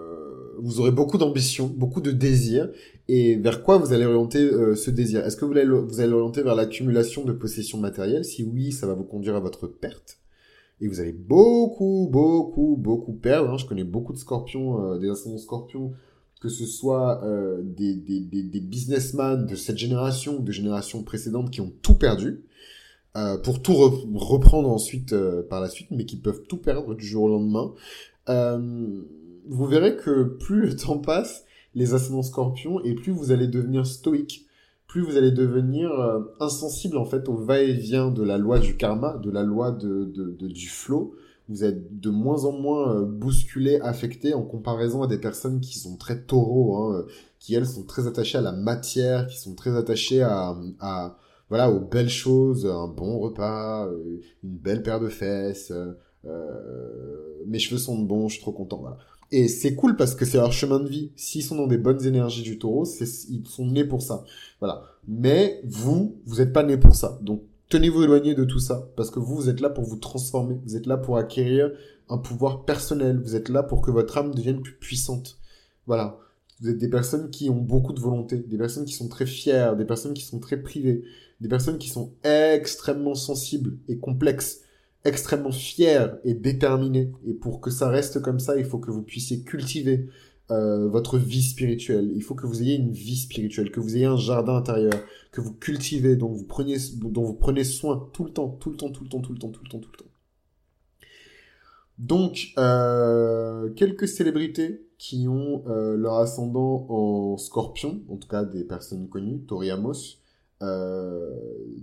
vous 0.62 0.80
aurez 0.80 0.90
beaucoup 0.90 1.18
d'ambition, 1.18 1.66
beaucoup 1.66 2.00
de 2.00 2.10
désir, 2.10 2.70
et 3.08 3.36
vers 3.36 3.62
quoi 3.62 3.78
vous 3.78 3.92
allez 3.92 4.04
orienter 4.04 4.38
euh, 4.38 4.74
ce 4.74 4.90
désir? 4.90 5.24
Est-ce 5.24 5.36
que 5.36 5.44
vous 5.44 5.52
allez, 5.52 5.66
vous 5.66 6.00
allez 6.00 6.10
l'orienter 6.10 6.42
vers 6.42 6.54
l'accumulation 6.54 7.24
de 7.24 7.32
possessions 7.32 7.78
matérielles? 7.78 8.24
Si 8.24 8.42
oui, 8.44 8.72
ça 8.72 8.86
va 8.86 8.94
vous 8.94 9.04
conduire 9.04 9.36
à 9.36 9.40
votre 9.40 9.66
perte. 9.66 10.18
Et 10.80 10.88
vous 10.88 11.00
allez 11.00 11.12
beaucoup, 11.12 12.08
beaucoup, 12.10 12.76
beaucoup 12.78 13.12
perdre. 13.12 13.50
Hein. 13.50 13.58
Je 13.58 13.66
connais 13.66 13.84
beaucoup 13.84 14.12
de 14.12 14.18
scorpions, 14.18 14.84
euh, 14.84 14.98
des 14.98 15.10
ascendants 15.10 15.38
scorpions, 15.38 15.92
que 16.40 16.48
ce 16.48 16.64
soit 16.64 17.22
euh, 17.24 17.60
des, 17.62 17.94
des, 17.94 18.20
des, 18.20 18.42
des 18.42 18.60
businessmen 18.60 19.46
de 19.46 19.54
cette 19.56 19.76
génération 19.76 20.38
ou 20.38 20.42
de 20.42 20.52
générations 20.52 21.02
précédentes 21.02 21.50
qui 21.50 21.60
ont 21.60 21.72
tout 21.82 21.94
perdu. 21.94 22.44
Euh, 23.16 23.36
pour 23.38 23.60
tout 23.60 23.74
reprendre 23.74 24.68
ensuite 24.68 25.16
par 25.48 25.60
la 25.60 25.68
suite, 25.68 25.88
mais 25.90 26.04
qui 26.04 26.16
peuvent 26.16 26.42
tout 26.48 26.58
perdre 26.58 26.94
du 26.94 27.04
jour 27.04 27.24
au 27.24 27.28
lendemain. 27.28 27.74
Euh, 28.28 29.02
vous 29.50 29.66
verrez 29.66 29.96
que 29.96 30.22
plus 30.22 30.60
le 30.60 30.76
temps 30.76 30.98
passe, 30.98 31.44
les 31.74 31.92
ascendants 31.92 32.22
scorpions, 32.22 32.80
et 32.84 32.94
plus 32.94 33.10
vous 33.10 33.32
allez 33.32 33.48
devenir 33.48 33.84
stoïque, 33.84 34.46
plus 34.86 35.02
vous 35.02 35.16
allez 35.16 35.32
devenir 35.32 35.90
euh, 35.90 36.20
insensible 36.38 36.96
en 36.96 37.04
fait 37.04 37.28
au 37.28 37.34
va-et-vient 37.34 38.10
de 38.10 38.22
la 38.22 38.38
loi 38.38 38.60
du 38.60 38.76
karma, 38.76 39.18
de 39.18 39.30
la 39.30 39.42
loi 39.42 39.72
de, 39.72 40.04
de, 40.04 40.46
du 40.46 40.68
flow. 40.68 41.14
Vous 41.48 41.64
êtes 41.64 41.98
de 41.98 42.10
moins 42.10 42.44
en 42.44 42.52
moins 42.52 42.94
euh, 42.94 43.04
bousculé, 43.04 43.80
affecté 43.80 44.34
en 44.34 44.42
comparaison 44.42 45.02
à 45.02 45.08
des 45.08 45.18
personnes 45.18 45.60
qui 45.60 45.78
sont 45.78 45.96
très 45.96 46.22
taureaux, 46.22 46.76
hein, 46.76 46.94
euh, 46.94 47.06
qui 47.40 47.54
elles 47.54 47.66
sont 47.66 47.84
très 47.84 48.06
attachées 48.06 48.38
à 48.38 48.42
la 48.42 48.52
matière, 48.52 49.26
qui 49.26 49.38
sont 49.38 49.56
très 49.56 49.76
attachées 49.76 50.22
à, 50.22 50.56
à 50.78 51.16
voilà 51.48 51.72
aux 51.72 51.80
belles 51.80 52.08
choses, 52.08 52.66
un 52.66 52.86
bon 52.86 53.18
repas, 53.18 53.88
une 54.44 54.56
belle 54.56 54.84
paire 54.84 55.00
de 55.00 55.08
fesses, 55.08 55.72
mes 57.46 57.58
cheveux 57.58 57.78
sont 57.78 57.98
bons, 57.98 58.28
je 58.28 58.34
suis 58.34 58.42
trop 58.42 58.52
content. 58.52 58.78
Voilà 58.78 58.98
Et 59.32 59.46
c'est 59.46 59.74
cool 59.74 59.96
parce 59.96 60.14
que 60.14 60.24
c'est 60.24 60.38
leur 60.38 60.52
chemin 60.52 60.80
de 60.80 60.88
vie. 60.88 61.12
S'ils 61.14 61.44
sont 61.44 61.56
dans 61.56 61.66
des 61.66 61.78
bonnes 61.78 62.04
énergies 62.04 62.42
du 62.42 62.58
taureau, 62.58 62.84
ils 62.84 63.46
sont 63.46 63.66
nés 63.66 63.84
pour 63.84 64.02
ça. 64.02 64.24
Voilà. 64.58 64.82
Mais 65.06 65.60
vous, 65.64 66.16
vous 66.26 66.36
n'êtes 66.36 66.52
pas 66.52 66.64
nés 66.64 66.76
pour 66.76 66.96
ça. 66.96 67.18
Donc, 67.22 67.42
tenez-vous 67.68 68.02
éloigné 68.02 68.34
de 68.34 68.44
tout 68.44 68.58
ça. 68.58 68.88
Parce 68.96 69.10
que 69.10 69.20
vous, 69.20 69.36
vous 69.36 69.48
êtes 69.48 69.60
là 69.60 69.70
pour 69.70 69.84
vous 69.84 69.96
transformer. 69.96 70.58
Vous 70.64 70.76
êtes 70.76 70.86
là 70.86 70.96
pour 70.96 71.16
acquérir 71.16 71.70
un 72.08 72.18
pouvoir 72.18 72.64
personnel. 72.64 73.20
Vous 73.22 73.36
êtes 73.36 73.48
là 73.48 73.62
pour 73.62 73.82
que 73.82 73.92
votre 73.92 74.18
âme 74.18 74.34
devienne 74.34 74.62
plus 74.62 74.74
puissante. 74.74 75.38
Voilà. 75.86 76.18
Vous 76.60 76.68
êtes 76.68 76.78
des 76.78 76.90
personnes 76.90 77.30
qui 77.30 77.48
ont 77.48 77.56
beaucoup 77.56 77.92
de 77.92 78.00
volonté, 78.00 78.36
des 78.36 78.58
personnes 78.58 78.84
qui 78.84 78.92
sont 78.92 79.08
très 79.08 79.26
fières, 79.26 79.76
des 79.76 79.86
personnes 79.86 80.12
qui 80.12 80.24
sont 80.24 80.40
très 80.40 80.58
privées, 80.58 81.04
des 81.40 81.48
personnes 81.48 81.78
qui 81.78 81.88
sont 81.88 82.12
extrêmement 82.22 83.14
sensibles 83.14 83.78
et 83.88 83.98
complexes 83.98 84.60
extrêmement 85.04 85.52
fier 85.52 86.18
et 86.24 86.34
déterminé. 86.34 87.12
Et 87.26 87.34
pour 87.34 87.60
que 87.60 87.70
ça 87.70 87.88
reste 87.88 88.20
comme 88.20 88.40
ça, 88.40 88.58
il 88.58 88.64
faut 88.64 88.78
que 88.78 88.90
vous 88.90 89.02
puissiez 89.02 89.42
cultiver 89.42 90.08
euh, 90.50 90.88
votre 90.88 91.16
vie 91.16 91.42
spirituelle. 91.42 92.10
Il 92.14 92.22
faut 92.22 92.34
que 92.34 92.46
vous 92.46 92.60
ayez 92.62 92.76
une 92.76 92.90
vie 92.90 93.16
spirituelle, 93.16 93.70
que 93.70 93.80
vous 93.80 93.96
ayez 93.96 94.06
un 94.06 94.16
jardin 94.16 94.56
intérieur, 94.56 94.94
que 95.30 95.40
vous 95.40 95.54
cultivez, 95.54 96.16
dont 96.16 96.28
vous 96.28 96.44
preniez, 96.44 96.76
dont 96.96 97.22
vous 97.22 97.34
prenez 97.34 97.64
soin 97.64 98.10
tout 98.12 98.24
le 98.24 98.32
temps, 98.32 98.48
tout 98.48 98.70
le 98.70 98.76
temps, 98.76 98.90
tout 98.90 99.04
le 99.04 99.08
temps, 99.08 99.20
tout 99.20 99.32
le 99.32 99.38
temps, 99.38 99.48
tout 99.50 99.62
le 99.62 99.70
temps, 99.70 99.78
tout 99.78 99.90
le 99.92 99.98
temps. 99.98 100.10
Donc, 101.98 102.52
euh, 102.58 103.70
quelques 103.74 104.08
célébrités 104.08 104.86
qui 104.98 105.28
ont 105.28 105.62
euh, 105.68 105.96
leur 105.96 106.14
ascendant 106.14 106.86
en 106.88 107.36
scorpion, 107.36 108.00
en 108.08 108.16
tout 108.16 108.28
cas 108.28 108.44
des 108.44 108.64
personnes 108.64 109.08
connues, 109.08 109.42
Tori 109.42 109.70
Amos, 109.70 110.18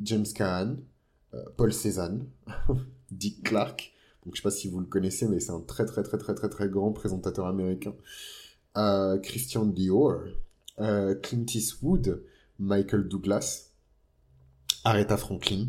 James 0.03 0.25
Caan, 0.35 0.75
Paul 1.55 1.71
Cézanne, 1.71 2.25
Dick 3.11 3.43
Clark. 3.43 3.93
Donc, 4.25 4.35
je 4.35 4.41
sais 4.41 4.43
pas 4.43 4.51
si 4.51 4.67
vous 4.67 4.79
le 4.79 4.85
connaissez, 4.85 5.27
mais 5.27 5.39
c'est 5.39 5.51
un 5.51 5.61
très, 5.61 5.85
très, 5.85 6.03
très, 6.03 6.17
très, 6.17 6.35
très, 6.35 6.49
très 6.49 6.67
grand 6.67 6.91
présentateur 6.91 7.45
américain. 7.45 7.93
Euh, 8.77 9.17
Christian 9.17 9.65
Dior, 9.65 10.19
euh, 10.79 11.15
Clint 11.15 11.45
Eastwood, 11.55 12.23
Michael 12.59 13.07
Douglas, 13.07 13.71
Aretha 14.83 15.17
Franklin, 15.17 15.67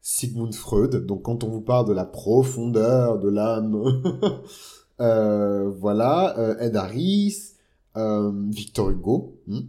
Sigmund 0.00 0.54
Freud. 0.54 1.04
Donc, 1.06 1.22
quand 1.22 1.44
on 1.44 1.48
vous 1.48 1.60
parle 1.60 1.88
de 1.88 1.92
la 1.92 2.06
profondeur 2.06 3.18
de 3.18 3.28
l'âme, 3.28 3.82
euh, 5.00 5.68
voilà, 5.68 6.56
Ed 6.60 6.76
Harris, 6.76 7.54
Victor 7.94 8.90
Hugo. 8.90 9.40
Hmm. 9.46 9.60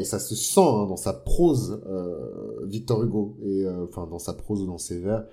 et 0.00 0.04
ça 0.04 0.18
se 0.18 0.34
sent 0.34 0.60
hein, 0.60 0.86
dans 0.86 0.96
sa 0.96 1.12
prose, 1.12 1.80
Victor 2.64 3.04
Hugo, 3.04 3.38
et 3.42 3.66
enfin 3.68 4.06
dans 4.06 4.18
sa 4.18 4.34
prose 4.34 4.62
ou 4.62 4.66
dans 4.66 4.78
ses 4.78 4.98
vers, 4.98 5.24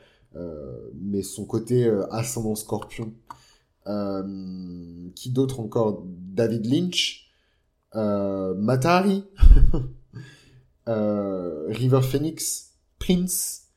mais 0.96 1.22
son 1.22 1.46
côté 1.46 1.86
euh, 1.86 2.06
ascendant 2.12 2.56
scorpion. 2.56 3.14
Euh, 3.88 5.10
qui 5.16 5.30
d'autre 5.30 5.60
encore? 5.60 6.04
David 6.06 6.66
Lynch, 6.66 7.32
Matari, 7.94 9.24
River 10.88 12.02
Phoenix, 12.02 12.74
Prince, 13.00 13.68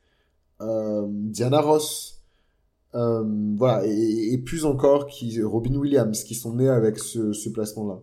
Diana 0.61 1.61
Ross, 1.61 2.23
voilà, 2.93 3.87
et, 3.87 4.39
plus 4.39 4.65
encore 4.65 5.07
qui 5.07 5.41
Robin 5.43 5.77
Williams, 5.77 6.25
qui 6.25 6.35
sont 6.35 6.55
nés 6.55 6.69
avec 6.69 6.99
ce, 6.99 7.33
ce 7.33 7.49
placement-là. 7.51 8.01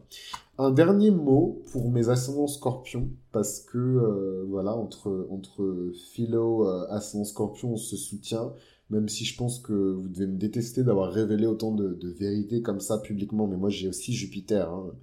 Un 0.58 0.72
dernier 0.72 1.12
mot 1.12 1.62
pour 1.74 1.92
mes 1.92 2.08
ascendants 2.08 2.48
scorpions, 2.48 3.10
parce 3.34 3.60
que 3.60 3.78
euh, 3.78 4.46
voilà, 4.48 4.74
entre, 4.74 5.28
entre 5.30 5.92
Philo, 6.14 6.66
euh, 6.66 6.88
ascendant 6.90 7.26
scorpion, 7.26 7.74
on 7.74 7.78
se 7.78 7.98
soutient, 7.98 8.54
même 8.90 9.10
si 9.10 9.26
je 9.26 9.36
pense 9.38 9.60
que 9.60 9.74
vous 9.74 10.08
devez 10.08 10.28
me 10.28 10.38
détester 10.38 10.84
d'avoir 10.84 11.12
révélé 11.12 11.46
autant 11.46 11.74
de, 11.74 12.08
vérités 12.18 12.62
comme 12.62 12.80
ça 12.80 13.00
publiquement, 13.00 13.48
mais 13.48 13.58
moi 13.58 13.70
j'ai 13.70 13.90
aussi 13.90 14.14
Jupiter, 14.14 14.70
hein, 14.70 14.94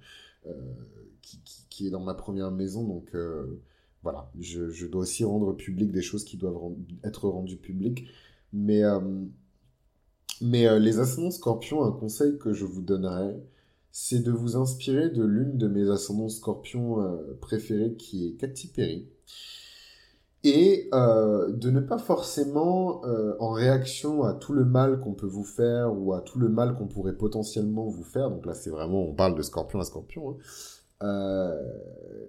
euh, 0.47 0.53
qui, 1.69 1.85
est 1.87 1.91
dans 1.91 2.03
ma 2.03 2.15
première 2.15 2.49
maison, 2.49 2.83
donc 2.87 3.13
euh, 3.13 3.61
voilà, 4.01 4.31
je, 4.39 4.87
dois 4.87 5.01
aussi 5.03 5.23
rendre 5.23 5.53
public 5.53 5.91
des 5.91 6.01
choses 6.01 6.23
qui 6.23 6.37
doivent 6.37 6.57
être 7.03 7.29
rendues 7.29 7.57
publiques. 7.57 8.07
Mais, 8.53 8.81
mais 10.41 10.79
les 10.79 10.99
ascendants 10.99 11.31
scorpions, 11.31 11.83
un 11.83 11.91
conseil 11.91 12.37
que 12.37 12.53
je 12.53 12.65
vous 12.65 12.81
donnerais, 12.81 13.35
c'est 13.95 14.23
de 14.23 14.31
vous 14.31 14.57
inspirer 14.57 15.09
de 15.09 15.23
l'une 15.23 15.55
de 15.55 15.67
mes 15.67 15.89
ascendants 15.91 16.27
scorpions 16.27 16.99
euh, 16.99 17.37
préférés 17.39 17.93
qui 17.93 18.27
est 18.27 18.31
Katy 18.31 18.69
Perry. 18.69 19.07
Et 20.43 20.89
euh, 20.93 21.53
de 21.53 21.69
ne 21.69 21.79
pas 21.79 21.99
forcément, 21.99 23.05
euh, 23.05 23.35
en 23.39 23.51
réaction 23.51 24.23
à 24.23 24.33
tout 24.33 24.51
le 24.51 24.65
mal 24.65 24.99
qu'on 24.99 25.13
peut 25.13 25.27
vous 25.27 25.45
faire 25.45 25.95
ou 25.95 26.13
à 26.13 26.21
tout 26.21 26.39
le 26.39 26.49
mal 26.49 26.75
qu'on 26.75 26.87
pourrait 26.87 27.15
potentiellement 27.15 27.85
vous 27.85 28.03
faire, 28.03 28.31
donc 28.31 28.47
là 28.47 28.55
c'est 28.55 28.71
vraiment, 28.71 29.07
on 29.07 29.13
parle 29.13 29.37
de 29.37 29.43
scorpion 29.43 29.79
à 29.79 29.85
scorpion, 29.85 30.37
hein, 30.99 31.55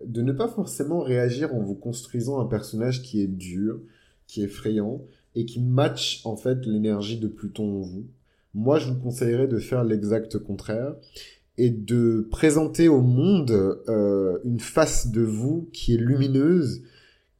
de 0.04 0.20
ne 0.20 0.32
pas 0.32 0.48
forcément 0.48 1.00
réagir 1.00 1.54
en 1.54 1.60
vous 1.60 1.74
construisant 1.74 2.40
un 2.40 2.46
personnage 2.46 3.02
qui 3.02 3.22
est 3.22 3.26
dur, 3.26 3.80
qui 4.26 4.42
est 4.42 4.44
effrayant 4.44 5.00
et 5.34 5.46
qui 5.46 5.62
match 5.62 6.20
en 6.26 6.36
fait 6.36 6.66
l'énergie 6.66 7.18
de 7.18 7.26
Pluton 7.26 7.80
en 7.80 7.80
vous. 7.80 8.04
Moi, 8.52 8.78
je 8.78 8.92
vous 8.92 9.00
conseillerais 9.00 9.48
de 9.48 9.58
faire 9.58 9.82
l'exact 9.82 10.38
contraire 10.38 10.94
et 11.56 11.70
de 11.70 12.26
présenter 12.30 12.88
au 12.88 13.00
monde 13.00 13.80
euh, 13.88 14.38
une 14.44 14.60
face 14.60 15.08
de 15.08 15.22
vous 15.22 15.68
qui 15.72 15.94
est 15.94 15.98
lumineuse, 15.98 16.82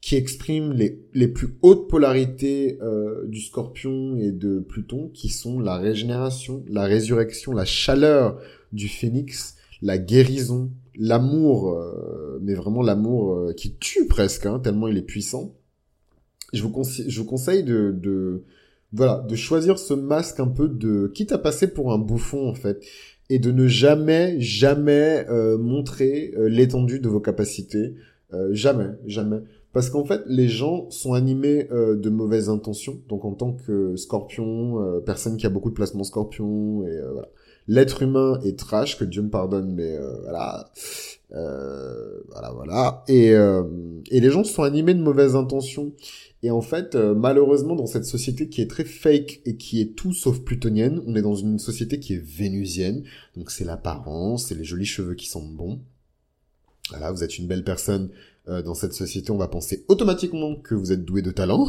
qui 0.01 0.17
exprime 0.17 0.73
les, 0.73 1.01
les 1.15 1.29
plus 1.29 1.57
hautes 1.63 1.89
polarités 1.89 2.79
euh, 2.83 3.27
du 3.27 3.41
scorpion 3.41 4.17
et 4.17 4.33
de 4.33 4.61
Pluton, 4.61 5.11
qui 5.15 5.31
sont 5.31 5.59
la 5.59 5.79
régénération, 5.79 6.63
la 6.69 6.85
résurrection, 6.85 7.53
la 7.53 7.65
chaleur 7.65 8.39
du 8.73 8.89
phénix, 8.89 9.57
la 9.81 9.99
guérison, 9.99 10.71
l'amour, 10.97 11.73
euh, 11.73 12.39
mais 12.43 12.55
vraiment 12.55 12.83
l'amour 12.83 13.35
euh, 13.35 13.53
qui 13.53 13.77
tue 13.77 14.07
presque, 14.07 14.47
hein, 14.47 14.61
tellement 14.61 14.89
il 14.89 14.97
est 14.97 15.03
puissant. 15.03 15.55
Je 16.53 16.63
vous, 16.63 16.71
conseille, 16.71 17.11
je 17.11 17.21
vous 17.21 17.27
conseille 17.27 17.65
de, 17.65 17.91
de, 17.91 18.45
voilà, 18.93 19.25
de 19.29 19.35
choisir 19.35 19.79
ce 19.79 19.95
masque 19.95 20.39
un 20.39 20.49
peu 20.49 20.69
de, 20.69 21.11
quitte 21.15 21.33
à 21.33 21.39
passer 21.39 21.73
pour 21.73 21.93
un 21.93 21.99
bouffon 21.99 22.49
en 22.49 22.55
fait, 22.55 22.85
et 23.31 23.39
de 23.39 23.51
ne 23.51 23.67
jamais, 23.67 24.41
jamais 24.41 25.27
euh, 25.29 25.57
montrer 25.57 26.33
euh, 26.37 26.49
l'étendue 26.49 27.01
de 27.01 27.09
vos 27.09 27.21
capacités. 27.21 27.95
Euh, 28.33 28.51
jamais, 28.53 28.91
jamais. 29.07 29.41
Parce 29.73 29.91
qu'en 29.91 30.05
fait, 30.05 30.23
les 30.27 30.49
gens 30.49 30.89
sont 30.91 31.15
animés 31.15 31.67
de 31.73 32.09
mauvaises 32.09 32.49
intentions. 32.49 33.01
Donc 33.09 33.25
en 33.25 33.33
tant 33.33 33.55
que 33.55 33.97
scorpion, 33.97 35.03
personne 35.05 35.37
qui 35.37 35.47
a 35.47 35.49
beaucoup 35.49 35.71
de 35.71 35.75
placements 35.75 36.05
scorpion, 36.05 36.87
et 36.87 36.97
voilà. 37.13 37.29
L'être 37.67 38.03
humain 38.03 38.39
est 38.45 38.57
trash, 38.57 38.97
que 38.97 39.05
Dieu 39.05 39.23
me 39.23 39.31
pardonne, 39.31 39.75
mais 39.75 39.99
voilà. 40.23 40.71
voilà, 41.29 42.53
voilà. 42.55 43.03
Et, 43.09 43.31
et 43.31 44.21
les 44.21 44.31
gens 44.31 44.45
sont 44.45 44.63
animés 44.63 44.95
de 44.95 45.03
mauvaises 45.03 45.35
intentions. 45.35 45.93
Et 46.45 46.51
en 46.51 46.61
fait, 46.61 46.95
euh, 46.95 47.15
malheureusement, 47.15 47.75
dans 47.75 47.87
cette 47.87 48.05
société 48.05 48.51
qui 48.51 48.61
est 48.61 48.69
très 48.69 48.85
fake 48.85 49.41
et 49.47 49.57
qui 49.57 49.81
est 49.81 49.97
tout 49.97 50.13
sauf 50.13 50.41
plutonienne, 50.41 51.01
on 51.07 51.17
est 51.17 51.23
dans 51.23 51.35
une 51.35 51.59
société 51.59 51.99
qui 51.99 52.13
est 52.13 52.23
vénusienne. 52.23 53.03
Donc 53.35 53.51
c'est 53.51 53.65
l'apparence, 53.65 54.49
c'est 54.49 54.55
les 54.55 54.63
jolis 54.63 54.85
cheveux 54.85 55.15
qui 55.15 55.27
sentent 55.27 55.55
bon. 55.55 55.81
Voilà, 56.91 57.13
vous 57.13 57.25
êtes 57.25 57.39
une 57.39 57.47
belle 57.47 57.65
personne 57.65 58.11
euh, 58.51 58.61
dans 58.61 58.75
cette 58.75 58.93
société, 58.93 59.31
on 59.31 59.39
va 59.39 59.49
penser 59.49 59.87
automatiquement 59.89 60.57
que 60.57 60.75
vous 60.75 60.93
êtes 60.93 61.07
doué 61.07 61.23
de 61.23 61.31
talent. 61.31 61.67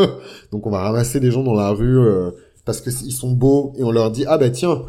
Donc 0.50 0.66
on 0.66 0.70
va 0.70 0.80
ramasser 0.80 1.20
des 1.20 1.30
gens 1.30 1.44
dans 1.44 1.54
la 1.54 1.70
rue 1.70 2.00
euh, 2.00 2.32
parce 2.64 2.80
qu'ils 2.80 3.12
sont 3.12 3.30
beaux 3.30 3.72
et 3.78 3.84
on 3.84 3.92
leur 3.92 4.10
dit 4.10 4.24
ah 4.26 4.36
bah 4.36 4.50
tiens 4.50 4.82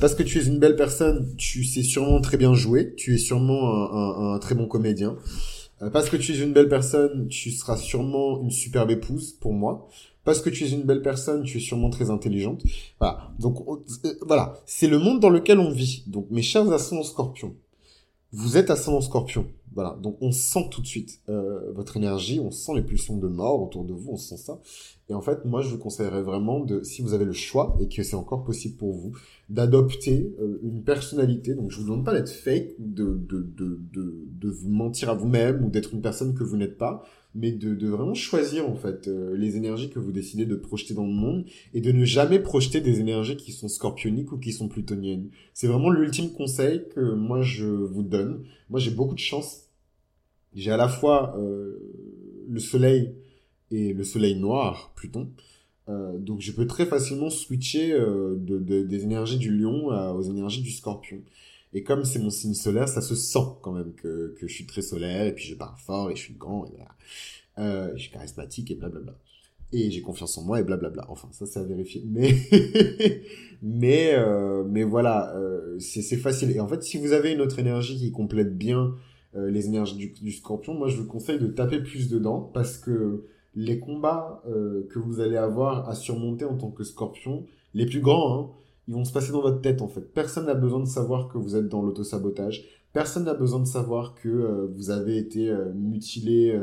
parce 0.00 0.14
que 0.14 0.22
tu 0.22 0.38
es 0.38 0.44
une 0.44 0.58
belle 0.58 0.76
personne, 0.76 1.34
tu 1.36 1.64
sais 1.64 1.82
sûrement 1.82 2.20
très 2.20 2.36
bien 2.36 2.54
jouer, 2.54 2.94
tu 2.94 3.14
es 3.14 3.18
sûrement 3.18 3.92
un, 3.92 4.34
un 4.34 4.38
très 4.38 4.54
bon 4.54 4.66
comédien. 4.66 5.16
Euh, 5.82 5.90
parce 5.90 6.08
que 6.08 6.16
tu 6.16 6.32
es 6.32 6.38
une 6.38 6.52
belle 6.52 6.68
personne, 6.68 7.28
tu 7.28 7.50
seras 7.50 7.76
sûrement 7.76 8.40
une 8.40 8.50
superbe 8.50 8.90
épouse 8.90 9.32
pour 9.32 9.52
moi. 9.52 9.88
Parce 10.24 10.40
que 10.40 10.50
tu 10.50 10.64
es 10.64 10.70
une 10.70 10.82
belle 10.82 11.02
personne, 11.02 11.44
tu 11.44 11.58
es 11.58 11.60
sûrement 11.60 11.90
très 11.90 12.10
intelligente. 12.10 12.62
Voilà. 12.98 13.30
Donc 13.38 13.58
euh, 13.68 14.14
voilà, 14.26 14.54
c'est 14.66 14.88
le 14.88 14.98
monde 14.98 15.20
dans 15.20 15.30
lequel 15.30 15.58
on 15.60 15.70
vit. 15.70 16.02
Donc 16.08 16.26
mes 16.30 16.42
chers 16.42 16.70
ascendants 16.72 17.04
scorpions, 17.04 17.54
vous 18.32 18.56
êtes 18.56 18.70
ascendant 18.70 19.00
scorpion. 19.00 19.46
Voilà, 19.74 19.98
donc 20.02 20.16
on 20.22 20.32
sent 20.32 20.68
tout 20.70 20.80
de 20.80 20.86
suite 20.86 21.20
euh, 21.28 21.70
votre 21.72 21.98
énergie, 21.98 22.40
on 22.40 22.50
sent 22.50 22.72
les 22.74 22.82
pulsions 22.82 23.18
de 23.18 23.28
mort 23.28 23.60
autour 23.60 23.84
de 23.84 23.92
vous, 23.92 24.12
on 24.12 24.16
sent 24.16 24.38
ça. 24.38 24.58
Et 25.10 25.14
en 25.14 25.20
fait, 25.20 25.44
moi, 25.44 25.60
je 25.60 25.68
vous 25.68 25.76
conseillerais 25.78 26.22
vraiment 26.22 26.60
de, 26.60 26.82
si 26.82 27.02
vous 27.02 27.12
avez 27.12 27.26
le 27.26 27.34
choix 27.34 27.76
et 27.78 27.86
que 27.86 28.02
c'est 28.02 28.16
encore 28.16 28.42
possible 28.42 28.76
pour 28.76 28.94
vous, 28.94 29.12
d'adopter 29.50 30.34
euh, 30.40 30.58
une 30.62 30.82
personnalité. 30.82 31.54
Donc, 31.54 31.70
je 31.70 31.76
vous 31.76 31.84
demande 31.84 32.06
pas 32.06 32.14
d'être 32.14 32.30
fake, 32.30 32.70
de, 32.78 33.04
de, 33.04 33.42
de, 33.42 33.80
de, 33.92 34.24
de 34.26 34.50
vous 34.50 34.70
mentir 34.70 35.10
à 35.10 35.14
vous-même 35.14 35.62
ou 35.62 35.68
d'être 35.68 35.92
une 35.92 36.00
personne 36.00 36.34
que 36.34 36.42
vous 36.42 36.56
n'êtes 36.56 36.78
pas, 36.78 37.04
mais 37.36 37.52
de, 37.52 37.86
vraiment 37.86 38.14
choisir 38.14 38.68
en 38.68 38.74
fait 38.74 39.06
euh, 39.06 39.36
les 39.36 39.56
énergies 39.56 39.90
que 39.90 39.98
vous 39.98 40.10
décidez 40.10 40.46
de 40.46 40.56
projeter 40.56 40.94
dans 40.94 41.06
le 41.06 41.12
monde 41.12 41.44
et 41.74 41.80
de 41.80 41.92
ne 41.92 42.04
jamais 42.04 42.38
projeter 42.38 42.80
des 42.80 43.00
énergies 43.00 43.36
qui 43.36 43.52
sont 43.52 43.68
scorpioniques 43.68 44.32
ou 44.32 44.38
qui 44.38 44.52
sont 44.52 44.68
plutoniennes. 44.68 45.28
C'est 45.52 45.66
vraiment 45.66 45.90
l'ultime 45.90 46.32
conseil 46.32 46.84
que 46.94 47.14
moi 47.14 47.42
je 47.42 47.66
vous 47.66 48.02
donne. 48.02 48.44
Moi, 48.70 48.80
j'ai 48.80 48.90
beaucoup 48.90 49.14
de 49.14 49.20
chance 49.20 49.62
j'ai 50.54 50.72
à 50.72 50.78
la 50.78 50.88
fois 50.88 51.36
euh, 51.38 51.76
le 52.48 52.58
soleil 52.60 53.14
et 53.70 53.92
le 53.92 54.04
soleil 54.04 54.36
noir, 54.36 54.92
Pluton, 54.96 55.28
Euh, 55.88 56.18
donc 56.18 56.40
je 56.40 56.50
peux 56.50 56.66
très 56.66 56.86
facilement 56.86 57.30
switcher 57.30 57.92
de, 57.92 58.58
des 58.58 59.02
énergies 59.04 59.38
du 59.38 59.50
lion 59.56 59.88
aux 60.16 60.22
énergies 60.22 60.62
du 60.62 60.72
scorpion. 60.72 61.18
Et 61.72 61.82
comme 61.82 62.04
c'est 62.04 62.18
mon 62.18 62.30
signe 62.30 62.54
solaire, 62.54 62.88
ça 62.88 63.00
se 63.00 63.14
sent 63.14 63.46
quand 63.62 63.72
même 63.72 63.92
que, 63.94 64.34
que 64.38 64.46
je 64.46 64.54
suis 64.54 64.66
très 64.66 64.82
solaire, 64.82 65.26
et 65.26 65.34
puis 65.34 65.44
je 65.44 65.54
parle 65.54 65.76
fort, 65.78 66.10
et 66.10 66.16
je 66.16 66.22
suis 66.22 66.34
grand, 66.34 66.66
et 66.66 66.70
voilà. 66.76 66.94
Euh, 67.58 67.92
je 67.96 68.02
suis 68.02 68.10
charismatique, 68.10 68.70
et 68.70 68.74
blablabla. 68.74 69.18
Et 69.72 69.90
j'ai 69.90 70.00
confiance 70.00 70.38
en 70.38 70.44
moi, 70.44 70.60
et 70.60 70.62
blablabla. 70.62 71.06
Enfin, 71.08 71.28
ça 71.32 71.46
c'est 71.46 71.58
à 71.58 71.64
vérifier. 71.64 72.04
Mais, 72.06 72.34
mais, 73.62 74.14
euh, 74.14 74.64
mais 74.64 74.84
voilà, 74.84 75.34
euh, 75.36 75.78
c'est 75.78 76.16
facile. 76.16 76.50
Et 76.52 76.60
en 76.60 76.68
fait, 76.68 76.82
si 76.82 76.98
vous 76.98 77.12
avez 77.12 77.32
une 77.32 77.40
autre 77.40 77.58
énergie 77.58 77.98
qui 77.98 78.12
complète 78.12 78.56
bien 78.56 78.94
euh, 79.36 79.50
les 79.50 79.66
énergies 79.66 79.96
du, 79.96 80.08
du, 80.08 80.32
scorpion, 80.32 80.74
moi 80.74 80.88
je 80.88 80.96
vous 80.96 81.06
conseille 81.06 81.38
de 81.38 81.48
taper 81.48 81.80
plus 81.80 82.08
dedans, 82.08 82.40
parce 82.54 82.78
que 82.78 83.26
les 83.56 83.80
combats 83.80 84.42
euh, 84.48 84.86
que 84.90 84.98
vous 84.98 85.20
allez 85.20 85.36
avoir 85.36 85.88
à 85.88 85.94
surmonter 85.94 86.44
en 86.44 86.56
tant 86.56 86.70
que 86.70 86.84
scorpion, 86.84 87.46
les 87.74 87.86
plus 87.86 88.00
grands, 88.00 88.38
hein, 88.38 88.50
ils 88.88 88.94
vont 88.94 89.04
se 89.04 89.12
passer 89.12 89.32
dans 89.32 89.42
votre 89.42 89.60
tête 89.60 89.82
en 89.82 89.88
fait. 89.88 90.00
Personne 90.00 90.46
n'a 90.46 90.54
besoin 90.54 90.80
de 90.80 90.86
savoir 90.86 91.28
que 91.28 91.38
vous 91.38 91.56
êtes 91.56 91.68
dans 91.68 91.82
l'autosabotage. 91.82 92.64
Personne 92.92 93.24
n'a 93.24 93.34
besoin 93.34 93.60
de 93.60 93.66
savoir 93.66 94.14
que 94.14 94.28
euh, 94.28 94.66
vous 94.74 94.90
avez 94.90 95.18
été 95.18 95.50
euh, 95.50 95.72
mutilé 95.74 96.58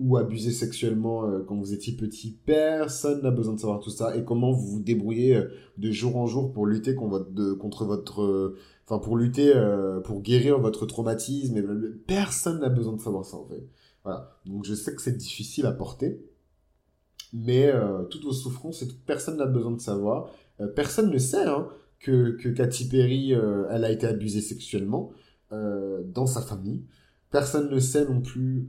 ou 0.00 0.16
abusé 0.16 0.52
sexuellement 0.52 1.28
quand 1.48 1.56
vous 1.56 1.74
étiez 1.74 1.92
petit. 1.96 2.38
Personne 2.46 3.20
n'a 3.22 3.32
besoin 3.32 3.54
de 3.54 3.58
savoir 3.58 3.80
tout 3.80 3.90
ça 3.90 4.16
et 4.16 4.24
comment 4.24 4.52
vous 4.52 4.66
vous 4.68 4.80
débrouillez 4.80 5.42
de 5.76 5.90
jour 5.90 6.16
en 6.16 6.26
jour 6.28 6.52
pour 6.52 6.66
lutter 6.66 6.94
contre 6.94 7.84
votre, 7.84 8.54
enfin 8.86 9.00
pour 9.00 9.16
lutter, 9.16 9.52
pour 10.04 10.22
guérir 10.22 10.60
votre 10.60 10.86
traumatisme. 10.86 11.60
Personne 12.06 12.60
n'a 12.60 12.68
besoin 12.68 12.92
de 12.92 13.00
savoir 13.00 13.24
ça 13.24 13.38
en 13.38 13.46
fait. 13.46 13.66
Voilà. 14.04 14.38
Donc 14.46 14.64
je 14.64 14.74
sais 14.74 14.94
que 14.94 15.02
c'est 15.02 15.16
difficile 15.16 15.66
à 15.66 15.72
porter 15.72 16.22
mais 17.32 17.66
euh, 17.66 18.04
toutes 18.04 18.24
vos 18.24 18.32
souffrances, 18.32 18.82
et 18.82 18.88
personne 19.06 19.36
n'a 19.38 19.46
besoin 19.46 19.72
de 19.72 19.80
savoir. 19.80 20.30
Euh, 20.60 20.66
personne 20.66 21.10
ne 21.10 21.18
sait 21.18 21.44
hein, 21.44 21.68
que, 22.00 22.36
que 22.36 22.48
Katy 22.48 22.88
Perry, 22.88 23.34
euh, 23.34 23.66
elle 23.70 23.84
a 23.84 23.90
été 23.90 24.06
abusée 24.06 24.40
sexuellement 24.40 25.12
dans 25.50 26.26
sa 26.26 26.42
famille. 26.42 26.84
Personne 27.30 27.70
ne 27.70 27.78
sait 27.78 28.04
non 28.04 28.20
plus 28.20 28.68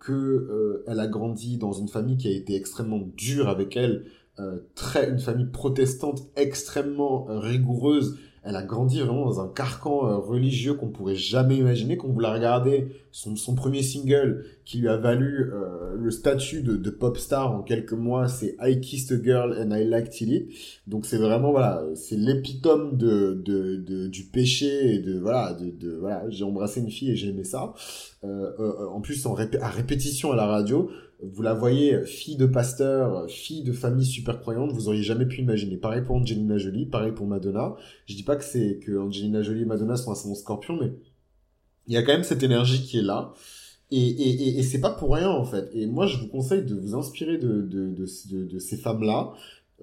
que 0.00 0.82
elle 0.86 0.98
a 0.98 1.06
grandi 1.06 1.58
dans 1.58 1.72
une 1.72 1.88
famille 1.88 2.16
qui 2.16 2.26
a 2.26 2.30
été 2.30 2.54
extrêmement 2.54 3.06
dure 3.18 3.50
avec 3.50 3.76
elle, 3.76 4.06
très 4.74 5.10
une 5.10 5.18
famille 5.18 5.50
protestante 5.50 6.22
extrêmement 6.34 7.26
rigoureuse 7.28 8.18
elle 8.46 8.54
a 8.54 8.62
grandi 8.62 9.00
vraiment 9.00 9.24
dans 9.24 9.40
un 9.40 9.48
carcan 9.48 10.06
euh, 10.06 10.18
religieux 10.18 10.74
qu'on 10.74 10.88
pourrait 10.88 11.16
jamais 11.16 11.56
imaginer. 11.56 11.96
Quand 11.96 12.06
vous 12.06 12.20
la 12.20 12.32
regardez, 12.32 12.86
son, 13.16 13.34
son 13.34 13.54
premier 13.54 13.82
single 13.82 14.44
qui 14.66 14.76
lui 14.76 14.88
a 14.88 14.98
valu 14.98 15.50
euh, 15.50 15.94
le 15.96 16.10
statut 16.10 16.60
de, 16.60 16.76
de, 16.76 16.90
pop 16.90 17.16
star 17.16 17.50
en 17.50 17.62
quelques 17.62 17.94
mois, 17.94 18.28
c'est 18.28 18.56
I 18.60 18.78
Kissed 18.78 19.10
a 19.10 19.24
Girl 19.24 19.56
and 19.58 19.74
I 19.74 19.84
Liked 19.84 20.20
It. 20.20 20.50
Donc 20.86 21.06
c'est 21.06 21.16
vraiment 21.16 21.50
voilà, 21.50 21.82
c'est 21.94 22.16
l'épitome 22.16 22.98
de, 22.98 23.32
de, 23.42 23.76
de, 23.76 24.08
du 24.08 24.24
péché 24.24 24.96
et 24.96 24.98
de 24.98 25.18
voilà, 25.18 25.54
de, 25.54 25.70
de 25.70 25.96
voilà, 25.96 26.28
j'ai 26.28 26.44
embrassé 26.44 26.80
une 26.80 26.90
fille 26.90 27.10
et 27.10 27.16
j'ai 27.16 27.28
aimé 27.28 27.44
ça. 27.44 27.72
Euh, 28.22 28.52
euh, 28.58 28.86
en 28.88 29.00
plus 29.00 29.24
en 29.24 29.34
à 29.34 29.68
répétition 29.70 30.32
à 30.32 30.36
la 30.36 30.46
radio 30.46 30.90
vous 31.22 31.40
la 31.40 31.54
voyez 31.54 32.04
fille 32.04 32.36
de 32.36 32.44
pasteur, 32.44 33.30
fille 33.30 33.62
de 33.62 33.72
famille 33.72 34.04
super 34.04 34.38
croyante, 34.40 34.72
vous 34.72 34.88
auriez 34.88 35.02
jamais 35.02 35.24
pu 35.24 35.40
imaginer. 35.40 35.78
Pareil 35.78 36.02
pour 36.02 36.16
Angelina 36.16 36.58
Jolie, 36.58 36.84
pareil 36.84 37.12
pour 37.12 37.26
Madonna. 37.26 37.76
Je 38.04 38.14
dis 38.14 38.22
pas 38.22 38.36
que 38.36 38.44
c'est 38.44 38.78
que 38.84 38.98
Angelina 38.98 39.40
Jolie 39.40 39.62
et 39.62 39.64
Madonna 39.64 39.96
sont 39.96 40.10
un 40.10 40.34
scorpion, 40.34 40.78
mais 40.78 40.92
il 41.86 41.94
y 41.94 41.96
a 41.96 42.02
quand 42.02 42.12
même 42.12 42.24
cette 42.24 42.42
énergie 42.42 42.82
qui 42.82 42.98
est 42.98 43.02
là. 43.02 43.32
Et, 43.92 43.98
et, 43.98 44.58
et, 44.58 44.62
c'est 44.64 44.80
pas 44.80 44.90
pour 44.90 45.14
rien 45.14 45.30
en 45.30 45.44
fait. 45.44 45.70
Et 45.72 45.86
moi 45.86 46.06
je 46.06 46.18
vous 46.18 46.26
conseille 46.26 46.64
de 46.64 46.74
vous 46.74 46.96
inspirer 46.96 47.38
de, 47.38 47.62
de, 47.62 47.88
de, 47.88 48.44
de, 48.44 48.58
ces 48.58 48.76
femmes-là 48.76 49.32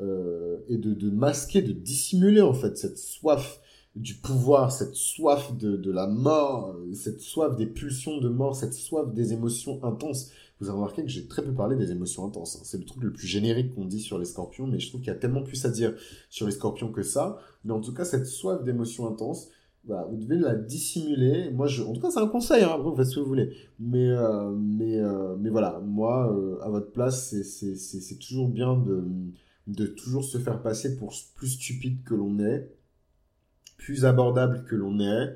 euh, 0.01 0.57
et 0.67 0.77
de, 0.77 0.93
de 0.93 1.09
masquer, 1.09 1.61
de 1.61 1.71
dissimuler 1.71 2.41
en 2.41 2.53
fait 2.53 2.77
cette 2.77 2.97
soif 2.97 3.61
du 3.95 4.15
pouvoir, 4.15 4.73
cette 4.73 4.95
soif 4.95 5.55
de, 5.55 5.77
de 5.77 5.91
la 5.91 6.07
mort, 6.07 6.75
cette 6.93 7.21
soif 7.21 7.55
des 7.55 7.67
pulsions 7.67 8.17
de 8.17 8.27
mort, 8.27 8.55
cette 8.55 8.73
soif 8.73 9.13
des 9.13 9.31
émotions 9.31 9.81
intenses 9.85 10.31
vous 10.63 10.69
avez 10.69 10.77
remarqué 10.77 11.03
que 11.03 11.09
j'ai 11.09 11.27
très 11.27 11.43
peu 11.43 11.53
parlé 11.53 11.75
des 11.75 11.91
émotions 11.91 12.25
intenses. 12.25 12.55
Hein. 12.55 12.61
C'est 12.63 12.77
le 12.77 12.85
truc 12.85 13.03
le 13.03 13.11
plus 13.11 13.27
générique 13.27 13.75
qu'on 13.75 13.85
dit 13.85 13.99
sur 13.99 14.17
les 14.17 14.25
scorpions, 14.25 14.65
mais 14.65 14.79
je 14.79 14.87
trouve 14.89 15.01
qu'il 15.01 15.09
y 15.09 15.15
a 15.15 15.19
tellement 15.19 15.43
plus 15.43 15.65
à 15.65 15.69
dire 15.69 15.93
sur 16.29 16.45
les 16.45 16.53
scorpions 16.53 16.91
que 16.91 17.03
ça. 17.03 17.37
Mais 17.65 17.73
en 17.73 17.81
tout 17.81 17.93
cas, 17.93 18.05
cette 18.05 18.27
soif 18.27 18.63
d'émotions 18.63 19.07
intenses, 19.07 19.49
bah, 19.85 20.07
vous 20.09 20.17
devez 20.17 20.37
la 20.37 20.55
dissimuler. 20.55 21.51
Moi, 21.51 21.67
je, 21.67 21.83
en 21.83 21.93
tout 21.93 22.01
cas, 22.01 22.09
c'est 22.11 22.19
un 22.19 22.27
conseil, 22.27 22.63
hein, 22.63 22.69
après, 22.73 22.89
vous 22.89 22.95
faites 22.95 23.07
ce 23.07 23.15
que 23.15 23.19
vous 23.19 23.27
voulez. 23.27 23.53
Mais, 23.79 24.09
euh, 24.09 24.51
mais, 24.51 24.97
euh, 24.99 25.35
mais 25.37 25.49
voilà, 25.49 25.79
moi, 25.83 26.33
euh, 26.33 26.59
à 26.61 26.69
votre 26.69 26.91
place, 26.91 27.35
c'est 27.41 28.19
toujours 28.19 28.49
bien 28.49 28.77
de, 28.77 29.05
de 29.67 29.85
toujours 29.85 30.23
se 30.23 30.37
faire 30.37 30.61
passer 30.61 30.95
pour 30.97 31.13
plus 31.35 31.49
stupide 31.49 32.03
que 32.03 32.15
l'on 32.15 32.39
est, 32.39 32.71
plus 33.77 34.05
abordable 34.05 34.63
que 34.65 34.75
l'on 34.75 34.99
est, 34.99 35.35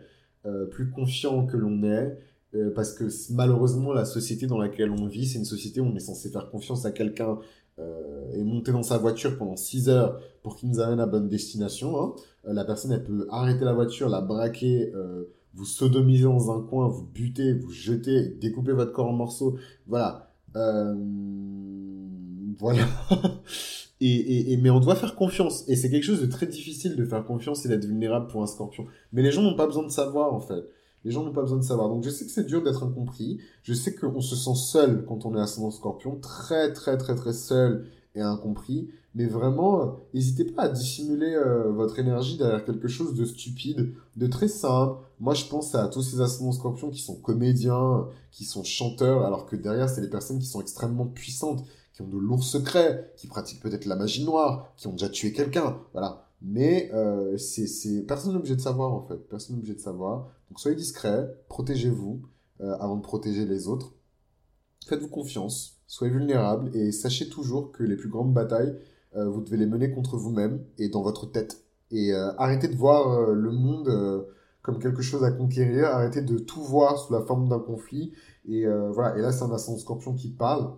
plus 0.71 0.89
confiant 0.89 1.45
que 1.45 1.57
l'on 1.57 1.83
est, 1.83 2.17
euh, 2.55 2.71
parce 2.73 2.93
que 2.93 3.05
malheureusement, 3.33 3.93
la 3.93 4.05
société 4.05 4.47
dans 4.47 4.57
laquelle 4.57 4.91
on 4.91 5.07
vit, 5.07 5.27
c'est 5.27 5.37
une 5.37 5.45
société 5.45 5.81
où 5.81 5.85
on 5.85 5.95
est 5.95 5.99
censé 5.99 6.29
faire 6.29 6.49
confiance 6.49 6.85
à 6.85 6.91
quelqu'un 6.91 7.39
euh, 7.80 8.32
et 8.34 8.43
monter 8.43 8.71
dans 8.71 8.84
sa 8.84 8.97
voiture 8.97 9.38
pendant 9.38 9.55
6 9.55 9.89
heures 9.89 10.19
pour 10.43 10.55
qu'il 10.55 10.69
nous 10.69 10.80
amène 10.80 10.99
à 10.99 11.05
bonne 11.05 11.28
destination. 11.28 12.01
Hein. 12.01 12.15
Euh, 12.47 12.53
la 12.53 12.65
personne, 12.65 12.91
elle 12.91 13.03
peut 13.03 13.28
arrêter 13.30 13.65
la 13.65 13.73
voiture, 13.73 14.09
la 14.09 14.21
braquer, 14.21 14.91
euh, 14.95 15.25
vous 15.53 15.65
sodomiser 15.65 16.23
dans 16.23 16.51
un 16.51 16.61
coin, 16.61 16.88
vous 16.88 17.05
buter, 17.05 17.53
vous 17.53 17.71
jeter, 17.71 18.30
découper 18.30 18.71
votre 18.71 18.93
corps 18.93 19.07
en 19.07 19.13
morceaux. 19.13 19.57
Voilà. 19.88 20.32
Euh, 20.55 20.95
voilà. 22.57 22.86
et, 24.01 24.07
et, 24.07 24.53
et, 24.53 24.57
mais 24.57 24.69
on 24.69 24.80
doit 24.80 24.95
faire 24.95 25.15
confiance. 25.15 25.67
Et 25.67 25.75
c'est 25.75 25.89
quelque 25.89 26.03
chose 26.03 26.21
de 26.21 26.28
très 26.28 26.47
difficile 26.47 26.95
de 26.95 27.05
faire 27.05 27.25
confiance 27.25 27.65
et 27.65 27.69
d'être 27.69 27.86
vulnérable 27.86 28.28
pour 28.28 28.41
un 28.41 28.47
scorpion. 28.47 28.86
Mais 29.13 29.21
les 29.21 29.32
gens 29.32 29.41
n'ont 29.41 29.55
pas 29.55 29.67
besoin 29.67 29.84
de 29.84 29.91
savoir, 29.91 30.34
en 30.34 30.39
fait. 30.39 30.63
Les 31.05 31.11
gens 31.11 31.23
n'ont 31.23 31.33
pas 31.33 31.41
besoin 31.41 31.57
de 31.57 31.63
savoir. 31.63 31.89
Donc 31.89 32.03
je 32.03 32.09
sais 32.09 32.25
que 32.25 32.31
c'est 32.31 32.45
dur 32.45 32.63
d'être 32.63 32.83
incompris. 32.83 33.39
Je 33.63 33.73
sais 33.73 33.95
qu'on 33.95 34.21
se 34.21 34.35
sent 34.35 34.55
seul 34.55 35.05
quand 35.05 35.25
on 35.25 35.35
est 35.35 35.41
ascendant 35.41 35.71
scorpion. 35.71 36.19
Très 36.19 36.73
très 36.73 36.97
très 36.97 37.15
très 37.15 37.33
seul 37.33 37.87
et 38.15 38.21
incompris. 38.21 38.89
Mais 39.15 39.25
vraiment, 39.25 39.99
n'hésitez 40.13 40.45
pas 40.45 40.63
à 40.63 40.69
dissimuler 40.69 41.33
euh, 41.33 41.71
votre 41.71 41.97
énergie 41.97 42.37
derrière 42.37 42.63
quelque 42.63 42.87
chose 42.87 43.15
de 43.15 43.25
stupide, 43.25 43.93
de 44.15 44.27
très 44.27 44.47
simple. 44.47 45.01
Moi, 45.19 45.33
je 45.33 45.45
pense 45.45 45.73
à 45.73 45.87
tous 45.87 46.03
ces 46.03 46.21
ascendants 46.21 46.51
scorpions 46.51 46.91
qui 46.91 47.01
sont 47.01 47.15
comédiens, 47.15 48.07
qui 48.31 48.45
sont 48.45 48.63
chanteurs, 48.63 49.23
alors 49.25 49.47
que 49.47 49.55
derrière, 49.55 49.89
c'est 49.89 50.01
des 50.01 50.09
personnes 50.09 50.37
qui 50.37 50.45
sont 50.45 50.61
extrêmement 50.61 51.07
puissantes, 51.07 51.65
qui 51.93 52.03
ont 52.03 52.07
de 52.07 52.17
lourds 52.17 52.43
secrets, 52.43 53.11
qui 53.17 53.25
pratiquent 53.25 53.61
peut-être 53.61 53.85
la 53.85 53.95
magie 53.95 54.23
noire, 54.23 54.71
qui 54.77 54.85
ont 54.85 54.91
déjà 54.91 55.09
tué 55.09 55.33
quelqu'un. 55.33 55.79
Voilà. 55.93 56.26
Mais 56.41 56.89
euh, 56.93 57.38
personne 58.07 58.33
n'est 58.33 58.38
obligé 58.38 58.55
de 58.55 58.61
savoir 58.61 58.93
en 58.93 59.01
fait. 59.01 59.17
Personne 59.29 59.55
n'est 59.55 59.59
obligé 59.59 59.75
de 59.75 59.79
savoir. 59.79 60.29
Donc 60.49 60.59
soyez 60.59 60.77
discret, 60.77 61.27
protégez-vous 61.49 62.21
euh, 62.61 62.75
avant 62.79 62.95
de 62.95 63.01
protéger 63.01 63.45
les 63.45 63.67
autres. 63.67 63.93
Faites-vous 64.88 65.09
confiance, 65.09 65.81
soyez 65.88 66.13
vulnérable 66.13 66.75
et 66.75 66.91
sachez 66.91 67.27
toujours 67.27 67.71
que 67.71 67.83
les 67.83 67.97
plus 67.97 68.09
grandes 68.09 68.33
batailles, 68.33 68.77
euh, 69.15 69.29
vous 69.29 69.41
devez 69.41 69.57
les 69.57 69.65
mener 69.65 69.91
contre 69.91 70.17
vous-même 70.17 70.63
et 70.77 70.89
dans 70.89 71.01
votre 71.01 71.25
tête. 71.25 71.63
Et 71.91 72.13
euh, 72.13 72.31
arrêtez 72.38 72.67
de 72.67 72.75
voir 72.75 73.31
le 73.31 73.51
monde 73.51 74.27
comme 74.61 74.79
quelque 74.79 75.01
chose 75.01 75.23
à 75.23 75.31
conquérir. 75.31 75.88
Arrêtez 75.88 76.21
de 76.21 76.38
tout 76.38 76.61
voir 76.61 76.97
sous 76.97 77.13
la 77.13 77.21
forme 77.21 77.47
d'un 77.49 77.59
conflit. 77.59 78.13
Et 78.45 78.65
voilà. 78.65 79.17
Et 79.17 79.21
là, 79.21 79.31
c'est 79.31 79.43
un 79.43 79.51
ascendant 79.51 79.77
scorpion 79.77 80.13
qui 80.13 80.27
parle. 80.29 80.73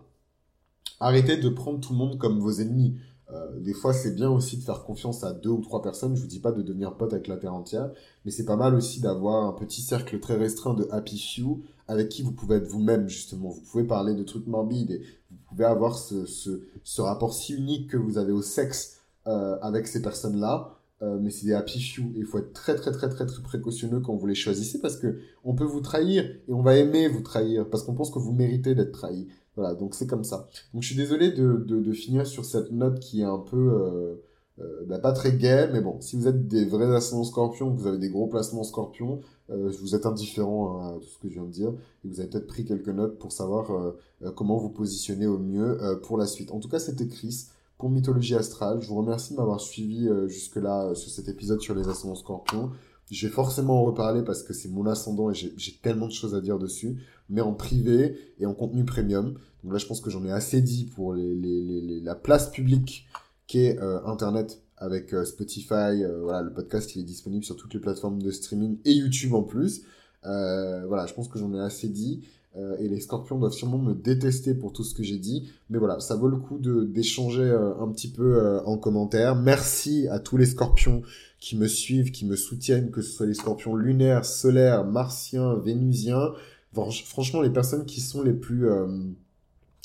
Arrêtez 0.99 1.37
de 1.37 1.49
prendre 1.49 1.79
tout 1.79 1.93
le 1.93 1.97
monde 1.97 2.19
comme 2.19 2.39
vos 2.39 2.51
ennemis. 2.51 2.99
Euh, 3.31 3.59
des 3.59 3.73
fois, 3.73 3.93
c'est 3.93 4.15
bien 4.15 4.29
aussi 4.29 4.57
de 4.57 4.63
faire 4.63 4.83
confiance 4.83 5.23
à 5.23 5.33
deux 5.33 5.49
ou 5.49 5.61
trois 5.61 5.81
personnes. 5.81 6.15
Je 6.15 6.21
vous 6.21 6.27
dis 6.27 6.39
pas 6.39 6.51
de 6.51 6.61
devenir 6.61 6.95
pote 6.95 7.13
avec 7.13 7.27
la 7.27 7.37
terre 7.37 7.53
entière, 7.53 7.91
mais 8.25 8.31
c'est 8.31 8.45
pas 8.45 8.55
mal 8.55 8.73
aussi 8.73 9.01
d'avoir 9.01 9.45
un 9.45 9.53
petit 9.53 9.81
cercle 9.81 10.19
très 10.19 10.35
restreint 10.35 10.73
de 10.73 10.87
happy 10.91 11.19
few 11.19 11.61
avec 11.87 12.09
qui 12.09 12.21
vous 12.21 12.31
pouvez 12.31 12.57
être 12.57 12.67
vous-même 12.67 13.07
justement. 13.07 13.49
Vous 13.49 13.61
pouvez 13.61 13.83
parler 13.83 14.13
de 14.13 14.23
trucs 14.23 14.47
morbides 14.47 14.91
et 14.91 15.01
vous 15.31 15.37
pouvez 15.49 15.65
avoir 15.65 15.97
ce, 15.97 16.25
ce, 16.25 17.01
rapport 17.01 17.33
si 17.33 17.53
unique 17.53 17.89
que 17.89 17.97
vous 17.97 18.17
avez 18.17 18.31
au 18.31 18.41
sexe 18.41 19.01
euh, 19.27 19.57
avec 19.61 19.87
ces 19.87 20.01
personnes-là. 20.01 20.75
Euh, 21.01 21.17
mais 21.19 21.29
c'est 21.29 21.45
des 21.45 21.53
happy 21.53 21.79
few 21.79 22.11
et 22.15 22.19
il 22.19 22.25
faut 22.25 22.39
être 22.39 22.51
très 22.51 22.75
très 22.75 22.91
très 22.91 23.07
très 23.07 23.25
très 23.25 23.41
précautionneux 23.41 24.01
quand 24.01 24.13
vous 24.17 24.27
les 24.27 24.35
choisissez 24.35 24.81
parce 24.81 24.97
que 24.97 25.19
on 25.45 25.55
peut 25.55 25.63
vous 25.63 25.79
trahir 25.79 26.25
et 26.25 26.51
on 26.51 26.61
va 26.61 26.75
aimer 26.75 27.07
vous 27.07 27.21
trahir 27.21 27.69
parce 27.69 27.83
qu'on 27.83 27.93
pense 27.93 28.11
que 28.11 28.19
vous 28.19 28.33
méritez 28.33 28.75
d'être 28.75 28.91
trahi. 28.91 29.27
Voilà, 29.59 29.75
donc 29.75 29.93
c'est 29.93 30.07
comme 30.07 30.23
ça. 30.23 30.47
Donc 30.73 30.83
je 30.83 30.87
suis 30.87 30.95
désolé 30.95 31.31
de, 31.31 31.91
finir 31.91 32.25
sur 32.25 32.45
cette 32.45 32.71
note 32.71 33.01
qui 33.01 33.19
est 33.19 33.25
un 33.25 33.39
peu 33.39 33.57
euh, 33.57 34.15
euh, 34.61 34.85
bah, 34.87 34.99
pas 34.99 35.11
très 35.11 35.33
gay, 35.33 35.69
mais 35.73 35.81
bon, 35.81 35.99
si 35.99 36.15
vous 36.15 36.29
êtes 36.29 36.47
des 36.47 36.63
vrais 36.63 36.95
ascendants 36.95 37.25
scorpions, 37.25 37.69
vous 37.69 37.85
avez 37.85 37.97
des 37.97 38.09
gros 38.09 38.27
placements 38.27 38.63
scorpions, 38.63 39.19
euh, 39.49 39.69
vous 39.81 39.95
êtes 39.95 40.05
indifférent 40.05 40.79
à 40.79 40.93
tout 40.93 41.09
ce 41.09 41.19
que 41.19 41.27
je 41.27 41.33
viens 41.33 41.43
de 41.43 41.51
dire, 41.51 41.73
et 42.05 42.07
vous 42.07 42.21
avez 42.21 42.29
peut-être 42.29 42.47
pris 42.47 42.63
quelques 42.63 42.87
notes 42.87 43.19
pour 43.19 43.33
savoir 43.33 43.93
comment 44.37 44.55
vous 44.55 44.69
positionner 44.69 45.27
au 45.27 45.37
mieux 45.37 45.77
pour 46.03 46.17
la 46.17 46.25
suite. 46.25 46.51
En 46.51 46.61
tout 46.61 46.69
cas, 46.69 46.79
c'était 46.79 47.09
Chris 47.09 47.47
pour 47.77 47.89
Mythologie 47.89 48.35
Astrale. 48.35 48.79
Je 48.79 48.87
vous 48.87 48.95
remercie 48.95 49.33
de 49.33 49.39
m'avoir 49.39 49.59
suivi 49.59 50.07
jusque-là 50.27 50.95
sur 50.95 51.11
cet 51.11 51.27
épisode 51.27 51.59
sur 51.59 51.75
les 51.75 51.89
ascendants 51.89 52.15
scorpions. 52.15 52.69
Je 53.11 53.27
vais 53.27 53.33
forcément 53.33 53.81
en 53.81 53.85
reparler 53.85 54.23
parce 54.23 54.43
que 54.43 54.53
c'est 54.53 54.69
mon 54.69 54.85
ascendant 54.85 55.31
et 55.31 55.33
j'ai 55.33 55.73
tellement 55.81 56.07
de 56.07 56.11
choses 56.11 56.35
à 56.35 56.41
dire 56.41 56.59
dessus, 56.59 56.97
mais 57.29 57.41
en 57.41 57.53
privé 57.53 58.17
et 58.39 58.45
en 58.45 58.53
contenu 58.53 58.85
premium. 58.85 59.33
Donc 59.63 59.73
là, 59.73 59.79
je 59.79 59.87
pense 59.87 59.99
que 59.99 60.09
j'en 60.09 60.23
ai 60.25 60.31
assez 60.31 60.61
dit 60.61 60.85
pour 60.85 61.15
la 61.15 62.15
place 62.15 62.51
publique 62.51 63.07
qu'est 63.47 63.79
Internet 64.05 64.61
avec 64.77 65.15
Spotify. 65.25 66.03
voilà, 66.21 66.41
le 66.41 66.53
podcast 66.53 66.95
il 66.95 67.01
est 67.01 67.05
disponible 67.05 67.43
sur 67.43 67.55
toutes 67.55 67.73
les 67.73 67.79
plateformes 67.79 68.21
de 68.21 68.31
streaming 68.31 68.77
et 68.85 68.93
YouTube 68.93 69.33
en 69.33 69.43
plus. 69.43 69.81
voilà, 70.23 71.05
je 71.07 71.13
pense 71.13 71.27
que 71.27 71.39
j'en 71.39 71.53
ai 71.53 71.59
assez 71.59 71.89
dit. 71.89 72.27
Euh, 72.57 72.77
et 72.79 72.87
les 72.87 72.99
scorpions 72.99 73.37
doivent 73.37 73.53
sûrement 73.53 73.77
me 73.77 73.93
détester 73.93 74.55
pour 74.55 74.73
tout 74.73 74.83
ce 74.83 74.95
que 74.95 75.03
j'ai 75.03 75.19
dit. 75.19 75.51
Mais 75.69 75.77
voilà, 75.77 75.99
ça 75.99 76.15
vaut 76.15 76.27
le 76.27 76.37
coup 76.37 76.57
d'échanger 76.57 77.43
euh, 77.43 77.79
un 77.79 77.87
petit 77.89 78.11
peu 78.11 78.37
euh, 78.37 78.61
en 78.63 78.77
commentaire. 78.77 79.35
Merci 79.35 80.07
à 80.07 80.19
tous 80.19 80.35
les 80.35 80.47
scorpions 80.47 81.03
qui 81.39 81.55
me 81.55 81.67
suivent, 81.67 82.11
qui 82.11 82.25
me 82.25 82.35
soutiennent, 82.35 82.89
que 82.89 83.01
ce 83.01 83.11
soit 83.11 83.27
les 83.27 83.35
scorpions 83.35 83.75
lunaires, 83.75 84.25
solaires, 84.25 84.83
martiens, 84.83 85.55
vénusiens. 85.55 86.33
Franchement, 86.73 87.41
les 87.41 87.49
personnes 87.49 87.85
qui 87.85 88.01
sont 88.01 88.21
les 88.21 88.33
plus, 88.33 88.67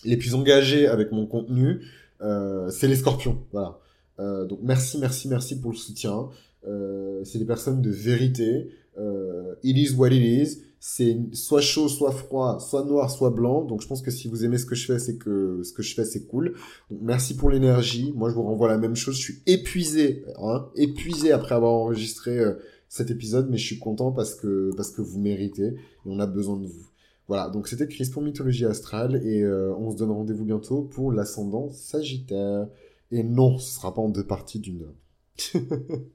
les 0.05 0.17
plus 0.17 0.35
engagées 0.35 0.87
avec 0.87 1.13
mon 1.13 1.27
contenu, 1.27 1.81
c'est 2.21 2.89
les 2.89 2.97
scorpions. 2.97 3.39
Voilà. 3.53 3.79
donc 4.19 4.59
merci, 4.63 4.99
merci, 4.99 5.29
merci 5.29 5.61
pour 5.61 5.71
le 5.71 5.77
soutien. 5.77 6.29
c'est 7.23 7.39
des 7.39 7.47
personnes 7.47 7.81
de 7.81 7.91
vérité. 7.91 8.69
it 9.63 9.77
is 9.79 9.95
what 9.95 10.09
it 10.09 10.23
is 10.23 10.59
c'est 10.87 11.19
soit 11.33 11.63
chaud, 11.63 11.89
soit 11.89 12.13
froid, 12.13 12.61
soit 12.61 12.85
noir, 12.85 13.11
soit 13.11 13.31
blanc. 13.31 13.65
Donc 13.65 13.81
je 13.81 13.89
pense 13.89 14.03
que 14.03 14.11
si 14.11 14.29
vous 14.29 14.45
aimez 14.45 14.59
ce 14.59 14.67
que 14.67 14.75
je 14.75 14.85
fais, 14.85 14.99
c'est 14.99 15.17
que 15.17 15.63
ce 15.63 15.73
que 15.73 15.83
je 15.83 15.95
fais, 15.95 16.05
c'est 16.05 16.27
cool. 16.27 16.57
Merci 16.91 17.39
pour 17.39 17.49
l'énergie. 17.49 18.13
Moi, 18.15 18.29
je 18.29 18.35
vous 18.35 18.43
renvoie 18.43 18.69
la 18.69 18.77
même 18.77 18.95
chose. 18.95 19.17
Je 19.17 19.23
suis 19.23 19.43
épuisé, 19.47 20.27
hein, 20.37 20.69
épuisé 20.77 21.33
après 21.33 21.55
avoir 21.55 21.73
enregistré 21.73 22.39
euh, 22.39 22.57
cet 22.91 23.11
épisode, 23.11 23.49
mais 23.49 23.57
je 23.57 23.65
suis 23.65 23.79
content 23.79 24.13
parce 24.13 24.35
que 24.35 24.73
parce 24.77 24.91
que 24.91 25.01
vous 25.01 25.19
méritez 25.19 25.69
et 25.69 25.77
on 26.05 26.21
a 26.21 26.27
besoin 26.27 26.59
de 26.59 26.67
vous. 26.67 26.87
Voilà, 27.29 27.49
donc 27.49 27.67
c'était 27.67 27.89
Chris 27.89 28.11
pour 28.13 28.21
Mythologie 28.21 28.67
Astrale 28.67 29.23
et 29.25 29.41
euh, 29.41 29.75
on 29.79 29.91
se 29.91 29.97
donne 29.97 30.11
rendez-vous 30.11 30.45
bientôt 30.45 30.83
pour 30.83 31.13
l'ascendant 31.13 31.71
Sagittaire. 31.71 32.69
Et 33.11 33.23
non, 33.23 33.57
ce 33.57 33.77
sera 33.77 33.95
pas 33.95 34.03
en 34.03 34.11
deux 34.11 34.27
parties 34.27 34.61
d'une 34.61 34.83
heure. 34.83 35.55